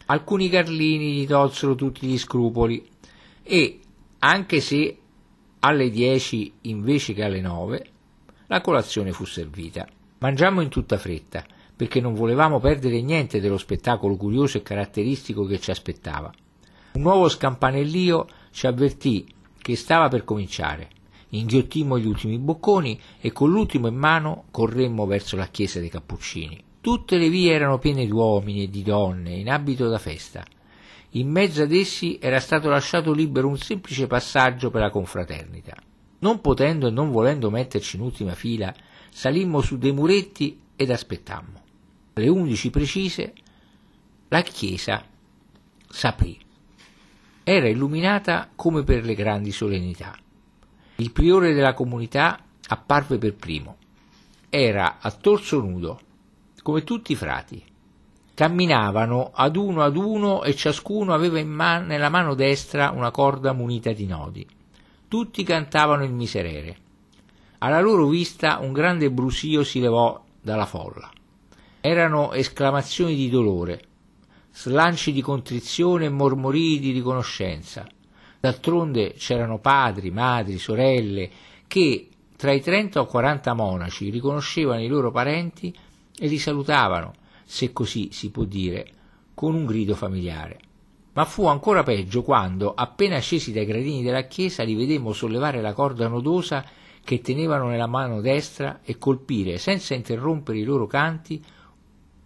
Alcuni 0.07 0.49
carlini 0.49 1.13
gli 1.13 1.27
tolsero 1.27 1.75
tutti 1.75 2.07
gli 2.07 2.17
scrupoli 2.17 2.87
e, 3.43 3.79
anche 4.19 4.59
se 4.59 4.97
alle 5.59 5.89
dieci 5.89 6.51
invece 6.61 7.13
che 7.13 7.23
alle 7.23 7.41
nove, 7.41 7.85
la 8.47 8.61
colazione 8.61 9.11
fu 9.11 9.25
servita. 9.25 9.87
Mangiammo 10.21 10.61
in 10.61 10.69
tutta 10.69 10.99
fretta, 10.99 11.43
perché 11.75 11.99
non 11.99 12.13
volevamo 12.13 12.59
perdere 12.59 13.01
niente 13.01 13.39
dello 13.41 13.57
spettacolo 13.57 14.15
curioso 14.17 14.57
e 14.57 14.61
caratteristico 14.61 15.45
che 15.45 15.59
ci 15.59 15.71
aspettava. 15.71 16.31
Un 16.93 17.01
nuovo 17.01 17.27
scampanellio 17.27 18.27
ci 18.51 18.67
avvertì 18.67 19.25
che 19.57 19.75
stava 19.75 20.09
per 20.09 20.23
cominciare. 20.23 20.89
Inghiottimmo 21.29 21.97
gli 21.97 22.05
ultimi 22.05 22.37
bocconi 22.37 22.99
e 23.19 23.31
con 23.31 23.49
l'ultimo 23.49 23.87
in 23.87 23.95
mano 23.95 24.43
corremmo 24.51 25.07
verso 25.07 25.35
la 25.35 25.47
chiesa 25.47 25.79
dei 25.79 25.89
Cappuccini. 25.89 26.63
Tutte 26.81 27.17
le 27.17 27.29
vie 27.29 27.53
erano 27.53 27.79
piene 27.79 28.05
di 28.05 28.11
uomini 28.11 28.65
e 28.65 28.69
di 28.69 28.83
donne 28.83 29.31
in 29.31 29.49
abito 29.49 29.89
da 29.89 29.97
festa. 29.97 30.45
In 31.11 31.31
mezzo 31.31 31.63
ad 31.63 31.71
essi 31.71 32.19
era 32.21 32.39
stato 32.39 32.69
lasciato 32.69 33.11
libero 33.11 33.47
un 33.47 33.57
semplice 33.57 34.05
passaggio 34.05 34.69
per 34.69 34.81
la 34.81 34.91
confraternita. 34.91 35.75
Non 36.19 36.41
potendo 36.41 36.85
e 36.85 36.91
non 36.91 37.09
volendo 37.09 37.49
metterci 37.49 37.95
in 37.95 38.03
ultima 38.03 38.35
fila, 38.35 38.71
salimmo 39.11 39.61
su 39.61 39.77
dei 39.77 39.91
muretti 39.91 40.59
ed 40.75 40.89
aspettammo. 40.89 41.61
Alle 42.13 42.29
undici 42.29 42.69
precise 42.69 43.33
la 44.29 44.41
chiesa 44.41 45.03
s'aprì 45.89 46.49
era 47.43 47.67
illuminata 47.67 48.49
come 48.55 48.83
per 48.83 49.03
le 49.03 49.15
grandi 49.15 49.51
solennità. 49.51 50.15
Il 50.97 51.11
priore 51.11 51.53
della 51.53 51.73
comunità 51.73 52.39
apparve 52.67 53.17
per 53.17 53.33
primo. 53.33 53.77
Era 54.47 54.99
a 55.01 55.11
torso 55.11 55.59
nudo, 55.59 55.99
come 56.61 56.83
tutti 56.83 57.13
i 57.13 57.15
frati. 57.15 57.63
Camminavano 58.33 59.31
ad 59.33 59.55
uno 59.55 59.81
ad 59.81 59.97
uno 59.97 60.43
e 60.43 60.55
ciascuno 60.55 61.13
aveva 61.13 61.43
man- 61.43 61.87
nella 61.87 62.09
mano 62.09 62.35
destra 62.35 62.91
una 62.91 63.11
corda 63.11 63.53
munita 63.53 63.91
di 63.91 64.05
nodi. 64.05 64.47
Tutti 65.07 65.43
cantavano 65.43 66.03
il 66.03 66.13
miserere. 66.13 66.77
Alla 67.63 67.79
loro 67.79 68.07
vista 68.07 68.57
un 68.59 68.73
grande 68.73 69.11
brusio 69.11 69.63
si 69.63 69.79
levò 69.79 70.19
dalla 70.41 70.65
folla. 70.65 71.11
Erano 71.79 72.33
esclamazioni 72.33 73.13
di 73.13 73.29
dolore, 73.29 73.81
slanci 74.51 75.11
di 75.11 75.21
contrizione 75.21 76.05
e 76.05 76.09
mormorii 76.09 76.79
di 76.79 76.89
riconoscenza. 76.89 77.87
D'altronde 78.39 79.13
c'erano 79.13 79.59
padri, 79.59 80.09
madri, 80.09 80.57
sorelle 80.57 81.29
che 81.67 82.09
tra 82.35 82.51
i 82.51 82.61
30 82.61 82.99
o 82.99 83.05
40 83.05 83.53
monaci 83.53 84.09
riconoscevano 84.09 84.81
i 84.81 84.87
loro 84.87 85.11
parenti 85.11 85.71
e 86.17 86.27
li 86.27 86.39
salutavano, 86.39 87.13
se 87.45 87.71
così 87.71 88.09
si 88.11 88.31
può 88.31 88.43
dire, 88.43 88.87
con 89.35 89.53
un 89.53 89.67
grido 89.67 89.93
familiare. 89.93 90.57
Ma 91.13 91.25
fu 91.25 91.45
ancora 91.45 91.83
peggio 91.83 92.23
quando, 92.23 92.73
appena 92.73 93.19
scesi 93.19 93.53
dai 93.53 93.65
gradini 93.65 94.01
della 94.01 94.23
chiesa, 94.23 94.63
li 94.63 94.73
vedemmo 94.73 95.13
sollevare 95.13 95.61
la 95.61 95.73
corda 95.73 96.07
nodosa 96.07 96.65
che 97.03 97.21
tenevano 97.21 97.67
nella 97.67 97.87
mano 97.87 98.21
destra 98.21 98.79
e 98.83 98.97
colpire, 98.97 99.57
senza 99.57 99.93
interrompere 99.93 100.59
i 100.59 100.63
loro 100.63 100.87
canti, 100.87 101.43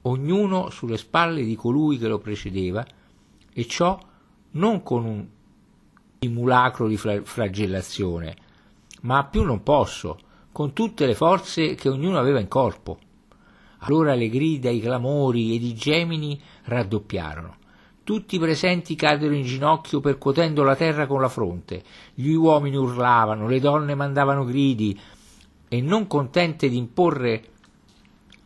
ognuno 0.03 0.69
sulle 0.69 0.97
spalle 0.97 1.43
di 1.43 1.55
colui 1.55 1.97
che 1.97 2.07
lo 2.07 2.19
precedeva, 2.19 2.85
e 3.53 3.65
ciò 3.67 3.97
non 4.51 4.83
con 4.83 5.05
un 5.05 5.27
simulacro 6.19 6.87
di 6.87 6.97
flagellazione, 6.97 8.35
ma 9.01 9.25
più 9.25 9.43
non 9.43 9.63
posso, 9.63 10.19
con 10.51 10.73
tutte 10.73 11.05
le 11.05 11.15
forze 11.15 11.75
che 11.75 11.89
ognuno 11.89 12.17
aveva 12.17 12.39
in 12.39 12.47
corpo. 12.47 12.99
Allora 13.79 14.15
le 14.15 14.29
grida, 14.29 14.69
i 14.69 14.79
clamori 14.79 15.55
ed 15.55 15.63
i 15.63 15.75
gemini 15.75 16.39
raddoppiarono. 16.63 17.57
Tutti 18.05 18.35
i 18.35 18.39
presenti 18.39 18.93
caddero 18.93 19.33
in 19.33 19.41
ginocchio 19.41 19.99
percuotendo 19.99 20.61
la 20.61 20.75
terra 20.75 21.07
con 21.07 21.21
la 21.21 21.27
fronte. 21.27 21.81
Gli 22.13 22.33
uomini 22.33 22.75
urlavano, 22.75 23.47
le 23.47 23.59
donne 23.59 23.95
mandavano 23.95 24.45
gridi 24.45 24.95
e 25.67 25.81
non 25.81 26.05
contente 26.05 26.69
di 26.69 26.77
imporre 26.77 27.43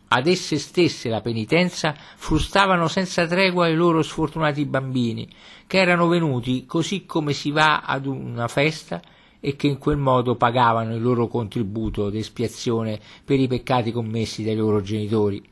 ad 0.08 0.26
esse 0.26 0.56
stesse 0.56 1.10
la 1.10 1.20
penitenza, 1.20 1.94
frustavano 2.16 2.88
senza 2.88 3.26
tregua 3.26 3.68
i 3.68 3.74
loro 3.74 4.00
sfortunati 4.00 4.64
bambini, 4.64 5.28
che 5.66 5.76
erano 5.76 6.08
venuti 6.08 6.64
così 6.64 7.04
come 7.04 7.34
si 7.34 7.50
va 7.50 7.80
ad 7.80 8.06
una 8.06 8.48
festa 8.48 9.02
e 9.40 9.56
che 9.56 9.66
in 9.66 9.76
quel 9.76 9.98
modo 9.98 10.36
pagavano 10.36 10.94
il 10.94 11.02
loro 11.02 11.28
contributo 11.28 12.08
d'espiazione 12.08 12.98
per 13.22 13.38
i 13.38 13.46
peccati 13.46 13.92
commessi 13.92 14.42
dai 14.42 14.56
loro 14.56 14.80
genitori. 14.80 15.42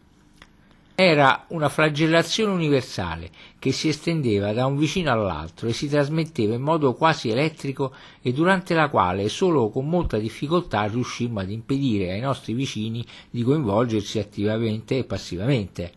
Era 1.01 1.44
una 1.51 1.68
flagellazione 1.68 2.51
universale 2.51 3.30
che 3.61 3.70
si 3.70 3.86
estendeva 3.86 4.53
da 4.53 4.66
un 4.66 4.76
vicino 4.76 5.12
all'altro 5.12 5.68
e 5.68 5.72
si 5.72 5.88
trasmetteva 5.88 6.57
in 6.57 6.61
modo 6.61 6.94
quasi 6.94 7.28
elettrico 7.28 7.94
e 8.20 8.32
durante 8.32 8.74
la 8.74 8.88
quale 8.88 9.28
solo 9.28 9.68
con 9.68 9.88
molta 9.88 10.18
difficoltà 10.18 10.86
riuscimmo 10.86 11.38
ad 11.38 11.53
impedire 11.53 12.11
ai 12.11 12.18
nostri 12.18 12.53
vicini 12.53 13.07
di 13.30 13.44
coinvolgersi 13.44 14.18
attivamente 14.18 14.99
e 14.99 15.05
passivamente. 15.05 15.92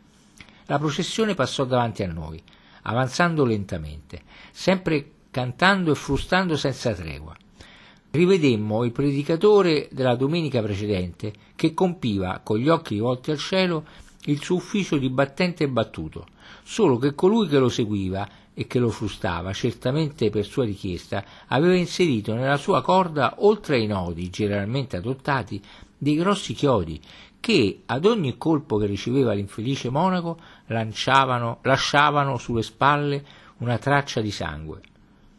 La 0.67 0.77
processione 0.77 1.33
passò 1.33 1.65
davanti 1.65 2.03
a 2.03 2.07
noi, 2.07 2.39
avanzando 2.83 3.43
lentamente, 3.43 4.21
sempre 4.51 5.13
cantando 5.31 5.93
e 5.93 5.95
frustando 5.95 6.55
senza 6.55 6.93
tregua. 6.93 7.35
Rivedemmo 8.11 8.83
il 8.83 8.91
predicatore 8.91 9.87
della 9.91 10.15
domenica 10.15 10.61
precedente 10.61 11.33
che 11.55 11.73
compiva, 11.73 12.41
con 12.43 12.59
gli 12.59 12.69
occhi 12.69 12.93
rivolti 12.93 13.31
al 13.31 13.39
cielo, 13.39 13.83
il 14.25 14.41
suo 14.41 14.55
ufficio 14.57 14.97
di 14.97 15.09
battente 15.09 15.63
e 15.63 15.69
battuto, 15.69 16.27
solo 16.63 16.97
che 16.97 17.15
colui 17.15 17.47
che 17.47 17.57
lo 17.57 17.69
seguiva 17.69 18.27
e 18.53 18.67
che 18.67 18.79
lo 18.79 18.89
frustava, 18.89 19.53
certamente 19.53 20.29
per 20.29 20.45
sua 20.45 20.65
richiesta, 20.65 21.23
aveva 21.47 21.75
inserito 21.75 22.33
nella 22.35 22.57
sua 22.57 22.81
corda, 22.81 23.35
oltre 23.39 23.77
ai 23.77 23.87
nodi 23.87 24.29
generalmente 24.29 24.97
adottati, 24.97 25.61
dei 25.97 26.15
grossi 26.15 26.53
chiodi 26.53 26.99
che, 27.39 27.81
ad 27.87 28.05
ogni 28.05 28.37
colpo 28.37 28.77
che 28.77 28.85
riceveva 28.85 29.33
l'infelice 29.33 29.89
monaco, 29.89 30.37
lasciavano 30.67 32.37
sulle 32.37 32.61
spalle 32.61 33.25
una 33.57 33.77
traccia 33.79 34.21
di 34.21 34.31
sangue. 34.31 34.81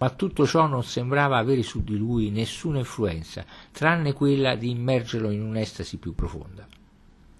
ma 0.03 0.11
tutto 0.11 0.45
ciò 0.49 0.67
non 0.67 0.83
sembrava 0.83 1.37
avere 1.37 1.63
su 1.63 1.85
di 1.85 1.97
lui 1.97 2.31
nessuna 2.31 2.79
influenza, 2.79 3.45
tranne 3.71 4.13
quella 4.13 4.57
di 4.57 4.71
immergerlo 4.71 5.31
in 5.31 5.43
un'estasi 5.43 5.99
più 5.99 6.13
profonda. 6.13 6.67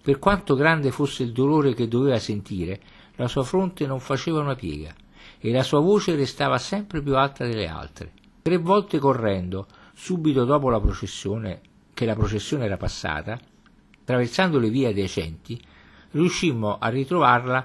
Per 0.03 0.19
quanto 0.19 0.55
grande 0.55 0.91
fosse 0.91 1.23
il 1.23 1.31
dolore 1.31 1.73
che 1.73 1.87
doveva 1.87 2.19
sentire, 2.19 2.81
la 3.15 3.29
sua 3.29 3.43
fronte 3.43 3.87
non 3.87 4.01
faceva 4.01 4.41
una 4.41 4.53
piega 4.53 4.93
e 5.39 5.49
la 5.49 5.63
sua 5.63 5.79
voce 5.79 6.13
restava 6.13 6.57
sempre 6.57 7.01
più 7.01 7.15
alta 7.15 7.45
delle 7.45 7.69
altre. 7.69 8.11
Tre 8.41 8.57
volte 8.57 8.99
correndo, 8.99 9.65
subito 9.93 10.43
dopo 10.43 10.69
la 10.69 10.81
processione, 10.81 11.61
che 11.93 12.05
la 12.05 12.15
processione 12.15 12.65
era 12.65 12.75
passata, 12.75 13.39
attraversando 14.01 14.59
le 14.59 14.69
vie 14.69 14.89
adiacenti, 14.89 15.57
riuscimmo 16.11 16.79
a 16.79 16.89
ritrovarla 16.89 17.63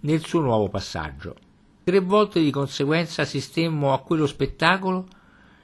nel 0.00 0.22
suo 0.22 0.40
nuovo 0.40 0.68
passaggio. 0.68 1.36
Tre 1.84 2.00
volte 2.00 2.42
di 2.42 2.50
conseguenza 2.50 3.22
assistemmo 3.22 3.94
a 3.94 4.00
quello 4.00 4.26
spettacolo 4.26 5.06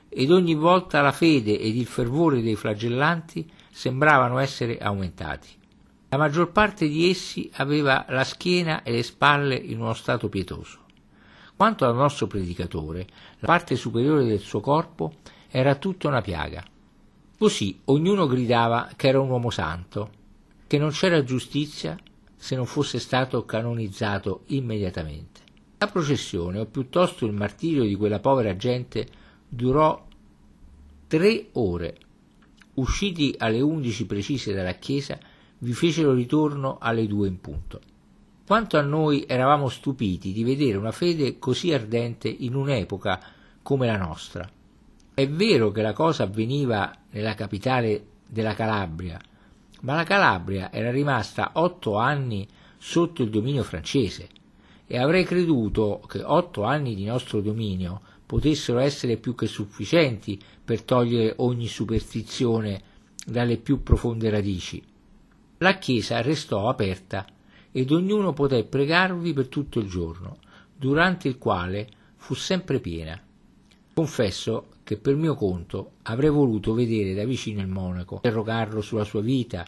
ed 0.09 0.31
ogni 0.31 0.55
volta 0.55 1.03
la 1.03 1.13
fede 1.13 1.61
ed 1.61 1.77
il 1.77 1.85
fervore 1.85 2.41
dei 2.41 2.57
flagellanti 2.57 3.47
sembravano 3.71 4.39
essere 4.39 4.79
aumentati. 4.79 5.63
La 6.15 6.21
maggior 6.21 6.53
parte 6.53 6.87
di 6.87 7.11
essi 7.11 7.51
aveva 7.55 8.07
la 8.09 8.23
schiena 8.23 8.85
e 8.85 8.93
le 8.93 9.03
spalle 9.03 9.57
in 9.57 9.81
uno 9.81 9.95
stato 9.95 10.29
pietoso. 10.29 10.79
Quanto 11.57 11.87
al 11.87 11.97
nostro 11.97 12.29
predicatore, 12.29 13.05
la 13.41 13.49
parte 13.49 13.75
superiore 13.75 14.25
del 14.25 14.39
suo 14.39 14.61
corpo 14.61 15.15
era 15.51 15.75
tutta 15.75 16.07
una 16.07 16.21
piaga. 16.21 16.63
Così 17.37 17.81
ognuno 17.87 18.29
gridava 18.29 18.91
che 18.95 19.09
era 19.09 19.19
un 19.19 19.29
uomo 19.29 19.51
santo, 19.51 20.11
che 20.69 20.79
non 20.79 20.91
c'era 20.91 21.25
giustizia 21.25 21.99
se 22.37 22.55
non 22.55 22.67
fosse 22.67 23.01
stato 23.01 23.45
canonizzato 23.45 24.43
immediatamente. 24.47 25.41
La 25.79 25.89
processione, 25.89 26.61
o 26.61 26.67
piuttosto 26.67 27.27
il 27.27 27.33
martirio 27.33 27.83
di 27.83 27.97
quella 27.97 28.21
povera 28.21 28.57
gente, 28.57 29.05
durò 29.49 30.07
tre 31.09 31.49
ore. 31.55 31.99
Usciti 32.75 33.35
alle 33.37 33.61
undici 33.61 34.07
precise 34.07 34.55
dalla 34.55 34.75
chiesa, 34.75 35.19
vi 35.59 35.73
fecero 35.73 36.13
ritorno 36.13 36.79
alle 36.81 37.07
due 37.07 37.29
in 37.29 37.41
punto. 37.41 37.81
Quanto 38.47 38.77
a 38.77 38.83
noi 38.83 39.25
eravamo 39.27 39.69
stupiti 39.69 40.33
di 40.33 40.45
vedere 40.45 40.77
una 40.77 40.93
fede 40.93 41.39
così 41.39 41.73
ardente 41.73 42.29
in 42.29 42.55
un'epoca 42.55 43.21
come 43.63 43.87
la 43.87 43.97
nostra. 43.97 44.49
È 45.15 45.29
vero 45.29 45.71
che 45.71 45.81
la 45.81 45.93
cosa 45.93 46.25
avveniva 46.25 46.93
nella 47.11 47.35
capitale 47.35 48.07
della 48.29 48.55
Calabria, 48.55 49.19
ma 49.81 49.95
la 49.95 50.05
Calabria 50.05 50.71
era 50.73 50.91
rimasta 50.91 51.53
otto 51.55 51.97
anni 51.97 52.47
sotto 52.77 53.23
il 53.23 53.31
dominio 53.31 53.63
francese 53.63 54.29
e 54.87 54.99
avrei 54.99 55.25
creduto 55.25 56.03
che 56.07 56.23
otto 56.23 56.65
anni 56.65 56.95
di 56.95 57.05
nostro 57.05 57.41
dominio 57.41 58.03
potessero 58.27 58.79
essere 58.79 59.17
più 59.17 59.35
che 59.35 59.47
sufficienti 59.47 60.39
per 60.63 60.83
togliere 60.83 61.35
ogni 61.39 61.67
superstizione 61.67 62.83
dalle 63.25 63.57
più 63.57 63.83
profonde 63.83 64.29
radici. 64.29 64.83
La 65.65 65.79
chiesa 65.79 66.21
restò 66.21 66.69
aperta 66.69 67.25
ed 67.73 67.91
ognuno 67.91 68.35
poté 68.35 68.65
pregarvi 68.65 69.33
per 69.33 69.49
tutto 69.49 69.79
il 69.79 69.89
giorno, 69.89 70.37
durante 70.77 71.27
il 71.27 71.39
quale 71.39 71.89
fu 72.17 72.35
sempre 72.35 72.81
piena. 72.81 73.19
Confesso 73.95 74.67
che 74.85 74.99
per 74.99 75.15
mio 75.15 75.35
conto 75.35 75.93
avrei 76.03 76.29
voluto 76.29 76.75
vedere 76.75 77.15
da 77.15 77.25
vicino 77.25 77.63
il 77.63 77.69
monaco, 77.69 78.17
interrogarlo 78.17 78.83
sulla 78.83 79.05
sua 79.05 79.23
vita 79.23 79.65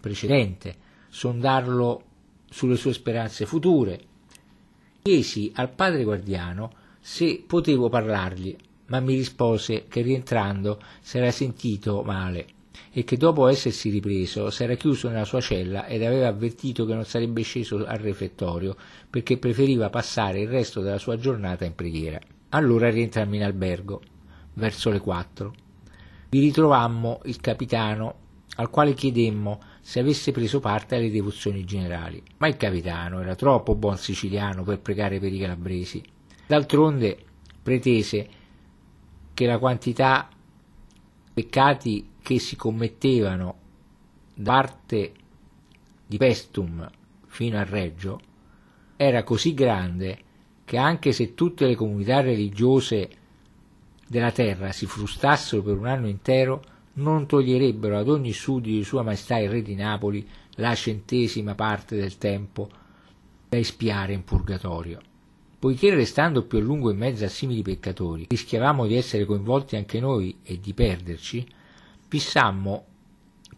precedente, 0.00 0.74
sondarlo 1.08 2.02
sulle 2.50 2.74
sue 2.74 2.92
speranze 2.92 3.46
future. 3.46 4.00
Chiesi 5.00 5.52
al 5.54 5.70
padre 5.70 6.02
guardiano 6.02 6.72
se 6.98 7.44
potevo 7.46 7.88
parlargli, 7.88 8.56
ma 8.86 8.98
mi 8.98 9.14
rispose 9.14 9.86
che 9.86 10.02
rientrando 10.02 10.82
s'era 11.00 11.30
sentito 11.30 12.02
male 12.02 12.58
e 12.92 13.04
che 13.04 13.16
dopo 13.16 13.46
essersi 13.46 13.90
ripreso 13.90 14.50
s'era 14.50 14.74
chiuso 14.74 15.08
nella 15.08 15.24
sua 15.24 15.40
cella 15.40 15.86
ed 15.86 16.02
aveva 16.02 16.28
avvertito 16.28 16.84
che 16.84 16.94
non 16.94 17.04
sarebbe 17.04 17.42
sceso 17.42 17.84
al 17.84 17.98
refettorio 17.98 18.76
perché 19.08 19.38
preferiva 19.38 19.90
passare 19.90 20.40
il 20.40 20.48
resto 20.48 20.80
della 20.80 20.98
sua 20.98 21.16
giornata 21.16 21.64
in 21.64 21.74
preghiera. 21.74 22.18
Allora 22.50 22.90
rientrammo 22.90 23.34
in 23.36 23.44
albergo 23.44 24.00
verso 24.54 24.90
le 24.90 24.98
quattro. 24.98 25.54
Vi 26.28 26.40
ritrovammo 26.40 27.20
il 27.24 27.40
capitano, 27.40 28.14
al 28.56 28.70
quale 28.70 28.94
chiedemmo 28.94 29.60
se 29.80 30.00
avesse 30.00 30.32
preso 30.32 30.60
parte 30.60 30.96
alle 30.96 31.10
devozioni 31.10 31.64
generali, 31.64 32.22
ma 32.38 32.48
il 32.48 32.56
capitano 32.56 33.20
era 33.20 33.34
troppo 33.34 33.74
buon 33.74 33.96
siciliano 33.96 34.62
per 34.62 34.80
pregare 34.80 35.18
per 35.18 35.32
i 35.32 35.38
calabresi. 35.38 36.02
D'altronde 36.46 37.16
pretese 37.62 38.28
che 39.32 39.46
la 39.46 39.58
quantità 39.58 40.28
peccati 41.32 42.08
che 42.30 42.38
si 42.38 42.54
commettevano 42.54 43.56
da 44.36 44.52
parte 44.52 45.12
di 46.06 46.16
Pestum 46.16 46.88
fino 47.26 47.58
a 47.58 47.64
Reggio 47.64 48.20
era 48.94 49.24
così 49.24 49.52
grande 49.52 50.18
che 50.64 50.76
anche 50.76 51.10
se 51.10 51.34
tutte 51.34 51.66
le 51.66 51.74
comunità 51.74 52.20
religiose 52.20 53.10
della 54.06 54.30
terra 54.30 54.70
si 54.70 54.86
frustassero 54.86 55.60
per 55.60 55.76
un 55.76 55.86
anno 55.86 56.06
intero, 56.06 56.62
non 56.94 57.26
toglierebbero 57.26 57.98
ad 57.98 58.08
ogni 58.08 58.32
suddito 58.32 58.76
di 58.76 58.84
Sua 58.84 59.02
Maestà 59.02 59.38
il 59.38 59.50
Re 59.50 59.62
di 59.62 59.74
Napoli 59.74 60.24
la 60.54 60.72
centesima 60.76 61.56
parte 61.56 61.96
del 61.96 62.16
tempo 62.16 62.68
da 63.48 63.58
espiare 63.58 64.12
in 64.12 64.22
purgatorio. 64.22 65.00
Poiché 65.58 65.92
restando 65.92 66.44
più 66.44 66.58
a 66.58 66.62
lungo 66.62 66.92
in 66.92 66.96
mezzo 66.96 67.24
a 67.24 67.28
simili 67.28 67.62
peccatori 67.62 68.26
rischiavamo 68.28 68.86
di 68.86 68.94
essere 68.94 69.24
coinvolti 69.24 69.74
anche 69.74 69.98
noi 69.98 70.38
e 70.44 70.60
di 70.60 70.72
perderci, 70.74 71.58
fissammo 72.10 72.84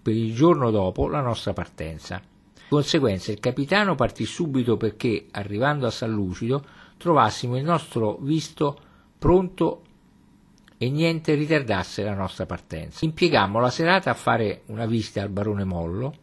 per 0.03 0.15
il 0.15 0.35
giorno 0.35 0.71
dopo 0.71 1.09
la 1.09 1.23
nostra 1.23 1.55
partenza. 1.55 2.21
Di 2.55 2.61
conseguenza 2.69 3.33
il 3.33 3.41
capitano 3.41 3.95
partì 3.95 4.27
subito 4.27 4.77
perché, 4.77 5.27
arrivando 5.31 5.87
a 5.87 5.91
San 5.91 6.13
Lucido, 6.13 6.65
trovassimo 6.99 7.57
il 7.57 7.65
nostro 7.65 8.19
visto 8.21 8.79
pronto 9.19 9.83
e 10.77 10.91
niente 10.91 11.35
ritardasse 11.35 12.03
la 12.03 12.15
nostra 12.15 12.45
partenza. 12.45 13.05
Impiegammo 13.07 13.59
la 13.59 13.71
serata 13.71 14.11
a 14.11 14.15
fare 14.15 14.63
una 14.67 14.85
visita 14.85 15.23
al 15.23 15.31
barone 15.31 15.65
Mollo 15.65 16.15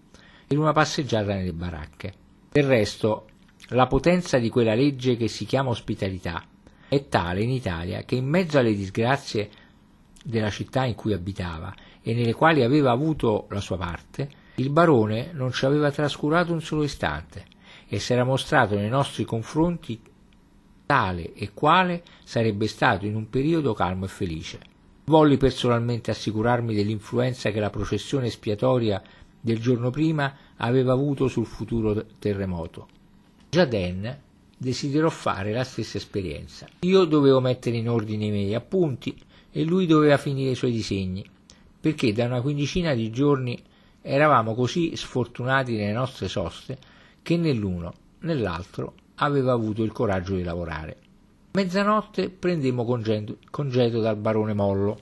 e 0.47 0.55
una 0.55 0.71
passeggiata 0.71 1.33
nelle 1.33 1.53
baracche. 1.53 2.13
Del 2.51 2.65
resto, 2.65 3.27
la 3.69 3.87
potenza 3.87 4.37
di 4.37 4.49
quella 4.49 4.75
legge 4.75 5.15
che 5.15 5.27
si 5.27 5.45
chiama 5.45 5.69
ospitalità 5.69 6.43
è 6.87 7.07
tale 7.07 7.41
in 7.41 7.49
Italia 7.49 8.03
che 8.03 8.15
in 8.15 8.27
mezzo 8.27 8.59
alle 8.59 8.75
disgrazie 8.75 9.49
della 10.23 10.49
città 10.49 10.85
in 10.85 10.95
cui 10.95 11.13
abitava 11.13 11.73
e 12.01 12.13
nelle 12.13 12.33
quali 12.33 12.63
aveva 12.63 12.91
avuto 12.91 13.47
la 13.49 13.61
sua 13.61 13.77
parte, 13.77 14.29
il 14.55 14.69
barone 14.69 15.31
non 15.33 15.51
ci 15.51 15.65
aveva 15.65 15.91
trascurato 15.91 16.53
un 16.53 16.61
solo 16.61 16.83
istante 16.83 17.45
e 17.87 17.99
si 17.99 18.13
era 18.13 18.23
mostrato 18.23 18.75
nei 18.75 18.89
nostri 18.89 19.25
confronti 19.25 19.99
tale 20.85 21.33
e 21.33 21.51
quale 21.53 22.03
sarebbe 22.23 22.67
stato 22.67 23.05
in 23.05 23.15
un 23.15 23.29
periodo 23.29 23.73
calmo 23.73 24.05
e 24.05 24.09
felice. 24.09 24.59
Volli 25.05 25.37
personalmente 25.37 26.11
assicurarmi 26.11 26.73
dell'influenza 26.73 27.51
che 27.51 27.59
la 27.59 27.69
processione 27.69 28.27
espiatoria 28.27 29.01
del 29.39 29.59
giorno 29.59 29.89
prima 29.89 30.35
aveva 30.57 30.93
avuto 30.93 31.27
sul 31.27 31.45
futuro 31.45 32.05
terremoto. 32.19 32.87
Jaden 33.49 34.19
desiderò 34.57 35.09
fare 35.09 35.53
la 35.53 35.63
stessa 35.63 35.97
esperienza. 35.97 36.67
Io 36.81 37.05
dovevo 37.05 37.39
mettere 37.39 37.77
in 37.77 37.89
ordine 37.89 38.25
i 38.25 38.31
miei 38.31 38.53
appunti 38.53 39.15
e 39.51 39.63
lui 39.63 39.85
doveva 39.85 40.17
finire 40.17 40.51
i 40.51 40.55
suoi 40.55 40.71
disegni, 40.71 41.25
perché 41.79 42.11
da 42.13 42.25
una 42.25 42.41
quindicina 42.41 42.93
di 42.93 43.09
giorni 43.09 43.61
eravamo 44.01 44.53
così 44.53 44.95
sfortunati 44.95 45.75
nelle 45.75 45.93
nostre 45.93 46.27
soste 46.27 46.77
che 47.21 47.37
né 47.37 47.53
l'uno 47.53 47.93
né 48.19 48.33
l'altro 48.35 48.93
aveva 49.15 49.51
avuto 49.51 49.83
il 49.83 49.91
coraggio 49.91 50.35
di 50.35 50.43
lavorare. 50.43 50.97
Mezzanotte 51.51 52.29
prendemmo 52.29 52.85
congedo 52.85 53.99
dal 54.01 54.17
barone 54.17 54.53
Mollo. 54.53 54.99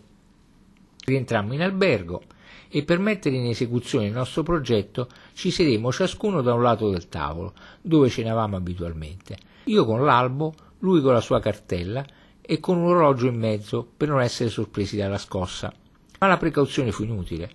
Rientrammo 1.06 1.54
in 1.54 1.62
albergo 1.62 2.24
e 2.70 2.84
per 2.84 3.00
mettere 3.00 3.36
in 3.36 3.46
esecuzione 3.46 4.08
il 4.08 4.14
nostro 4.14 4.44
progetto 4.44 5.08
ci 5.34 5.52
sedemmo 5.52 5.92
ciascuno 5.92 6.42
da 6.42 6.54
un 6.54 6.62
lato 6.62 6.90
del 6.90 7.08
tavolo, 7.10 7.54
dove 7.82 8.10
cenavamo 8.10 8.56
abitualmente. 8.56 9.38
Io 9.66 9.86
con 9.86 10.04
l'albo, 10.04 10.54
lui 10.80 11.02
con 11.02 11.14
la 11.14 11.22
sua 11.22 11.40
cartella 11.40 12.06
e 12.42 12.60
con 12.60 12.78
un 12.78 12.88
orologio 12.88 13.28
in 13.28 13.38
mezzo 13.38 13.88
per 13.96 14.08
non 14.08 14.22
essere 14.22 14.50
sorpresi 14.50 14.98
dalla 14.98 15.18
scossa. 15.18 15.74
Ma 16.20 16.28
la 16.28 16.38
precauzione 16.38 16.92
fu 16.92 17.04
inutile. 17.04 17.50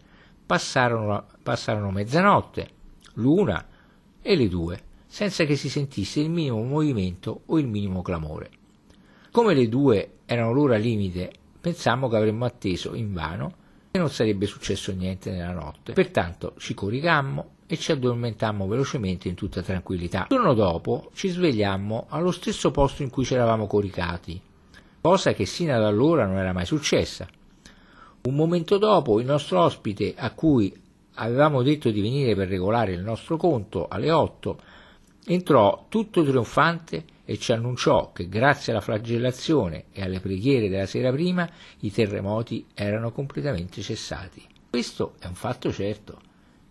Passarono, 0.45 1.27
passarono 1.43 1.91
mezzanotte, 1.91 2.69
l'una 3.15 3.67
e 4.21 4.37
le 4.37 4.49
due 4.49 4.83
senza 5.13 5.45
che 5.45 5.57
si 5.57 5.69
sentisse 5.69 6.21
il 6.21 6.31
minimo 6.31 6.63
movimento 6.63 7.43
o 7.45 7.59
il 7.59 7.67
minimo 7.67 8.01
clamore. 8.01 8.49
Come 9.31 9.53
le 9.53 9.69
due 9.69 10.21
erano 10.25 10.55
l'ora 10.55 10.79
limite, 10.79 11.31
pensammo 11.61 12.09
che 12.09 12.17
avremmo 12.17 12.47
atteso 12.47 12.95
invano 12.95 13.55
e 13.91 13.99
non 13.99 14.09
sarebbe 14.09 14.47
successo 14.47 14.91
niente 14.93 15.31
nella 15.31 15.53
notte. 15.53 15.93
Pertanto 15.93 16.55
ci 16.57 16.73
corigammo 16.73 17.57
e 17.67 17.77
ci 17.77 17.93
addormentammo 17.93 18.67
velocemente 18.67 19.29
in 19.29 19.35
tutta 19.35 19.61
tranquillità. 19.61 20.27
Il 20.31 20.37
giorno 20.37 20.55
dopo 20.55 21.11
ci 21.13 21.29
svegliammo 21.29 22.07
allo 22.09 22.31
stesso 22.31 22.71
posto 22.71 23.03
in 23.03 23.11
cui 23.11 23.27
ci 23.27 23.35
eravamo 23.35 23.67
coricati, 23.67 24.41
cosa 25.03 25.35
che 25.35 25.45
sino 25.45 25.75
ad 25.75 25.85
allora 25.85 26.25
non 26.25 26.39
era 26.39 26.55
mai 26.55 26.65
successa. 26.65 27.29
Un 28.25 28.37
momento 28.37 28.79
dopo 28.79 29.18
il 29.18 29.27
nostro 29.27 29.62
ospite, 29.62 30.14
a 30.16 30.31
cui 30.31 30.73
avevamo 31.14 31.62
detto 31.62 31.91
di 31.91 32.01
venire 32.01 32.37
per 32.37 32.47
regolare 32.47 32.93
il 32.93 33.03
nostro 33.03 33.37
conto 33.37 33.89
alle 33.89 34.12
8, 34.12 34.61
entrò 35.27 35.87
tutto 35.89 36.23
trionfante 36.23 37.05
e 37.25 37.37
ci 37.39 37.51
annunciò 37.51 38.12
che 38.12 38.29
grazie 38.29 38.73
alla 38.73 38.81
flagellazione 38.81 39.87
e 39.91 40.03
alle 40.03 40.20
preghiere 40.20 40.68
della 40.68 40.87
sera 40.87 41.11
prima 41.11 41.51
i 41.81 41.91
terremoti 41.91 42.66
erano 42.75 43.11
completamente 43.11 43.83
cessati. 43.83 44.41
Questo 44.70 45.14
è 45.18 45.27
un 45.27 45.35
fatto 45.35 45.73
certo. 45.73 46.20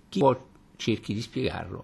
Chi 0.07 0.19
può 0.19 0.47
cerchi 0.77 1.13
di 1.13 1.21
spiegarlo 1.21 1.83